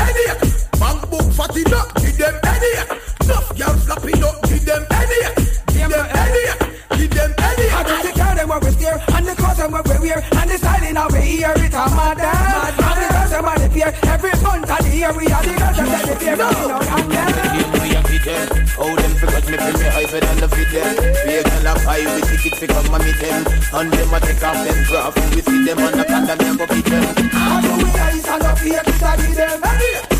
headache. 1.40 1.48
Bank 1.48 1.48
book 1.48 1.48
fat 1.48 1.56
it 1.56 1.72
up, 1.72 1.94
give 1.96 2.16
them 2.18 2.34
headache. 2.44 3.00
Enough 3.24 3.48
girl 3.56 3.74
slap 3.80 4.04
it 4.04 4.22
up, 4.22 4.42
give 4.48 4.64
them 4.64 4.86
headache. 4.90 5.36
Give 5.72 5.88
them 5.88 6.06
headache. 6.06 6.58
Give 6.96 7.10
them 7.10 7.34
headache. 7.38 7.72
I 7.72 7.82
don't 7.82 8.02
take 8.02 8.14
care 8.14 8.34
them 8.34 8.48
what 8.48 8.64
we 8.64 8.70
steer, 8.70 9.00
and 9.14 9.26
the 9.26 9.34
clothes 9.34 9.56
them 9.56 9.72
what 9.72 9.88
we 9.88 9.98
wear, 10.08 10.18
and 10.20 10.50
the 10.50 10.58
styling 10.58 10.96
of 10.96 11.12
we 11.12 11.40
ear 11.40 11.54
it 11.56 11.74
a 11.74 11.84
mad 11.96 12.18
mad. 12.18 12.74
And 12.76 12.98
the 13.00 13.08
girls 13.08 13.30
them 13.30 13.44
what 13.44 13.58
they 13.58 13.68
fear, 13.68 13.90
every 14.04 14.30
month 14.42 14.70
of 14.70 14.78
the 14.84 14.96
year 14.96 15.12
we 15.16 15.26
are 15.32 15.42
the 15.42 15.54
girls 15.56 15.76
them 15.76 15.88
they 15.88 16.16
fear. 16.20 16.36
No, 16.36 16.50
no, 16.50 16.78
and 16.80 17.12
eh. 17.12 17.40
oh, 17.56 17.80
them. 18.20 18.48
How 18.80 18.96
them 18.96 19.12
forgot 19.16 19.44
me 19.48 19.56
bring 19.56 19.78
me 19.80 19.88
hyper 19.92 20.20
than 20.20 20.36
the 20.40 20.48
fit 20.48 20.70
them 20.72 20.96
Be 21.26 21.36
a 21.36 21.42
girl 21.44 21.68
up 21.68 21.80
high 21.84 22.04
with 22.14 22.28
ticket 22.30 22.56
fi 22.56 22.66
come 22.66 22.94
and 22.94 23.04
meet 23.04 23.18
them 23.20 23.44
And 23.74 23.92
them 23.92 24.14
a 24.14 24.20
take 24.20 24.42
off 24.42 24.56
them 24.64 24.84
graph 24.88 25.16
and 25.16 25.34
we 25.34 25.40
feed 25.40 25.68
them 25.68 25.78
on 25.80 25.92
the 25.98 26.04
condom 26.04 26.38
me 26.38 26.48
a 26.48 26.56
go 26.56 26.66
beat 26.66 26.84
them 26.84 27.14
I 27.32 27.60
do 27.60 27.76
we 27.76 27.90
eyes 28.00 28.26
and 28.26 28.42
up 28.42 28.58
here 28.58 28.82
to 28.82 28.92
study 28.92 29.32
them. 29.34 30.19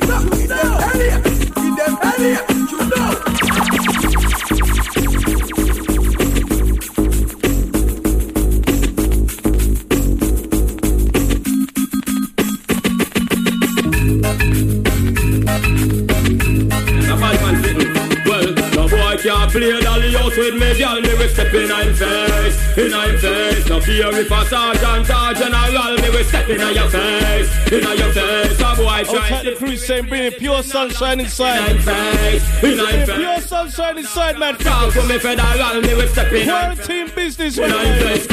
can't 19.21 19.51
play 19.51 19.79
dolly 19.81 20.13
house 20.13 20.35
with 20.37 20.55
me, 20.55 20.77
girl. 20.77 20.99
Me 21.01 21.13
we 21.17 21.27
step 21.29 21.53
in 21.53 21.69
her 21.69 21.93
face, 21.93 22.77
in 22.77 22.91
her 22.91 23.17
face. 23.19 23.67
No 23.69 23.79
fear 23.81 24.09
if 24.13 24.31
a 24.31 24.45
sergeant 24.45 25.09
or 25.09 25.33
general, 25.33 25.95
me 26.01 26.09
we 26.09 26.23
step 26.23 26.49
in 26.49 26.59
your 26.59 26.89
face, 26.89 27.71
in 27.71 27.97
your 27.97 28.11
face. 28.13 28.59
A 28.59 28.75
boy 28.75 28.85
I'll 28.87 29.05
try 29.05 29.29
take 29.29 29.43
the 29.43 29.55
crew 29.57 29.77
saying 29.77 30.07
bringing 30.07 30.31
pure 30.33 30.63
sunshine 30.63 31.19
inside. 31.19 31.71
in 31.71 31.77
her 31.77 31.83
face, 31.83 32.43
in 32.43 32.59
Bringing 32.61 33.05
face. 33.05 33.15
pure 33.17 33.41
sunshine 33.41 33.97
inside, 33.97 34.37
man. 34.39 34.55
Talk 34.57 34.93
to 34.93 35.03
me 35.03 35.17
federal, 35.19 35.81
me 35.81 35.93
we 35.95 36.07
step 36.07 36.31
in 36.31 36.47
Quarantine 36.47 37.09
business, 37.15 37.57
In 37.57 37.69
her 37.69 37.77
man. 37.77 38.01
face, 38.01 38.27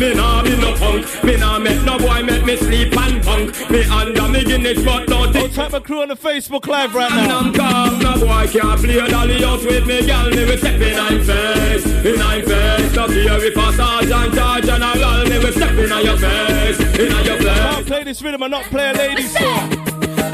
me 0.00 0.14
nah 0.14 0.42
be 0.42 0.56
no 0.56 0.74
punk. 0.74 1.04
Me 1.22 1.36
nah 1.36 1.58
make 1.58 1.82
no 1.84 1.98
boy 1.98 2.22
make 2.22 2.44
me 2.44 2.56
sleep 2.56 2.96
and 2.96 3.22
punk. 3.22 3.70
Me 3.70 3.84
under 3.84 4.28
me 4.28 4.42
Guinness 4.42 4.82
but 4.82 5.06
don't 5.06 5.26
I'll 5.26 5.32
think 5.32 5.52
take 5.52 5.72
my 5.72 5.80
crew 5.80 6.00
on 6.02 6.08
the 6.08 6.16
Facebook 6.16 6.66
Live 6.66 6.94
right 6.94 7.12
and 7.12 7.28
now. 7.28 7.40
I'm 7.40 7.52
calm, 7.52 7.98
no 7.98 8.14
boy 8.18 8.46
can't 8.48 8.80
play 8.80 9.06
dolly 9.06 9.44
out 9.44 9.62
with 9.62 9.86
me, 9.86 10.06
girl. 10.06 10.30
Me 10.30 10.44
we 10.46 10.56
step 10.56 10.80
in 10.80 10.96
her 10.96 11.22
face, 11.22 11.86
in 11.86 12.18
her 12.18 12.42
face. 12.42 12.96
No 12.96 13.06
fear 13.08 13.44
if 13.44 13.56
a 13.56 13.72
sergeant 13.74 14.38
or 14.38 14.60
general, 14.66 15.24
me 15.28 15.38
we 15.38 15.52
step 15.52 15.72
in 15.72 16.04
your 16.04 16.16
face, 16.16 16.80
in 16.98 17.24
your 17.24 17.36
face. 17.36 17.44
Can't 17.44 17.76
face. 17.76 17.86
play 17.86 18.04
this 18.04 18.22
rhythm 18.22 18.42
and 18.42 18.50
not 18.50 18.64
play 18.64 18.90
a 18.90 18.92
ladies 18.94 19.36
song. 19.36 19.72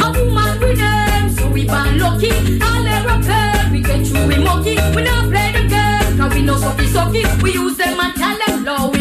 A 0.00 0.12
woman 0.12 0.60
with 0.60 0.78
them, 0.78 1.30
so 1.30 1.50
we 1.50 1.66
born 1.66 1.98
lucky. 1.98 2.30
All 2.62 2.82
their 2.84 3.08
up 3.08 3.72
we 3.72 3.80
get 3.80 4.06
through 4.06 4.28
we 4.28 4.38
monkey. 4.38 4.76
We 4.94 5.02
not 5.02 5.28
play 5.28 5.50
the 5.52 5.66
game, 5.68 6.18
cause 6.18 6.34
we 6.34 6.42
know 6.42 6.54
sucky 6.54 6.86
sucky. 6.86 7.42
We 7.42 7.52
use 7.52 7.76
them 7.76 7.98
and 7.98 8.14
tell 8.14 8.38
them 8.46 8.64
low. 8.64 8.95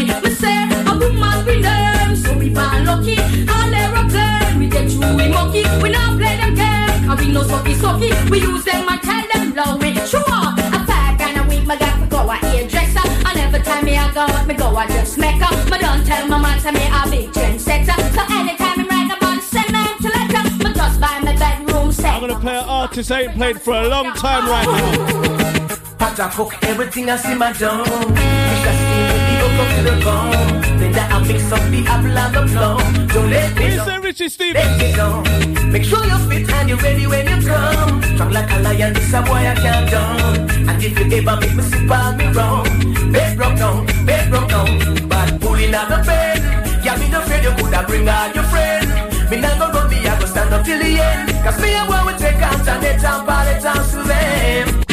We, 1.46 1.56
we 1.56 1.62
say, 1.62 1.68
a 1.68 1.94
woman 1.96 2.16
with 2.16 2.16
them, 2.16 2.16
so 2.16 2.38
we 2.38 2.48
born 2.50 2.84
lucky. 2.84 3.18
All 3.46 3.70
their 3.70 3.94
up 3.94 4.58
we 4.58 4.68
get 4.68 4.90
through 4.90 5.16
we 5.16 5.28
monkey. 5.28 5.64
We 5.82 5.90
not 5.90 6.18
play 6.18 6.36
them 6.36 6.54
game, 6.54 7.06
cause 7.06 7.20
we 7.20 7.32
know 7.32 7.42
sucky 7.42 7.74
sucky. 7.74 8.30
We 8.30 8.40
use 8.40 8.64
them 8.64 8.88
and 8.88 9.00
tell 9.02 9.24
them 9.32 9.54
low. 9.54 9.76
We 9.76 9.94
sure, 10.06 10.20
a 10.20 10.78
fag 10.88 11.20
and 11.20 11.38
a 11.38 11.48
week, 11.48 11.64
my 11.64 11.76
got 11.76 12.00
to 12.00 12.06
go 12.06 12.28
a 12.28 12.34
hairdresser. 12.34 13.06
And 13.26 13.38
every 13.38 13.60
time 13.60 13.84
me 13.84 13.96
I 13.96 14.12
go 14.12 14.20
out, 14.20 14.46
me 14.46 14.54
go 14.54 14.76
a 14.76 14.86
dressmaker. 14.86 15.50
Me 15.70 15.78
don't 15.78 16.04
tell 16.04 16.26
my 16.28 16.38
man, 16.38 16.60
say 16.60 16.72
me 16.72 16.84
a 16.86 17.08
big 17.08 17.30
trendsetter. 17.30 17.96
So 18.14 18.22
anytime 18.34 18.78
me 18.78 18.88
write 18.88 19.16
about 19.16 19.42
sentimental 19.42 20.10
letter, 20.10 20.64
me 20.64 20.74
just 20.74 21.00
buy 21.00 21.20
my 21.22 21.36
bedroom 21.36 21.92
set. 21.92 22.14
I'm 22.14 22.20
gonna 22.20 22.40
play 22.40 22.56
an 22.56 22.64
artist 22.64 23.12
I 23.12 23.22
ain't 23.22 23.34
played 23.34 23.60
for 23.60 23.74
a 23.74 23.88
long 23.88 24.12
time 24.14 24.48
right 24.48 24.66
now. 24.66 25.76
Pot 25.98 26.18
I 26.18 26.28
cook 26.30 26.54
everything 26.62 27.08
I 27.08 27.16
see 27.16 27.34
my 27.34 27.52
dome. 27.52 29.25
Fish 29.46 29.54
I 29.54 29.54
steam 29.54 29.54
with 29.54 29.54
the 29.54 29.62
up 29.62 29.68
to 29.76 29.82
the 29.82 29.94
bone. 30.04 30.78
Then 30.78 30.92
that 30.92 31.12
I 31.12 31.18
mix 31.26 31.52
up 31.52 31.62
the 31.70 31.80
apple 31.86 32.18
and 32.18 32.34
the 32.34 32.42
plum. 32.52 33.06
Don't 33.08 33.30
let 33.30 33.56
me 33.56 33.64
Who's 33.70 34.02
Richie 34.02 34.28
Steve? 34.28 34.54
Let 34.54 34.78
me 34.80 34.94
go. 34.94 35.22
Make 35.66 35.84
sure 35.84 36.04
you're 36.04 36.18
fit 36.30 36.50
and 36.50 36.68
you're 36.68 36.78
ready 36.78 37.06
when 37.06 37.26
you 37.26 37.46
come. 37.46 38.02
Strong 38.14 38.32
like 38.32 38.50
a 38.50 38.58
lion, 38.60 38.94
this 38.94 39.12
a 39.12 39.22
boy 39.22 39.42
I 39.44 39.54
can't 39.54 39.90
done. 39.90 40.50
And 40.68 40.82
if 40.82 40.98
you 40.98 41.06
ever 41.18 41.40
make 41.40 41.54
me 41.54 41.62
slip 41.62 41.90
on 41.90 42.16
me 42.16 42.26
wrong, 42.32 42.64
bed 43.12 43.36
broke 43.36 43.56
down, 43.56 43.86
bed 44.06 44.30
broke 44.30 44.48
down. 44.48 45.08
But 45.08 45.40
pulling 45.40 45.74
out 45.74 45.88
the 45.88 45.98
bed, 46.06 46.38
yeah, 46.84 46.96
me 46.96 47.08
no 47.10 47.20
afraid 47.20 47.44
you 47.44 47.50
coulda 47.58 47.84
bring 47.86 48.08
all 48.08 48.30
your 48.32 48.44
friends. 48.44 48.86
Me 49.30 49.40
not 49.40 49.58
go 49.58 49.66
run 49.72 49.90
me, 49.90 50.06
I 50.06 50.18
go 50.20 50.26
stand 50.26 50.54
up 50.54 50.64
till 50.64 50.78
the 50.78 51.00
end. 51.00 51.30
Cause 51.44 51.60
me 51.60 51.74
and 51.74 51.88
one 51.88 52.06
will 52.06 52.18
take 52.18 52.40
alternate 52.40 53.02
and 53.02 53.26
pallet 53.26 53.64
and 53.64 53.90
to 53.90 54.02
them. 54.08 54.85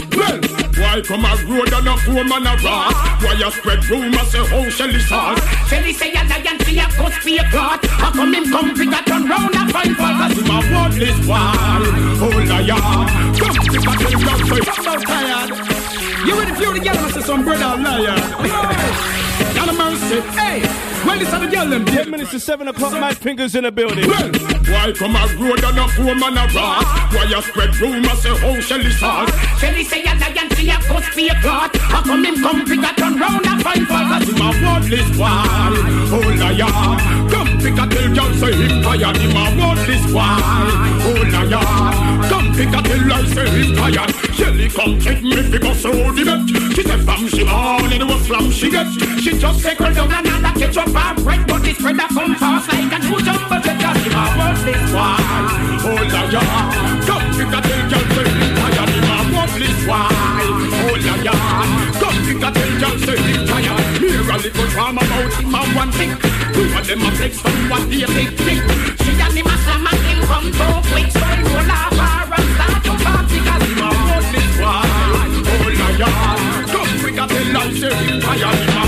Why 0.93 1.01
come 1.01 1.25
a 1.25 1.33
road 1.49 1.73
and 1.73 1.87
a 1.87 1.97
four 1.97 2.23
man 2.23 2.45
a 2.45 2.53
rat? 2.61 3.17
Why 3.23 3.33
you 3.33 3.49
spread 3.49 3.83
rumors 3.89 4.29
say 4.29 4.37
oh, 4.37 4.45
how 4.45 4.69
Shelly 4.69 4.99
sauce? 4.99 5.41
Shelly 5.67 5.91
say 5.91 6.11
a 6.11 6.21
lion 6.29 6.59
see 6.59 6.77
a 6.77 6.85
ghost 6.85 7.17
for 7.17 7.29
a 7.29 7.49
clot. 7.49 7.83
How 7.87 8.11
come 8.11 8.31
him 8.31 8.45
come 8.51 8.75
pick 8.75 8.89
a 8.89 9.01
turn 9.03 9.25
round 9.25 9.55
and 9.55 9.71
find 9.71 9.97
fault? 9.97 10.17
Cause 10.21 10.37
him 10.37 10.51
a 10.51 10.59
worthless 10.69 11.17
one, 11.25 11.81
oh 12.21 12.45
liar. 12.45 12.77
Come 13.41 13.97
tell 13.97 14.19
God 14.21 14.39
say 14.45 14.61
I'm 14.69 14.83
so 14.83 14.93
tired. 15.01 15.49
You 16.27 16.37
with 16.37 16.49
the 16.49 16.55
few 16.61 16.73
together, 16.73 16.99
I 16.99 17.09
say 17.09 17.21
some 17.21 17.43
brother 17.43 17.81
liar. 17.81 18.13
Y'all 19.55 19.69
a 19.69 19.73
mercy, 19.73 20.21
hey. 20.37 20.92
Well, 21.05 21.19
this 21.19 21.33
are 21.33 21.39
the 21.39 21.47
girl 21.47 21.67
them. 21.69 21.85
Ten 21.85 22.09
minutes 22.09 22.31
to 22.31 22.39
seven 22.39 22.67
o'clock, 22.67 22.93
Mad 22.93 23.17
Fingers 23.17 23.55
in 23.55 23.63
the 23.63 23.71
building. 23.71 24.07
Well, 24.07 24.31
why 24.71 24.91
come 24.95 25.15
a 25.15 25.27
road 25.37 25.63
and 25.63 25.77
a 25.77 25.87
four 25.89 26.15
man 26.15 26.37
a 26.37 26.47
rat? 26.55 27.13
Why 27.13 27.25
you 27.29 27.41
spread 27.41 27.75
rumors 27.77 28.21
say 28.21 28.35
how 28.35 28.59
Shelly 28.61 28.91
sauce? 28.91 29.29
Shelly 29.59 29.83
say 29.83 30.01
a 30.03 30.15
lion 30.15 30.49
see 30.55 30.69
a 30.69 30.77
ghost 30.87 31.09
for 31.11 31.19
a 31.19 31.35
clot. 31.41 31.75
How 31.77 32.01
come 32.03 32.23
him 32.25 32.35
come 32.41 32.65
pick 32.65 32.79
a 32.79 32.93
turn 32.95 33.19
round 33.19 33.45
and 33.45 33.61
find 33.61 33.87
fault? 33.87 34.07
Cause 34.07 34.29
him 34.29 34.41
a 34.41 34.49
worthless 34.63 35.17
one, 35.17 35.75
oh 36.15 36.23
liar. 36.39 36.71
Come 37.29 37.57
pick 37.59 37.77
a 37.77 37.85
tell 37.91 38.09
girl 38.15 38.33
say 38.39 38.53
him 38.55 38.81
tired, 38.81 39.17
him 39.17 39.35
a 39.35 39.43
worthless 39.59 40.05
one, 40.13 40.41
oh 41.03 41.21
liar. 41.33 42.29
Come 42.29 42.49
pick 42.55 42.71
a 42.71 42.81
tell 42.81 43.13
I 43.13 43.25
say 43.27 43.49
him 43.49 43.75
tired. 43.75 44.11
Shelly 44.33 44.69
come 44.69 44.99
take 44.99 45.21
me 45.21 45.35
fi 45.51 45.57
go 45.59 45.73
so 45.73 45.91
the 45.91 46.23
bet. 46.23 46.47
She 46.75 46.83
say 46.83 46.99
fam 47.03 47.27
she 47.27 47.43
on 47.43 47.91
and 47.91 48.07
what 48.07 48.21
slam 48.23 48.51
she 48.51 48.69
get. 48.71 48.87
She 49.19 49.37
just 49.37 49.59
take 49.63 49.79
her 49.79 49.93
down 49.93 50.11
another 50.11 50.59
ketchup 50.59 50.92
and 50.95 51.23
bread, 51.23 51.41
but 51.47 51.61
this 51.63 51.77
bread 51.81 51.99
a 51.99 52.07
come 52.07 52.35
fast 52.35 52.67
like 52.71 52.93
a 52.93 52.99
true 53.03 53.21
jumbo 53.21 53.57
jet. 53.61 53.81
Him 54.03 54.15
a 54.15 54.23
worthless 54.37 54.93
one. 54.93 55.73
Oh 55.85 55.99
liar. 56.13 56.43
Come 57.07 57.27
pick 57.35 57.53
a 57.53 57.59
tell 57.61 57.83
girl 57.91 58.05
say 58.13 58.27
him 58.31 58.51
tired, 58.55 58.89
him 58.89 59.11
a 59.11 59.17
worthless 59.33 59.79
one, 59.87 60.11
oh 60.79 60.95
liar. 61.03 61.37
Come 61.99 62.19
pick 62.25 62.43
a 62.43 62.49
tell 62.51 62.73
girl 62.79 62.95
say 63.03 63.19
him 63.19 63.41
tired. 63.47 63.83
Hear 63.99 64.23
a 64.23 64.37
little 64.37 64.67
drama 64.73 65.01
about 65.03 65.33
him 65.39 65.55
a 65.55 65.61
one 65.75 65.91
thing. 65.91 66.11
Two 66.53 66.67
of 66.77 66.83
them 66.87 67.01
a 67.01 67.11
flex 67.15 67.39
from 67.39 67.55
what 67.69 67.83
they 67.89 68.05
big 68.15 68.31
thing. 68.43 68.59
She 69.03 69.11
and 69.19 69.33
him 69.35 69.47
a 69.47 69.55
slam 69.63 69.87
and 69.87 70.01
him 70.07 70.19
come 70.27 70.49
too 70.51 70.75
quick, 70.91 71.09
so 71.11 71.19
he 71.19 71.41
roll 71.43 71.67
her 71.67 72.31
and 72.33 72.47
start 72.55 72.79
to 72.85 72.93
party. 73.03 73.39
Cause 73.43 73.65
him 73.67 73.83
a 73.83 73.89
worthless 74.07 74.53
one, 74.63 74.87
oh 75.51 75.67
liar. 75.79 76.11
Come 76.71 76.91
quick 77.01 77.19
a 77.19 77.25
tell 77.27 77.55
her 77.55 77.67
say 77.75 77.93
him 78.07 78.17
tired, 78.21 78.82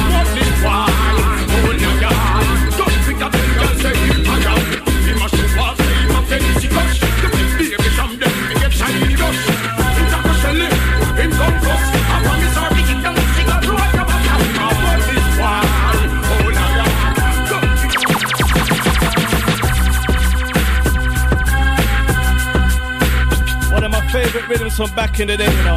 favorite 24.46 24.64
rhythms 24.64 24.78
from 24.78 24.96
back 24.96 25.20
in 25.20 25.28
the 25.28 25.38
day, 25.38 25.46
you 25.46 25.64
know. 25.64 25.76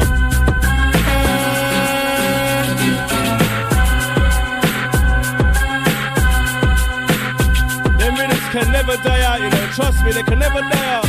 Can 8.51 8.71
never 8.71 8.97
die 8.97 9.21
out, 9.21 9.39
you 9.39 9.49
know. 9.51 9.67
Trust 9.75 10.03
me, 10.03 10.11
they 10.11 10.23
can 10.23 10.39
never 10.39 10.61
die 10.61 10.95
out. 10.95 11.05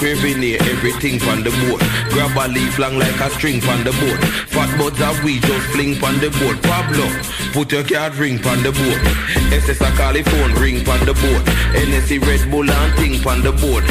Revenue, 0.00 0.56
everything 0.70 1.20
on 1.28 1.42
the 1.42 1.50
board. 1.50 1.82
Grab 2.12 2.36
a 2.36 2.46
leaf 2.52 2.78
long 2.78 2.96
like 2.96 3.20
a 3.20 3.28
string 3.30 3.60
on 3.64 3.82
the 3.82 3.90
board. 3.90 4.20
Fat 4.54 4.70
buds 4.78 5.00
are 5.02 5.24
we 5.24 5.40
just 5.40 5.66
fling 5.70 6.00
on 6.04 6.14
the 6.20 6.30
board. 6.38 6.62
Pablo, 6.62 7.10
put 7.52 7.72
your 7.72 7.84
card 7.84 8.14
ring 8.16 8.44
on 8.46 8.62
the 8.62 8.72
board. 8.72 9.02
SS 9.52 9.80
a 9.80 9.90
California 9.96 10.56
ring 10.60 10.88
on 10.88 11.00
the 11.06 11.14
board. 11.14 11.42
NSC 11.74 12.20
Red 12.20 12.50
Bull 12.50 12.70
and 12.70 12.94
thing 12.98 13.26
on 13.26 13.42
the 13.42 13.52
board. 13.52 13.84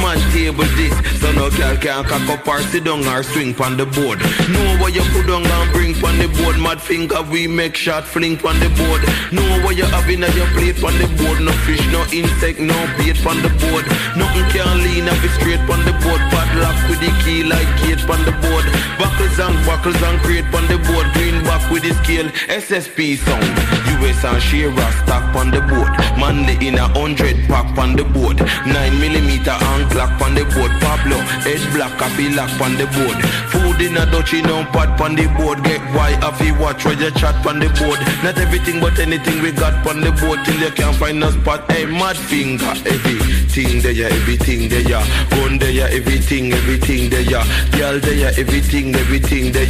Bad 0.00 0.18
table 0.32 0.64
this, 0.74 0.96
so 1.20 1.30
no 1.32 1.50
girl 1.50 1.76
can 1.76 2.02
cock 2.04 2.28
up 2.28 2.48
or 2.48 2.60
sit 2.72 2.84
down 2.84 3.06
or 3.06 3.22
swing 3.22 3.54
on 3.60 3.76
the 3.76 3.86
board. 3.86 4.18
Know 4.50 4.66
what 4.80 4.94
you 4.94 5.02
put 5.12 5.28
on 5.30 5.46
and 5.46 5.72
bring 5.72 5.94
on 6.02 6.18
the 6.18 6.26
board. 6.40 6.58
Mad 6.58 6.80
finger 6.80 7.22
we 7.22 7.46
make 7.46 7.76
shot 7.76 8.04
fling 8.04 8.34
on 8.42 8.58
the 8.58 8.70
board. 8.80 9.02
Know 9.30 9.46
what 9.62 9.76
you 9.76 9.84
have 9.84 10.08
in 10.08 10.20
your 10.20 10.50
plate 10.56 10.82
on 10.82 10.96
the 10.98 11.06
board. 11.20 11.38
No 11.40 11.52
fish, 11.62 11.84
no 11.92 12.02
insect, 12.10 12.58
no 12.58 12.74
bait 12.98 13.20
on 13.22 13.38
the 13.44 13.52
board. 13.62 13.84
Nothing 14.16 14.48
can 14.50 14.82
lean 14.82 15.06
up 15.06 15.22
straight 15.38 15.62
on 15.70 15.84
the 15.84 15.94
board. 16.02 16.22
Padlock 16.32 16.76
with 16.88 16.98
the 16.98 17.12
key 17.22 17.44
like 17.44 17.70
gate 17.78 18.02
on 18.10 18.24
the 18.24 18.32
board. 18.42 18.66
Buckles 18.98 19.38
and 19.38 19.54
buckles 19.64 20.00
and 20.02 20.18
crate 20.24 20.48
on 20.50 20.66
the 20.66 20.78
board. 20.90 21.06
Green 21.14 21.44
back 21.44 21.62
with 21.70 21.84
the 21.84 21.94
scale. 22.02 22.26
SSP 22.48 23.16
sound. 23.18 23.79
US 24.00 24.24
and 24.24 24.42
Shearer 24.42 24.92
stock 25.04 25.34
on 25.36 25.50
the 25.50 25.60
board. 25.60 25.92
Manly 26.18 26.56
in 26.66 26.76
a 26.76 26.88
hundred 26.88 27.36
pack 27.48 27.76
on 27.78 27.96
the 27.96 28.04
board. 28.04 28.38
Nine 28.66 28.98
millimeter 28.98 29.52
and 29.52 29.90
clock 29.90 30.20
on 30.20 30.34
the 30.34 30.44
board. 30.44 30.72
Pablo, 30.80 31.18
head 31.44 31.60
black, 31.72 31.92
coffee 31.98 32.30
lock 32.30 32.50
on 32.60 32.76
the 32.76 32.86
board. 32.96 33.18
Food 33.52 33.80
in 33.80 33.96
a 33.96 34.06
dutchie, 34.06 34.42
no 34.42 34.64
pot 34.72 35.00
on 35.00 35.14
the 35.14 35.26
board. 35.36 35.62
Get 35.64 35.80
why 35.94 36.16
you 36.40 36.54
watch 36.58 36.84
where 36.84 36.94
you 36.94 37.10
chat 37.12 37.46
on 37.46 37.58
the 37.58 37.68
board. 37.80 38.00
Not 38.24 38.38
everything 38.38 38.80
but 38.80 38.98
anything 38.98 39.42
we 39.42 39.52
got 39.52 39.86
on 39.86 40.00
the 40.00 40.12
board 40.12 40.40
till 40.44 40.58
you 40.58 40.70
can't 40.70 40.96
find 40.96 41.22
a 41.22 41.32
spot. 41.32 41.70
Hey, 41.70 41.86
mad 41.86 42.16
finger, 42.16 42.72
everything 42.86 43.80
there, 43.82 44.08
everything 44.08 44.68
there. 44.68 45.02
Gun 45.30 45.58
there, 45.58 45.88
everything, 45.88 46.52
everything 46.52 47.10
there. 47.10 47.44
Girl 47.76 48.00
there, 48.00 48.32
everything, 48.38 48.94
everything 48.94 49.52
there. 49.52 49.66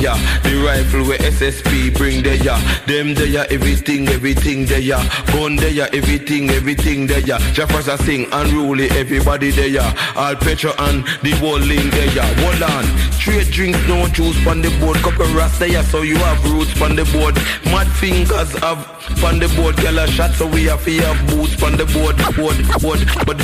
The 0.46 0.62
rifle 0.64 1.04
where 1.08 1.18
SSP 1.18 1.96
bring 1.96 2.22
there. 2.22 2.38
Them 2.86 3.14
there, 3.14 3.46
everything, 3.50 4.08
everything 4.08 4.19
there. 4.20 4.78
Ya. 4.78 5.02
Gun 5.32 5.56
there, 5.56 5.70
ya, 5.70 5.86
everything, 5.92 6.50
everything 6.50 7.06
there. 7.06 7.20
Jeffers 7.52 7.88
sing 8.04 8.26
unruly, 8.32 8.90
everybody 8.90 9.50
there. 9.50 9.68
Ya. 9.68 9.92
All 10.16 10.36
petrol 10.36 10.74
and 10.78 11.04
the 11.22 11.30
whole 11.40 11.58
link 11.58 11.90
there. 11.92 12.12
Ya. 12.14 12.22
Hold 12.42 12.62
on, 12.62 12.84
straight 13.12 13.50
drinks, 13.50 13.78
no 13.88 14.06
juice 14.08 14.46
on 14.46 14.60
the 14.62 14.70
board. 14.80 14.96
Couple 14.98 15.26
rasta 15.34 15.66
there, 15.66 15.82
so 15.84 16.02
you 16.02 16.16
have 16.16 16.44
roots 16.52 16.80
on 16.82 16.96
the 16.96 17.04
board. 17.16 17.34
Mad 17.66 17.88
fingers 17.98 18.52
have 18.58 18.78
on 19.24 19.38
the 19.38 19.48
board. 19.56 19.76
Girl 19.76 19.98
a 19.98 20.06
shot, 20.06 20.32
so 20.32 20.46
we 20.46 20.64
have 20.64 20.84
have 20.84 21.26
boots 21.28 21.62
on 21.62 21.76
the 21.76 21.86
board. 21.86 22.16
Board, 22.36 22.56
board, 22.80 23.00
board. 23.24 23.40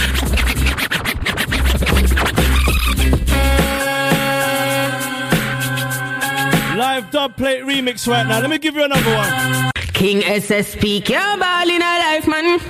Live 6.76 7.10
dub 7.10 7.36
plate 7.36 7.62
remix 7.62 8.06
right 8.06 8.26
now. 8.26 8.40
Let 8.40 8.50
me 8.50 8.58
give 8.58 8.74
you 8.74 8.84
another 8.84 9.14
one. 9.14 9.75
King 9.96 10.20
SSP 10.20 11.02
can't 11.02 11.40
ball 11.40 11.66
in 11.70 11.80
a 11.80 11.92
life, 12.04 12.28
man. 12.28 12.60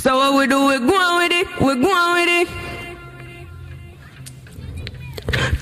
So 0.00 0.16
what 0.18 0.38
we 0.38 0.46
do, 0.46 0.66
we 0.68 0.78
go 0.80 0.94
on 0.94 1.22
with 1.22 1.32
it, 1.32 1.48
we 1.62 1.74
go 1.82 1.90
on 1.90 2.14
with 2.18 2.28
it. 2.28 2.48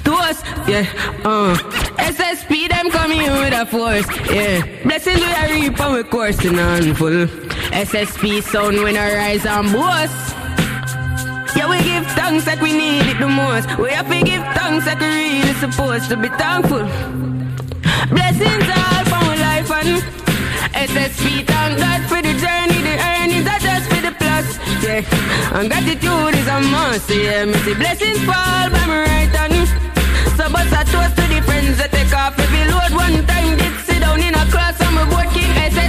To 0.02 0.12
us, 0.14 0.42
yeah, 0.66 0.84
uh 1.24 1.54
SSP, 1.96 2.68
them 2.70 2.90
coming 2.90 3.22
in 3.22 3.32
with 3.32 3.54
a 3.54 3.66
force, 3.66 4.06
yeah 4.30 4.82
Blessings 4.82 5.20
we 5.20 5.26
are 5.26 5.48
reap 5.50 5.80
and 5.80 5.94
we 5.94 6.02
coursing 6.02 6.58
on 6.58 6.94
full 6.94 7.26
SSP 7.70 8.42
sound 8.42 8.82
when 8.82 8.96
I 8.96 9.14
rise 9.14 9.46
and 9.46 9.72
boast 9.72 10.34
yeah, 11.56 11.70
we 11.70 11.78
give 11.84 12.04
thanks 12.18 12.48
like 12.48 12.60
we 12.60 12.72
need 12.72 13.06
it 13.06 13.20
the 13.20 13.28
most. 13.28 13.78
We 13.78 13.90
have 13.90 14.08
to 14.08 14.24
give 14.24 14.42
thanks 14.58 14.86
like 14.86 14.98
we 14.98 15.06
really 15.06 15.52
supposed 15.54 16.10
to 16.10 16.16
be 16.16 16.28
thankful. 16.30 17.43
Blessings 18.10 18.68
all 18.68 19.04
for 19.08 19.22
my 19.24 19.36
life 19.40 19.70
and 19.70 20.02
SSP, 20.74 21.46
thank 21.46 21.78
God 21.78 22.02
for 22.08 22.20
the 22.20 22.34
journey, 22.36 22.80
the 22.84 22.94
earnings 23.00 23.46
are 23.48 23.58
just 23.58 23.88
for 23.88 24.00
the 24.02 24.12
plus. 24.20 24.58
Yeah, 24.84 25.56
and 25.56 25.70
gratitude 25.70 26.34
is 26.36 26.46
a 26.46 26.60
must. 26.60 27.08
Yeah, 27.08 27.46
me 27.46 27.54
see 27.64 27.74
blessings 27.74 28.20
fall 28.28 28.68
by 28.74 28.84
my 28.86 29.00
right 29.08 29.32
hand. 29.32 29.68
So 30.36 30.50
bust 30.52 30.72
a 30.72 30.84
toast 30.92 31.16
to 31.16 31.24
the 31.32 31.40
friends 31.48 31.78
that 31.78 31.92
take 31.92 32.12
off 32.12 32.38
every 32.38 32.64
load 32.68 32.92
one 32.92 33.24
time. 33.26 33.56
Did 33.56 33.74
sit 33.86 34.00
down 34.00 34.20
in 34.20 34.34
a 34.34 34.44
class 34.52 34.76
and 34.80 34.94
we 34.96 35.04
both 35.08 35.32
king 35.32 35.48
SSP 35.72 35.83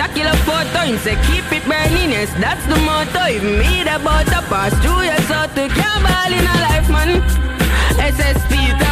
spectacular 0.00 0.32
keep 1.26 1.44
it 1.52 1.64
burning, 1.68 2.10
yes 2.10 2.32
that's 2.40 2.64
the 2.66 2.76
motto. 2.86 3.26
Even 3.28 3.58
me 3.58 3.84
the 3.84 4.00
butter 4.02 4.42
pass 4.48 4.72
through 4.80 5.04
your 5.04 5.20
so 5.28 5.44
to 5.54 5.68
ball 6.04 6.32
in 6.32 6.46
a 6.46 6.56
life 6.64 6.88
man. 6.88 7.20
SSP, 8.00 8.89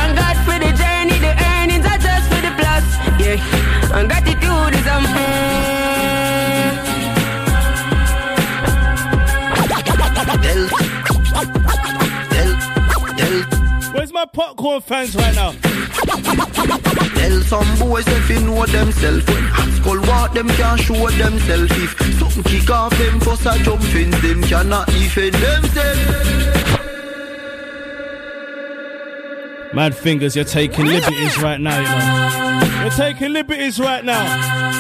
my 14.19 14.27
popcorn 14.27 14.81
fans 14.81 15.15
right 15.15 15.35
now? 15.37 15.53
Tell 17.15 17.41
some 17.43 17.79
boys 17.79 18.05
if 18.09 18.31
you 18.31 18.41
know 18.41 18.67
themself 18.67 19.29
when 19.29 19.73
Skull 19.77 20.01
walk 20.09 20.33
them 20.35 20.49
can't 20.49 20.81
show 20.81 21.09
themself 21.11 21.71
If 21.71 22.19
something 22.19 22.43
kick 22.43 22.69
off 22.69 22.99
them 22.99 23.21
first 23.21 23.47
a 23.47 23.57
jump 23.63 23.95
in 23.95 24.11
Them 24.11 24.43
cannot 24.43 24.89
defend 24.89 25.35
themselves 25.35 26.59
Mad 29.73 29.95
fingers, 29.95 30.35
you're 30.35 30.45
taking 30.45 30.87
liberties 30.87 31.39
right 31.41 31.61
now, 31.61 31.79
you 31.79 31.85
know. 31.85 32.83
You're 32.83 32.91
taking 32.91 33.33
liberties 33.33 33.79
right 33.79 34.05
now. 34.05 34.79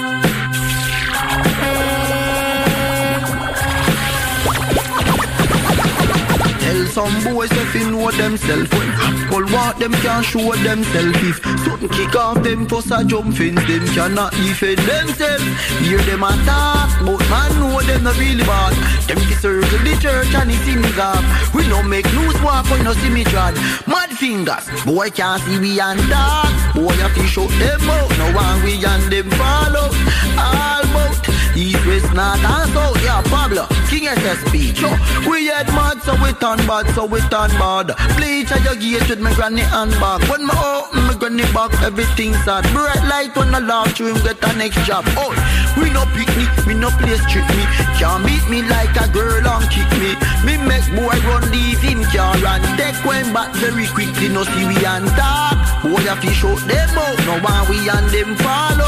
Tell 6.68 6.84
some 6.88 7.24
boys 7.24 7.48
if 7.50 7.74
you 7.76 7.90
know 7.90 8.10
themself 8.10 8.68
when 8.74 8.88
Skull 9.24 9.46
walk 9.56 9.78
them 9.78 9.92
can't 10.04 10.22
show 10.22 10.52
themself 10.52 11.16
If 11.24 11.40
something 11.64 11.88
kick 11.88 12.14
off 12.14 12.42
them 12.42 12.66
first 12.66 12.90
a 12.90 13.02
jump 13.06 13.34
fence. 13.34 13.64
Them 13.64 13.86
cannot 13.96 14.32
defend 14.32 14.76
themselves. 14.80 15.48
Hear 15.80 15.96
them 16.04 16.24
attack 16.24 16.90
But 17.00 17.24
man 17.32 17.50
know 17.58 17.80
them 17.80 18.04
not 18.04 18.18
really 18.18 18.44
bad. 18.44 18.76
Them 19.08 19.16
ki 19.16 19.32
circle 19.40 19.80
the 19.80 19.96
church 19.96 20.34
and 20.34 20.50
it 20.50 20.68
in 20.68 20.82
the 20.82 20.92
synagogue 20.92 21.24
We 21.54 21.66
no 21.68 21.82
make 21.82 22.04
news 22.12 22.36
walk 22.42 22.68
when 22.68 22.84
no 22.84 22.92
see 22.92 23.08
me 23.08 23.24
trad 23.24 23.56
Mad 23.88 24.10
fingers 24.10 24.68
Boy 24.84 25.08
can't 25.08 25.40
see 25.44 25.58
we 25.58 25.80
and 25.80 26.00
dark 26.10 26.52
Boy 26.74 26.92
have 27.00 27.14
to 27.14 27.24
show 27.28 27.46
them 27.46 27.80
out 27.88 28.12
No 28.20 28.28
one 28.36 28.62
we 28.62 28.84
and 28.84 29.10
them 29.10 29.30
follow. 29.40 29.88
All 30.36 30.84
about 30.84 31.37
East, 31.58 31.84
west, 31.86 32.14
north 32.14 32.38
and 32.38 32.70
south 32.70 33.02
Yeah 33.02 33.22
Pablo. 33.26 33.66
King 33.90 34.06
SSP 34.06 34.70
Cho 34.78 34.88
We 35.28 35.46
head 35.46 35.66
mad 35.74 35.98
so 36.06 36.14
we 36.22 36.30
turn 36.38 36.58
bad 36.70 36.86
so 36.94 37.04
we 37.04 37.18
turn 37.32 37.50
bad. 37.58 37.90
Bleach 38.14 38.52
at 38.52 38.62
your 38.62 38.76
gate 38.78 39.08
with 39.10 39.18
my 39.18 39.34
granny 39.34 39.62
and 39.62 39.90
back. 39.98 40.22
When 40.30 40.46
me 40.46 40.54
open 40.54 41.02
my 41.10 41.14
granny 41.18 41.42
back 41.52 41.74
everything 41.82 42.34
sad. 42.46 42.62
Bright 42.70 43.02
light 43.10 43.34
when 43.36 43.54
I 43.54 43.58
laugh 43.58 43.98
you 43.98 44.14
him 44.14 44.22
get 44.22 44.38
a 44.46 44.56
next 44.56 44.78
job. 44.86 45.04
Oh 45.18 45.34
we 45.82 45.90
no 45.90 46.06
pick 46.14 46.30
me, 46.38 46.46
we 46.66 46.74
no 46.74 46.90
play 47.02 47.18
trick 47.26 47.48
me. 47.58 47.64
Can't 47.98 48.22
beat 48.22 48.46
me 48.46 48.62
like 48.62 48.94
a 48.94 49.10
girl 49.10 49.42
and 49.42 49.66
kick 49.74 49.90
me. 49.98 50.14
Me 50.46 50.54
make 50.62 50.86
boy 50.94 51.18
run 51.26 51.42
leave 51.50 51.82
him 51.82 52.04
car 52.14 52.38
and 52.38 52.66
take 52.78 52.98
when 53.04 53.32
back 53.32 53.52
very 53.56 53.86
quickly 53.88 54.28
No 54.28 54.44
see 54.44 54.66
we 54.66 54.78
and 54.86 55.08
talk 55.18 55.58
Boy 55.82 56.02
have 56.06 56.20
to 56.22 56.30
show 56.30 56.54
them 56.70 56.98
out. 56.98 57.18
No 57.26 57.34
one 57.42 57.68
we 57.68 57.88
and 57.88 58.08
them 58.14 58.36
out 58.46 58.78
bout 58.78 58.87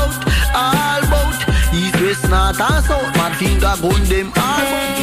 East, 2.10 2.22
west, 2.22 2.30
north 2.30 2.60
and 2.60 2.84
south 2.84 3.16
Mad 3.16 3.36
finger 3.36 3.74
gun 3.80 4.04
them 4.04 4.32
all 4.36 4.60
bout 4.66 5.00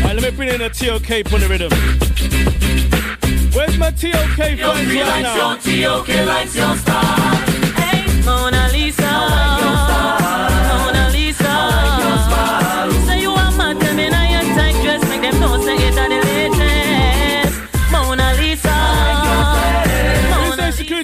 Alright, 0.00 0.16
let 0.16 0.22
me 0.22 0.30
bring 0.30 0.48
in 0.48 0.62
a 0.62 0.70
TOK 0.70 1.32
on 1.32 1.40
the 1.40 1.48
rhythm. 1.48 1.70
Where's 3.52 3.76
my 3.78 3.90
TOK 3.90 4.36
fans 4.36 4.60
right 4.60 5.22
now? 5.22 5.56
TOK 5.56 6.08
lights 6.08 6.56
your 6.56 6.76
star. 6.76 7.04
Hey, 7.76 8.22
Mona 8.24 8.68
Lisa. 8.72 9.55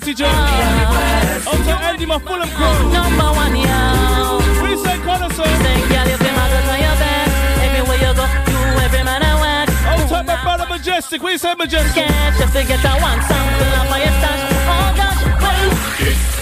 The 0.05 0.15
latest. 0.15 1.53
Mona 1.53 1.53
Lisa. 1.53 1.53
Who's 1.53 1.53
that 1.53 1.53
security, 1.53 1.53
yeah. 1.53 1.53
Out 1.53 1.65
to 1.67 1.75
Andy, 1.87 2.07
my 2.07 2.19
Fulham 2.19 2.49
crew. 2.51 2.93
Number 2.93 3.31
one, 3.33 3.57
yeah. 3.57 4.63
We 4.63 4.77
say 4.77 4.99
connoisseur. 5.03 5.47
Say, 5.63 5.77
girl, 5.89 6.09
you 6.09 6.17
feel 6.19 6.35
my 6.35 6.47
good 6.51 6.69
on 6.69 6.79
your 6.81 6.97
back. 6.99 7.29
Everywhere 7.63 8.01
you 8.03 8.13
go, 8.15 8.25
you 8.51 8.59
every 8.83 9.03
man 9.05 9.23
I 9.23 9.35
want. 9.39 9.71
Out 9.87 10.09
to 10.09 10.23
my 10.25 10.43
brother 10.43 10.67
Majestic. 10.69 11.23
We 11.23 11.39
say 11.39 11.55
Majestic. 11.55 12.07
Catch 12.07 12.39
just 12.39 12.53
to 12.55 12.63
get 12.65 12.85
a 12.85 12.93
one 13.01 13.21
sample 13.23 13.73
of 13.79 13.87
my 13.91 14.03
stash. 14.03 14.43
Oh 14.67 14.91
gosh, 14.97 15.23
well. 15.41 15.93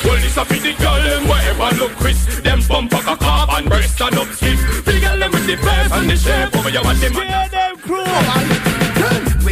Well, 0.04 0.16
this 0.16 0.36
a 0.36 0.44
be 0.46 0.58
the 0.58 0.72
girl 0.80 1.02
them 1.02 1.28
wherever 1.28 1.76
look 1.76 1.92
crisp 1.92 2.42
Them 2.42 2.60
bump 2.66 2.92
a 2.92 3.16
cock 3.16 3.52
and 3.52 3.68
breast 3.68 4.00
and 4.00 4.16
up 4.16 4.28
stiff 4.28 4.82
Big 4.86 5.02
girl 5.02 5.18
them 5.18 5.30
with 5.30 5.46
the 5.46 5.58
face 5.58 5.92
and 5.92 6.08
the 6.08 6.16
shape 6.16 6.56
Over 6.56 6.70
you 6.70 6.80
want 6.82 6.98
them 7.00 7.12
Yeah, 7.12 7.48
them 7.48 7.76
crew 7.76 7.98
We 8.00 8.69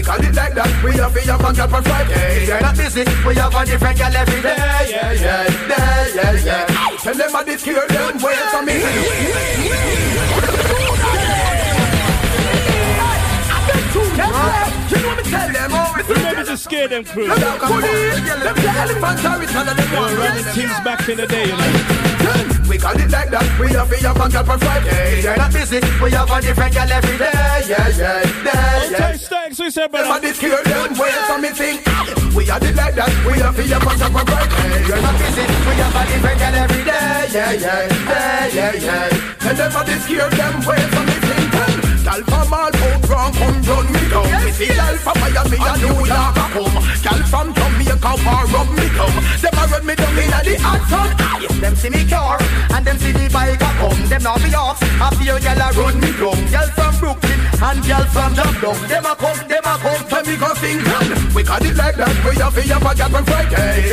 call 0.09 0.25
it 0.25 0.35
like 0.35 0.55
that, 0.55 0.73
we 0.83 0.93
have 0.97 1.13
a 1.13 1.21
one 1.45 1.55
girl 1.55 1.75
on 1.75 1.85
Friday 1.85 2.47
They're 2.47 2.61
not 2.63 2.77
busy, 2.77 3.05
we 3.29 3.35
have 3.37 3.55
a 3.55 3.67
different 3.67 3.99
girl 3.99 4.17
every 4.17 4.41
day. 4.41 4.57
Yeah, 4.57 4.83
yeah, 4.83 5.13
yeah, 5.13 6.09
yeah, 6.17 6.45
yeah. 6.49 6.97
Tell 6.97 7.15
them 7.15 7.37
I 7.37 7.45
did 7.45 7.61
scare 7.61 7.87
them, 7.87 8.17
wait 8.25 8.39
for 8.49 8.63
me. 8.65 8.73
You 14.89 14.99
know 15.05 15.15
me 15.17 15.23
tell 15.29 15.53
them 15.53 15.69
Remember 16.09 16.45
to 16.45 16.57
scare 16.57 16.89
them 16.89 17.05
crew. 17.05 17.29
Them 17.29 17.37
the 17.37 18.73
elephants 18.81 19.25
are 19.25 19.39
them. 19.39 19.77
They 19.77 19.99
were 20.01 20.17
running 20.17 20.45
teams 20.55 20.81
back 20.81 21.07
in 21.09 21.19
the 21.19 21.27
day, 21.27 21.45
you 21.49 21.57
know. 21.57 22.08
We 22.68 22.76
call 22.76 22.93
it 23.01 23.11
like 23.11 23.31
that, 23.31 23.47
we 23.59 23.68
have 23.72 23.91
a 23.91 24.18
one 24.18 24.31
girl 24.31 24.51
on 24.51 24.59
Friday 24.59 25.22
They're 25.22 25.37
not 25.37 25.53
busy, 25.53 25.81
we 26.03 26.11
have 26.12 26.31
a 26.31 26.41
different 26.41 26.74
girl 26.74 26.91
every 26.93 27.16
day. 27.16 27.33
Yeah, 27.33 27.89
yeah, 27.89 27.89
yeah, 27.97 28.22
oh, 28.24 28.89
yeah. 28.91 29.09
Outside 29.09 29.20
stacks, 29.20 29.59
we 29.61 29.70
say, 29.70 29.89
Them 29.89 29.89
a 29.89 30.05
brother. 30.05 30.20
did 30.20 30.37
scare 30.37 30.62
them, 30.64 30.91
wait 30.99 31.14
for 31.29 31.39
me 31.39 31.49
think. 31.49 31.81
We 32.37 32.45
are 32.51 32.61
it 32.61 32.76
like 32.76 32.95
that, 32.95 33.12
we 33.24 33.41
have 33.41 33.57
a 33.59 33.64
one 33.85 33.99
girl 33.99 34.16
on 34.16 34.26
Friday 34.26 34.85
They're 34.85 35.03
not 35.03 35.16
busy, 35.18 35.45
we 35.49 35.74
have 35.81 35.97
a 35.97 36.03
different 36.12 36.39
girl 36.39 36.55
every 36.61 36.85
day. 36.85 37.29
Yeah, 37.33 37.53
yeah, 37.53 37.89
yeah, 37.89 38.47
yeah, 38.53 38.72
yeah. 38.76 39.49
And 39.49 39.57
them 39.57 39.72
a 39.72 39.81
did 39.85 40.01
scare 40.03 40.31
them, 40.31 40.55
wait 40.68 40.87
for 40.93 41.03
me 41.09 41.16
think 41.24 41.68
Gal 42.09 42.25
from 42.25 42.53
all 42.55 42.73
out 42.73 43.09
wrong, 43.11 43.33
come 43.37 43.61
run 43.69 43.85
me 43.93 44.01
down 44.09 44.25
Me 44.43 44.51
see 44.53 44.73
gal 44.73 44.97
from 44.97 45.21
Miami 45.21 45.61
and 45.61 45.83
New 45.85 46.09
York 46.09 46.41
a 46.41 46.47
come. 46.57 46.77
Gal 47.05 47.21
from 47.29 47.53
Jamaica 47.53 48.13
war 48.25 48.45
rub 48.49 48.69
me 48.73 48.89
come. 48.97 49.17
Them 49.45 49.59
a 49.61 49.65
run 49.69 49.85
me 49.85 49.95
down 49.95 50.17
inna 50.17 50.41
the 50.41 50.57
hot 50.57 50.81
sun 50.89 51.13
Yes, 51.45 51.61
them 51.61 51.77
see 51.77 51.91
me 51.91 52.09
car 52.09 52.41
and 52.41 52.87
them 52.87 52.97
see 52.97 53.13
the 53.13 53.29
bike 53.29 53.61
a 53.61 53.71
come. 53.77 54.01
Them 54.09 54.23
now 54.23 54.39
be 54.41 54.55
off, 54.57 54.81
a 54.81 55.09
few 55.21 55.37
gal 55.37 55.61
a 55.61 55.69
run 55.77 56.01
me 56.01 56.11
down. 56.17 56.41
Gal 56.49 56.69
from 56.73 56.97
Brooklyn 56.97 57.41
and 57.61 57.85
gal 57.85 58.05
from 58.09 58.33
Jamdown 58.33 58.89
Them 58.89 59.05
a 59.05 59.15
come, 59.15 59.41
them 59.45 59.65
a 59.69 59.75
come, 59.77 60.03
when 60.09 60.25
me 60.25 60.37
go 60.41 60.55
sing 60.57 60.81
We 61.37 61.43
got 61.43 61.61
it 61.61 61.77
like 61.77 61.97
that, 61.97 62.17
we 62.25 62.41
have 62.41 62.57
a 62.57 62.63
yabba 62.63 62.97
gal 62.97 63.17
on 63.17 63.25
Friday. 63.27 63.93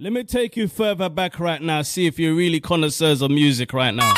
Let 0.00 0.12
me 0.12 0.24
take 0.24 0.56
you 0.56 0.66
further 0.66 1.08
back 1.08 1.38
right 1.38 1.62
now, 1.62 1.82
see 1.82 2.06
if 2.06 2.18
you're 2.18 2.34
really 2.34 2.58
connoisseurs 2.58 3.22
of 3.22 3.30
music 3.30 3.72
right 3.72 3.94
now. 3.94 4.12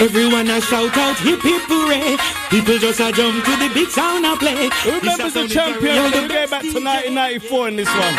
Everyone 0.00 0.48
a 0.48 0.60
shout 0.60 0.96
out 0.96 1.18
hip 1.18 1.42
hip 1.42 1.62
hooray. 1.66 2.16
People 2.50 2.78
just 2.78 3.00
a 3.00 3.10
jump 3.10 3.44
to 3.44 3.50
the 3.56 3.68
big 3.74 3.88
sound 3.88 4.24
a 4.24 4.36
play. 4.36 4.70
Who 4.84 5.00
remembers 5.00 5.34
the 5.34 5.48
champion? 5.48 6.12
To 6.12 6.28
go 6.28 6.46
back 6.46 6.62
to 6.62 6.78
1994 6.78 7.68
in 7.68 7.76
this 7.76 7.88
one. 7.88 8.14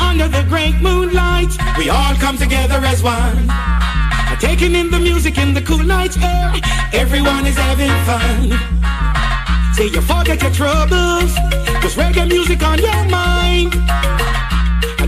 Under 0.00 0.28
the 0.28 0.44
great 0.48 0.76
moonlight, 0.80 1.52
we 1.76 1.90
all 1.90 2.14
come 2.16 2.38
together 2.38 2.80
as 2.84 3.02
one. 3.02 3.52
Taking 4.40 4.74
in 4.74 4.90
the 4.90 4.98
music 4.98 5.36
in 5.36 5.52
the 5.52 5.60
cool 5.60 5.84
night 5.84 6.16
air. 6.16 6.52
Everyone 6.92 7.46
is 7.46 7.56
having 7.56 7.92
fun. 8.08 8.56
Say 9.74 9.88
you 9.88 10.00
forget 10.00 10.40
your 10.40 10.52
troubles, 10.52 11.36
cause 11.84 11.96
reggae 11.96 12.26
music 12.26 12.62
on 12.62 12.78
your 12.78 13.04
mind. 13.10 13.72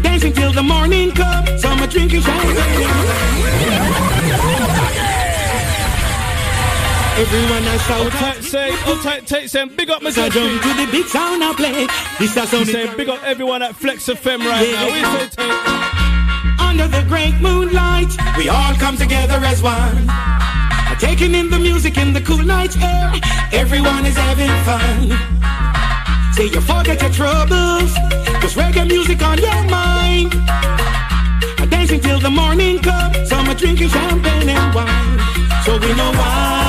Dancing 0.02 0.32
till 0.34 0.52
the 0.52 0.62
morning 0.62 1.10
comes, 1.12 1.64
are 1.64 1.86
drinking 1.86 2.20
champagne. 2.20 3.77
Everyone 7.18 7.64
a 7.64 7.78
shout 7.80 8.14
out. 8.22 8.44
Say, 8.44 8.68
oh, 8.86 9.00
take, 9.02 9.24
take, 9.26 9.48
say, 9.48 9.64
big 9.64 9.90
up, 9.90 10.02
Mr. 10.02 10.30
Jump 10.30 10.62
to 10.62 10.68
the 10.74 10.88
big 10.92 11.06
sound 11.06 11.42
I 11.42 11.52
play. 11.52 11.86
This 12.20 12.36
a 12.36 12.46
sound. 12.46 12.68
Say, 12.68 12.94
big 12.96 13.08
up 13.08 13.20
everyone 13.24 13.60
at 13.60 13.74
Flex 13.74 14.06
FM 14.06 14.38
right 14.46 14.68
Yeah. 14.68 15.00
now. 15.02 15.14
We 15.14 15.18
say, 15.18 15.28
take. 15.34 16.60
Under 16.60 16.86
the 16.86 17.04
great 17.08 17.34
moonlight, 17.40 18.12
we 18.36 18.48
all 18.48 18.72
come 18.74 18.96
together 18.96 19.40
as 19.44 19.60
one. 19.62 20.06
Taking 21.00 21.34
in 21.34 21.50
the 21.50 21.58
music 21.58 21.98
in 21.98 22.12
the 22.12 22.20
cool 22.20 22.44
night 22.44 22.76
air. 22.80 23.12
Everyone 23.52 24.06
is 24.06 24.16
having 24.16 24.54
fun. 24.62 25.10
Say 26.34 26.46
you 26.54 26.60
forget 26.60 27.02
your 27.02 27.10
troubles, 27.10 27.92
cause 28.40 28.54
reggae 28.54 28.86
music 28.86 29.20
on 29.22 29.38
your 29.38 29.62
mind. 29.64 30.34
I 31.60 31.66
dancing 31.68 32.00
till 32.00 32.20
the 32.20 32.30
morning 32.30 32.78
comes, 32.78 33.32
are 33.32 33.54
drinking 33.54 33.88
champagne 33.88 34.48
and 34.50 34.74
wine. 34.74 35.18
So 35.64 35.78
we 35.78 35.94
know 35.94 36.12
why 36.12 36.67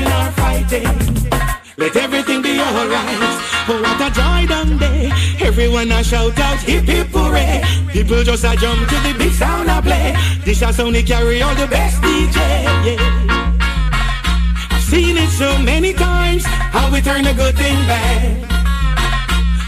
or 0.00 0.30
fighting. 0.32 0.88
Let 1.76 1.96
everything 1.96 2.42
be 2.42 2.58
alright. 2.60 3.18
Oh, 3.68 3.80
what 3.82 4.00
a 4.00 4.08
joy 4.10 4.46
done 4.46 4.78
day. 4.78 5.10
Everyone 5.40 5.90
a 5.92 6.02
shout 6.02 6.38
out 6.38 6.58
hip 6.60 6.84
hip 6.84 7.08
hooray. 7.12 7.62
People 7.92 8.22
just 8.24 8.44
a 8.44 8.56
jump 8.56 8.88
to 8.88 8.96
the 9.06 9.14
big 9.18 9.32
sound 9.32 9.68
a 9.68 9.82
play. 9.82 10.14
This 10.44 10.62
a 10.62 10.72
sound 10.72 10.94
they 10.94 11.02
carry 11.02 11.42
all 11.42 11.54
the 11.54 11.66
best 11.66 12.00
DJ. 12.02 12.38
Yeah. 12.86 12.98
I've 14.70 14.82
seen 14.82 15.16
it 15.16 15.30
so 15.30 15.58
many 15.58 15.92
times. 15.92 16.44
How 16.46 16.90
we 16.92 17.00
turn 17.00 17.26
a 17.26 17.34
good 17.34 17.56
thing 17.56 17.78
bad. 17.86 18.52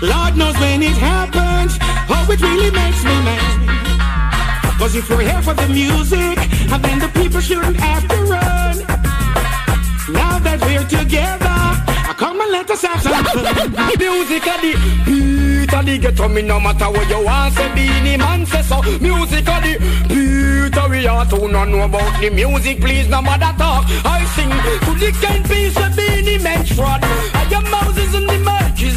Lord 0.00 0.36
knows 0.36 0.56
when 0.58 0.82
it 0.82 0.96
happens. 0.96 1.76
Oh, 2.08 2.26
it 2.30 2.40
really 2.40 2.70
makes 2.70 3.04
me 3.04 3.16
mad. 3.28 4.78
Cause 4.78 4.94
if 4.96 5.08
you're 5.08 5.20
here 5.20 5.42
for 5.42 5.54
the 5.54 5.68
music, 5.68 6.36
then 6.82 6.98
the 6.98 7.10
people 7.14 7.40
shouldn't 7.40 7.76
have 7.76 8.06
to 8.08 8.16
run. 8.24 8.53
Now 10.08 10.38
that 10.38 10.60
we're 10.60 10.84
together, 10.84 11.48
I 11.48 12.14
come 12.16 12.40
and 12.40 12.52
let 12.52 12.70
us 12.70 12.82
have 12.82 13.00
some. 13.00 13.24
Music 13.96 14.46
a 14.46 14.54
the 14.60 14.72
beat 15.06 15.72
a 15.72 15.82
the 15.82 15.98
ghetto 15.98 16.28
Me 16.28 16.42
no 16.42 16.60
matter 16.60 16.90
what 16.90 17.08
you 17.08 17.24
want 17.24 17.54
say 17.54 17.72
Beenie 17.74 18.18
Man 18.18 18.44
say 18.44 18.62
so. 18.62 18.82
Music 19.00 19.48
a 19.48 19.56
the 19.64 19.72
beat 20.08 20.76
a 20.76 20.88
we 20.90 21.06
are 21.06 21.24
to 21.24 21.48
no 21.48 21.64
know 21.64 21.84
about 21.84 22.20
the 22.20 22.28
music 22.28 22.80
Please 22.80 23.08
no 23.08 23.22
matter 23.22 23.56
talk. 23.56 23.84
I 24.04 24.24
sing 24.36 24.50
to 24.50 24.92
the 25.00 25.10
kind 25.24 25.44
piece 25.48 25.76
of 25.76 25.92
Beanie 25.96 26.74
fraud 26.74 27.00
I 27.02 27.48
am 27.54 27.83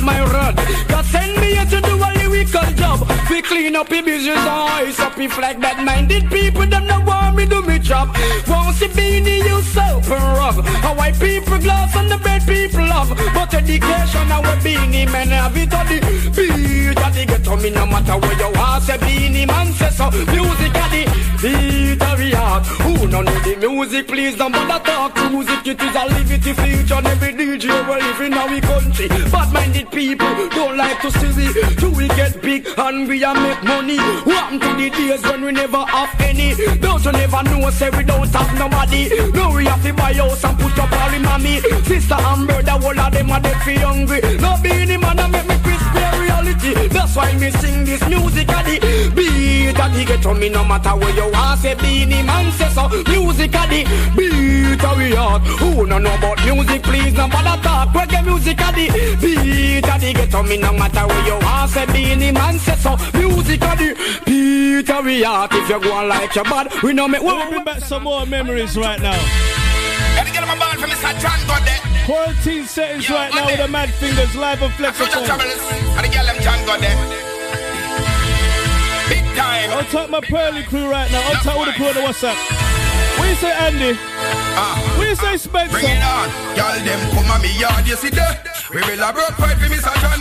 my 0.07 0.19
rod 0.33 0.55
God 0.87 1.05
send 1.05 1.35
me 1.41 1.47
here 1.55 1.65
to 1.73 1.79
do 1.81 1.93
a 2.07 2.09
lyrical 2.17 2.69
job. 2.79 2.99
We 3.29 3.41
clean 3.41 3.75
up 3.75 3.89
the 3.89 4.01
business 4.01 4.39
eyes 4.39 4.99
up 4.99 5.17
if 5.19 5.37
like 5.37 5.59
bad 5.59 5.83
minded 5.85 6.25
people 6.31 6.65
Them 6.65 6.87
no 6.87 7.01
want 7.01 7.35
me 7.35 7.45
do 7.45 7.61
me 7.61 7.77
job. 7.77 8.07
Won't 8.47 8.75
see 8.77 8.87
Beanie 8.87 9.43
you 9.49 9.61
soap 9.75 10.09
and 10.15 10.27
rub 10.39 10.57
How 10.83 10.95
white 10.95 11.19
people 11.19 11.59
glass 11.59 11.95
and 11.95 12.09
the 12.09 12.17
bad 12.17 12.41
people 12.47 12.85
love. 12.87 13.09
But 13.35 13.53
education 13.53 14.31
our 14.31 14.55
Beenie 14.63 15.05
Man 15.13 15.27
have 15.27 15.57
it 15.57 15.73
on 15.73 15.85
the 15.91 15.99
beat. 16.35 16.97
Of 17.05 17.13
the 17.13 17.25
ghetto 17.29 17.55
me 17.57 17.69
no 17.69 17.85
matter 17.85 18.17
where 18.23 18.37
you 18.41 18.51
are 18.65 18.79
say 18.81 18.97
Beenie 18.97 19.45
Man 19.45 19.67
say 19.73 19.91
so. 19.99 20.09
Music 20.31 20.75
at 20.83 20.89
the 20.95 21.03
beat 21.41 22.01
of 22.09 22.17
the 22.17 22.29
heart. 22.39 22.65
Who 22.83 23.07
no 23.07 23.21
know 23.21 23.39
the 23.45 23.55
music? 23.57 24.07
Please 24.07 24.35
don't 24.37 24.53
bother 24.53 24.83
talk. 24.85 25.15
Music 25.31 25.67
it 25.67 25.81
is 25.81 25.95
a 26.01 26.03
liberty 26.15 26.53
feature. 26.61 27.01
Every 27.13 27.33
DJ 27.39 27.65
we 27.87 27.95
live 28.01 28.21
in 28.21 28.33
our 28.33 28.61
country. 28.61 29.07
Bad 29.33 29.51
minded 29.53 29.91
people 29.91 29.96
don't 30.05 30.77
like 30.77 31.01
to 31.01 31.09
see 31.09 31.31
we 31.33 31.75
Do 31.75 31.89
we 31.89 32.07
get 32.09 32.39
big 32.41 32.67
and 32.77 33.07
we 33.07 33.23
a 33.23 33.33
make 33.33 33.63
money. 33.63 33.97
What 33.97 34.51
to 34.51 34.75
the 34.75 34.89
days 34.91 35.23
when 35.23 35.43
we 35.43 35.51
never 35.51 35.83
have 35.85 36.21
any. 36.21 36.53
Don't 36.79 37.03
you 37.03 37.11
never 37.11 37.43
know 37.43 37.69
say 37.71 37.89
we 37.89 38.03
don't 38.03 38.29
have 38.29 38.59
nobody. 38.59 39.09
No 39.31 39.55
we 39.55 39.65
have 39.65 39.83
to 39.83 39.93
buy 39.93 40.13
house 40.13 40.43
and 40.43 40.59
put 40.59 40.77
up 40.77 40.91
all 40.91 41.09
the 41.09 41.19
mommy 41.19 41.61
Sister 41.85 42.13
and 42.13 42.47
brother 42.47 42.77
all 42.85 42.99
of 42.99 43.11
them 43.11 43.31
are 43.31 43.39
dead 43.39 43.57
for 43.63 43.79
hungry. 43.79 44.21
No 44.37 44.55
why 47.17 47.33
me 47.37 47.49
sing 47.49 47.83
this 47.83 48.07
music 48.07 48.47
at 48.49 48.63
the 48.65 48.77
beat 49.15 49.79
of 49.79 49.91
the 49.93 50.05
ghetto. 50.05 50.33
Me 50.35 50.49
no 50.49 50.63
matter 50.63 50.95
where 50.95 51.13
you 51.15 51.31
are 51.33 51.57
say 51.57 51.73
Beenie 51.73 52.21
Man 52.21 52.51
say 52.51 52.69
so. 52.69 52.87
Music 53.09 53.55
at 53.55 53.69
the 53.69 53.81
beat 54.15 54.83
of 54.83 54.97
we 54.97 55.15
heart 55.15 55.41
Who 55.59 55.87
no 55.87 55.97
know 55.97 56.13
about 56.13 56.37
music? 56.45 56.83
Please 56.83 57.13
no 57.13 57.27
bother 57.27 57.61
talk. 57.63 57.89
Reggae 57.89 58.23
music 58.23 58.61
at 58.61 58.75
the 58.75 58.85
beat 59.19 59.89
of 59.89 59.99
the 59.99 60.13
ghetto. 60.13 60.43
Me 60.43 60.57
no 60.57 60.71
matter 60.73 61.07
where 61.07 61.25
you 61.25 61.37
are 61.41 61.67
say 61.67 61.85
Beenie 61.87 62.31
Man 62.31 62.59
say 62.59 62.75
so. 62.75 62.95
Music 63.17 63.61
at 63.63 63.77
the 63.79 63.89
beat 64.25 64.89
of 64.89 65.03
we 65.03 65.23
heart 65.23 65.51
If 65.53 65.69
you 65.69 65.81
go 65.81 65.91
on 65.93 66.07
like 66.09 66.35
your 66.35 66.45
bad 66.45 66.71
we 66.83 66.93
no 66.93 67.07
make 67.07 67.23
We'll 67.23 67.49
bring 67.49 67.63
back 67.63 67.79
some 67.79 68.03
more 68.03 68.25
memories 68.27 68.77
right 68.77 69.01
now. 69.01 69.66
Gotta 70.17 70.31
get 70.33 70.47
my 70.47 70.57
from 70.81 70.89
Mr. 70.89 71.13
John. 71.21 71.37
Quarantine 72.07 72.63
settings 72.65 73.09
right 73.09 73.29
now 73.35 73.45
with 73.47 73.57
the 73.57 73.67
Mad 73.67 73.93
Fingers 73.93 74.33
live 74.33 74.63
on 74.63 74.71
Flex 74.71 74.95
Future 74.97 75.19
FM. 75.19 75.25
troubles. 75.25 75.59
And 75.99 76.05
the 76.05 76.09
girl 76.09 76.25
them 76.25 76.39
John 76.39 76.65
got 76.65 76.79
there. 76.79 76.95
Big 79.09 79.25
time. 79.35 79.71
I'll 79.71 79.83
talk 79.91 80.09
my 80.09 80.21
Pearly 80.21 80.63
crew 80.63 80.89
right 80.89 81.11
now. 81.11 81.19
I'll 81.27 81.43
talk 81.43 81.57
all 81.57 81.65
the 81.65 81.73
crew 81.73 81.87
on 81.87 81.95
the 81.95 81.99
WhatsApp. 81.99 82.37
What 83.19 83.27
you 83.27 83.35
say, 83.35 83.51
Andy? 83.51 83.99
Ah. 84.55 84.95
What 84.97 85.09
you 85.09 85.15
say, 85.15 85.35
Spencer? 85.35 85.71
Bring 85.73 85.83
it 85.85 86.01
on. 86.01 86.29
Y'all 86.55 86.79
them 86.79 87.11
come 87.11 87.29
on 87.29 87.41
me 87.41 87.51
yard, 87.59 87.85
you 87.85 87.97
see 87.97 88.09
that? 88.11 88.47
We 88.73 88.81
will 88.81 89.03
a 89.03 89.13
broke 89.13 89.37
fight 89.39 89.57
for 89.57 89.69
Mr. 89.71 89.93
John. 90.01 90.17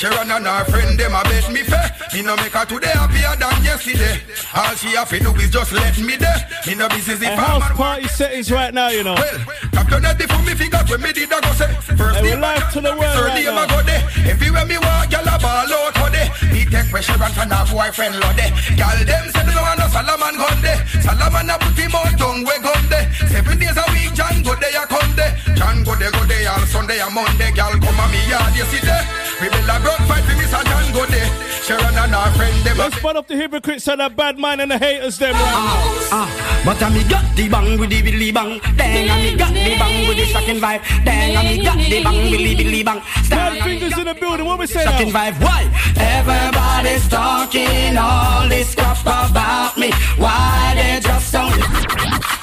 Sharon 0.00 0.30
and 0.32 0.46
her 0.46 0.64
friend, 0.64 0.98
them 0.98 1.12
a 1.12 1.22
bet 1.22 1.52
me 1.52 1.60
fair. 1.60 1.92
Me 2.12 2.22
no 2.22 2.34
make 2.36 2.56
her 2.56 2.64
today 2.64 2.88
happier 2.88 3.36
than 3.36 3.62
yesterday. 3.62 4.16
All 4.56 4.74
she 4.74 4.96
have 4.96 5.12
to 5.12 5.20
do 5.20 5.30
is 5.36 5.50
just 5.50 5.72
let 5.72 5.92
me 6.00 6.16
there. 6.16 6.40
Me 6.66 6.74
no 6.74 6.88
business 6.88 7.20
if 7.20 7.28
I'm 7.28 7.36
house 7.36 7.68
party 7.76 8.08
settings 8.08 8.50
right 8.50 8.72
now, 8.72 8.88
you 8.88 9.04
know. 9.04 9.12
Well, 9.12 9.38
Captain 9.76 10.04
Eddie 10.04 10.24
for 10.24 10.40
me 10.40 10.54
figure 10.56 10.80
when 10.88 11.02
me 11.04 11.12
did 11.12 11.28
a 11.28 11.36
go 11.36 11.52
say. 11.52 11.68
First 12.00 12.22
we 12.22 12.32
name 12.32 12.64
to 12.72 12.80
the 12.80 12.96
world 12.96 13.12
third 13.12 13.28
right 13.28 13.44
now. 13.44 13.68
go 13.68 13.82
there. 13.84 14.02
Everywhere 14.24 14.64
me 14.64 14.78
walk, 14.80 15.12
gyal 15.12 15.28
a 15.28 15.36
ball 15.36 15.68
out 15.68 15.92
for 16.00 16.08
there. 16.08 16.32
Me 16.48 16.64
take 16.64 16.88
pressure 16.88 17.20
and 17.20 17.34
turn 17.36 17.52
her 17.52 17.64
boyfriend 17.68 18.16
load 18.18 18.40
there. 18.40 18.50
Gyal 18.80 19.04
them 19.04 19.24
say 19.30 19.44
they 19.44 19.52
don't 19.52 19.62
want 19.62 19.78
no 19.78 19.86
Solomon 19.92 20.34
gun 20.40 20.58
there. 20.64 20.80
Solomon 21.04 21.50
a 21.52 21.60
put 21.60 21.76
him 21.76 21.92
out 21.92 22.16
tongue 22.16 22.40
we 22.42 22.56
gun 22.64 22.82
there. 22.88 23.06
Seven 23.28 23.60
days 23.60 23.76
a 23.76 23.84
week, 23.92 24.16
John 24.16 24.40
go 24.42 24.56
there, 24.56 24.80
a 24.80 24.88
come 24.88 25.12
there. 25.12 25.36
John 25.60 25.84
go 25.84 25.94
there, 25.94 26.10
go 26.10 26.24
there, 26.24 26.48
all 26.50 26.64
Sunday 26.64 27.04
and 27.04 27.12
Monday. 27.14 27.52
Gyal 27.60 27.76
come 27.76 28.00
a 28.00 28.08
me 28.08 28.20
yard, 28.24 28.56
you 28.56 28.64
see 28.72 28.80
there. 28.80 29.04
We 29.36 29.50
build 29.52 29.68
a 29.68 29.76
broad 29.84 30.00
fight 30.08 30.24
for 30.24 30.32
Mr. 30.32 30.64
John 30.64 30.92
go 30.96 31.04
there. 31.04 31.28
Sharon 31.60 31.92
and 31.92 32.14
her 32.14 32.32
friend 32.32 32.56
them. 32.64 32.78
Let's 32.78 32.96
spot 32.96 33.16
off 33.16 33.26
the 33.26 33.36
hypocrites 33.36 33.86
and 33.86 34.00
the 34.00 34.08
bad 34.08 34.38
mind 34.38 34.62
and 34.62 34.70
the 34.70 34.78
haters, 34.78 35.18
them. 35.18 35.34
Right 35.34 36.08
Ah, 36.10 36.62
but 36.64 36.82
I 36.82 36.88
me 36.88 37.04
got 37.04 37.36
the 37.36 37.48
bang 37.50 37.78
with 37.78 37.90
the 37.90 38.00
billy 38.00 38.32
bang. 38.32 38.60
Dang, 38.76 39.10
I 39.10 39.16
me 39.22 39.36
got 39.36 39.52
the 39.52 39.76
bang 39.76 40.08
with 40.08 40.16
the 40.16 40.24
shocking 40.24 40.56
vibe. 40.56 41.04
Dang, 41.04 41.36
I 41.36 41.42
me 41.44 41.62
got 41.62 41.76
the 41.76 42.02
bang 42.02 42.30
with 42.30 42.40
the 42.40 42.54
billy 42.56 42.82
bang. 42.82 43.02
Bad 43.28 43.62
fingers 43.62 43.98
in 43.98 44.06
the 44.06 44.14
building. 44.14 44.46
What 44.46 44.58
we 44.58 44.66
say? 44.66 44.82
Shocking 44.82 45.12
vibe. 45.12 45.36
Why? 45.44 45.68
Everybody's 45.98 47.06
talking 47.08 47.98
all 47.98 48.48
this 48.48 48.74
crap 48.74 49.02
about 49.02 49.76
me. 49.76 49.92
Why 50.16 50.72
they 50.76 51.00
just 51.00 51.30
don't? 51.30 52.39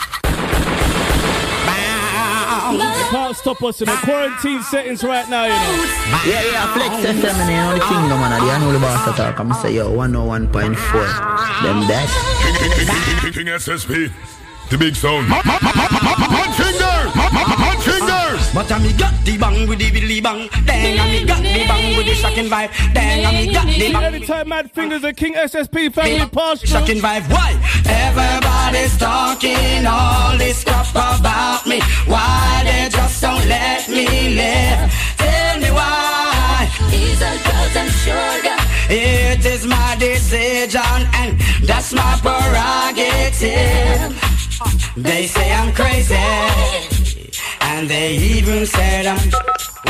They 2.77 3.09
can't 3.09 3.35
stop 3.35 3.63
us 3.63 3.81
in 3.81 3.87
the 3.87 3.97
quarantine 4.03 4.61
settings 4.63 5.03
right 5.03 5.27
now, 5.29 5.43
you 5.45 5.49
know. 5.49 5.85
Yeah, 6.25 6.43
yeah, 6.51 6.73
Flex 6.73 6.95
FM 7.05 7.33
and 7.33 7.49
you 7.49 7.57
know 7.57 7.73
the 7.73 7.83
kingdom 7.85 8.19
and 8.21 8.33
the 8.33 8.59
know 8.59 8.71
the 8.71 8.79
boss 8.79 9.07
attack. 9.07 9.39
I'm 9.39 9.53
say 9.53 9.73
yo 9.75 9.91
101.4. 9.91 10.51
Them 11.63 11.87
best. 11.87 12.13
King 13.33 13.47
SSP. 13.47 14.11
The 14.69 14.77
big 14.77 14.95
sound. 14.95 15.29
Man 15.29 15.41
finger! 16.53 16.97
Man 17.15 17.79
finger! 17.79 18.17
But 18.53 18.71
I 18.71 18.79
me 18.79 18.91
got 18.93 19.13
the 19.23 19.37
bang 19.37 19.67
with 19.67 19.79
the 19.79 19.91
billy 19.91 20.19
bang. 20.19 20.49
Dang, 20.65 20.99
I 20.99 21.11
me 21.11 21.25
got 21.25 21.37
the 21.37 21.65
bang 21.67 21.95
with 21.95 22.05
the 22.05 22.13
shocking 22.15 22.49
vibe. 22.49 22.93
Dang, 22.93 23.25
I 23.25 23.31
me 23.31 23.53
got 23.53 23.65
the 23.65 23.93
bang. 23.93 24.03
Anytime 24.03 24.49
Mad 24.49 24.71
Fingers 24.71 25.03
and 25.05 25.15
King 25.15 25.35
SSP 25.35 25.93
family 25.93 26.27
pass 26.27 26.59
through. 26.59 26.69
Shocking 26.69 26.97
vibe. 26.97 27.31
Why? 27.31 27.53
Everybody's 28.67 28.97
talking 28.97 29.87
all 29.87 30.37
this 30.37 30.65
crap 30.65 30.89
about 30.91 31.65
me. 31.65 31.79
Why 32.05 32.63
they 32.65 32.89
just 32.89 33.21
don't 33.21 33.47
let 33.47 33.87
me 33.87 34.35
live? 34.35 34.91
Tell 35.15 35.59
me 35.61 35.71
why. 35.71 36.67
Are 37.17 37.37
girls 37.47 37.75
and 37.77 37.91
sugar. 38.03 38.57
It 38.89 39.45
is 39.45 39.65
my 39.65 39.95
decision 39.97 41.07
and 41.13 41.39
that's 41.63 41.93
my 41.93 42.19
prerogative. 42.21 44.11
They 44.97 45.27
say 45.27 45.53
I'm 45.53 45.71
crazy 45.73 46.15
and 47.61 47.89
they 47.89 48.17
even 48.17 48.65
said 48.65 49.05
I'm 49.05 49.31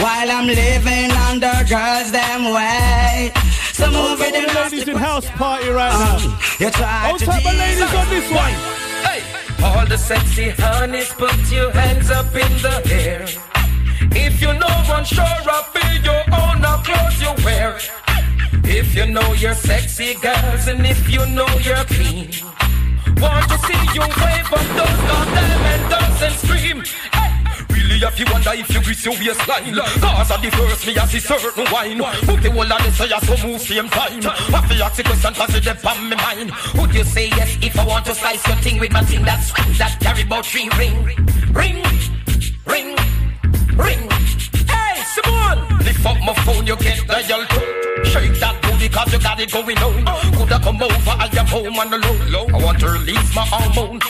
while 0.03 0.29
I'm 0.29 0.45
living 0.45 1.11
under 1.29 1.51
girls 1.67 2.11
them 2.11 2.53
way. 2.53 3.31
So 3.77 3.85
move 3.91 4.19
it 4.21 4.33
and 4.33 4.55
ladies 4.55 4.87
in 4.87 4.95
house 4.95 5.29
party 5.37 5.69
right 5.69 5.93
now. 5.93 6.17
You 6.59 6.71
try 6.71 7.11
All 7.11 7.17
to 7.19 7.25
type 7.25 7.45
of 7.45 7.55
ladies 7.55 7.93
on 7.93 8.09
this 8.09 8.27
one. 8.31 8.55
Hey, 9.05 9.21
all 9.63 9.85
the 9.85 9.99
sexy 9.99 10.49
honeys, 10.49 11.13
put 11.13 11.37
your 11.51 11.69
hands 11.69 12.09
up 12.09 12.33
in 12.33 12.51
the 12.65 12.75
air. 12.91 13.25
If 14.17 14.41
you 14.41 14.51
know 14.53 14.75
one, 14.89 15.05
sure 15.05 15.23
up 15.57 15.75
be 15.75 15.85
your 16.03 16.23
own 16.33 16.59
now 16.59 16.81
clothes 16.81 17.21
you 17.21 17.31
wear. 17.45 17.77
If 18.63 18.95
you 18.95 19.05
know 19.05 19.33
you're 19.33 19.53
sexy 19.53 20.15
girls 20.15 20.65
and 20.67 20.83
if 20.83 21.07
you 21.07 21.23
know 21.27 21.47
you're 21.61 21.85
clean. 21.85 22.31
Want 23.21 23.45
to 23.51 23.57
see 23.59 23.83
you 23.93 24.01
wave 24.01 24.53
up 24.57 24.67
those 24.79 25.01
goddamn 25.09 25.61
and 25.73 25.89
dance 25.91 26.21
and 26.23 26.35
scream. 26.41 26.83
Hey, 27.13 27.26
Really, 27.77 28.01
if 28.01 28.19
you 28.19 28.25
wonder 28.31 28.51
if 28.53 28.69
you 28.73 28.81
grease 28.81 29.05
your 29.05 29.13
waistline 29.13 29.75
Cause 29.75 30.31
at 30.31 30.41
the 30.41 30.49
first 30.49 30.87
me 30.87 30.97
I 30.97 31.05
see 31.05 31.19
certain 31.19 31.65
wine. 31.71 32.01
Put 32.25 32.41
the 32.41 32.49
whole 32.49 32.73
of 32.73 32.81
this 32.81 33.01
I 33.01 33.19
so 33.21 33.47
move 33.47 33.61
same 33.61 33.89
time. 33.89 34.21
I 34.25 34.61
feel 34.65 34.83
ask 34.83 34.97
the 34.97 35.03
question 35.03 35.33
cause 35.33 35.53
it's 35.53 35.65
deep 35.65 35.85
on 35.85 36.09
my 36.09 36.15
mind. 36.15 36.51
Would 36.75 36.93
you 36.95 37.03
say 37.03 37.29
yes 37.29 37.57
if 37.61 37.77
I 37.77 37.85
want 37.85 38.05
to 38.05 38.15
slice 38.15 38.45
your 38.47 38.57
thing 38.57 38.79
with 38.79 38.91
my 38.91 39.03
thing 39.03 39.23
that 39.25 39.43
swings 39.43 39.77
that 39.77 39.99
carry 39.99 40.23
about 40.23 40.45
three 40.45 40.69
ring. 40.77 41.03
Ring, 41.53 41.77
ring, 42.65 42.97
ring. 43.77 44.01
Hey 44.65 44.97
Simone! 45.13 45.61
Lift 45.85 46.05
up 46.05 46.17
my 46.25 46.33
phone 46.45 46.65
you 46.65 46.75
get 46.77 47.05
the 47.05 47.21
yell 47.29 47.45
too. 47.45 48.09
Shake 48.09 48.39
that 48.41 48.57
booty 48.63 48.89
cause 48.89 49.13
you 49.13 49.19
got 49.19 49.39
it 49.39 49.51
going 49.51 49.77
on. 49.77 50.33
Coulda 50.33 50.59
come 50.59 50.81
over 50.81 51.13
I 51.13 51.29
am 51.37 51.45
home 51.45 51.77
on 51.77 51.89
the 51.91 51.97
I 51.97 52.63
want 52.63 52.79
to 52.79 52.89
release 52.89 53.35
my 53.35 53.45
hormone 53.45 54.01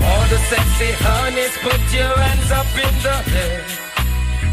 all 0.00 0.24
the 0.28 0.38
sexy 0.50 0.92
honeys, 1.04 1.56
put 1.58 1.80
your 1.92 2.16
hands 2.16 2.50
up 2.50 2.66
in 2.86 2.94
the 3.02 3.16
air. 3.36 3.64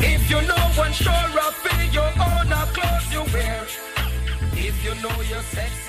If 0.01 0.29
you 0.29 0.41
know 0.41 0.63
one, 0.75 0.93
sure 0.93 1.13
I'll 1.13 1.51
feel 1.51 1.85
your 1.93 2.11
own 2.27 2.49
clothes 2.75 3.11
you 3.11 3.23
wear. 3.33 3.65
If 4.53 4.83
you 4.83 4.93
know 5.01 5.15
you're 5.29 5.47
sexy 5.57 5.88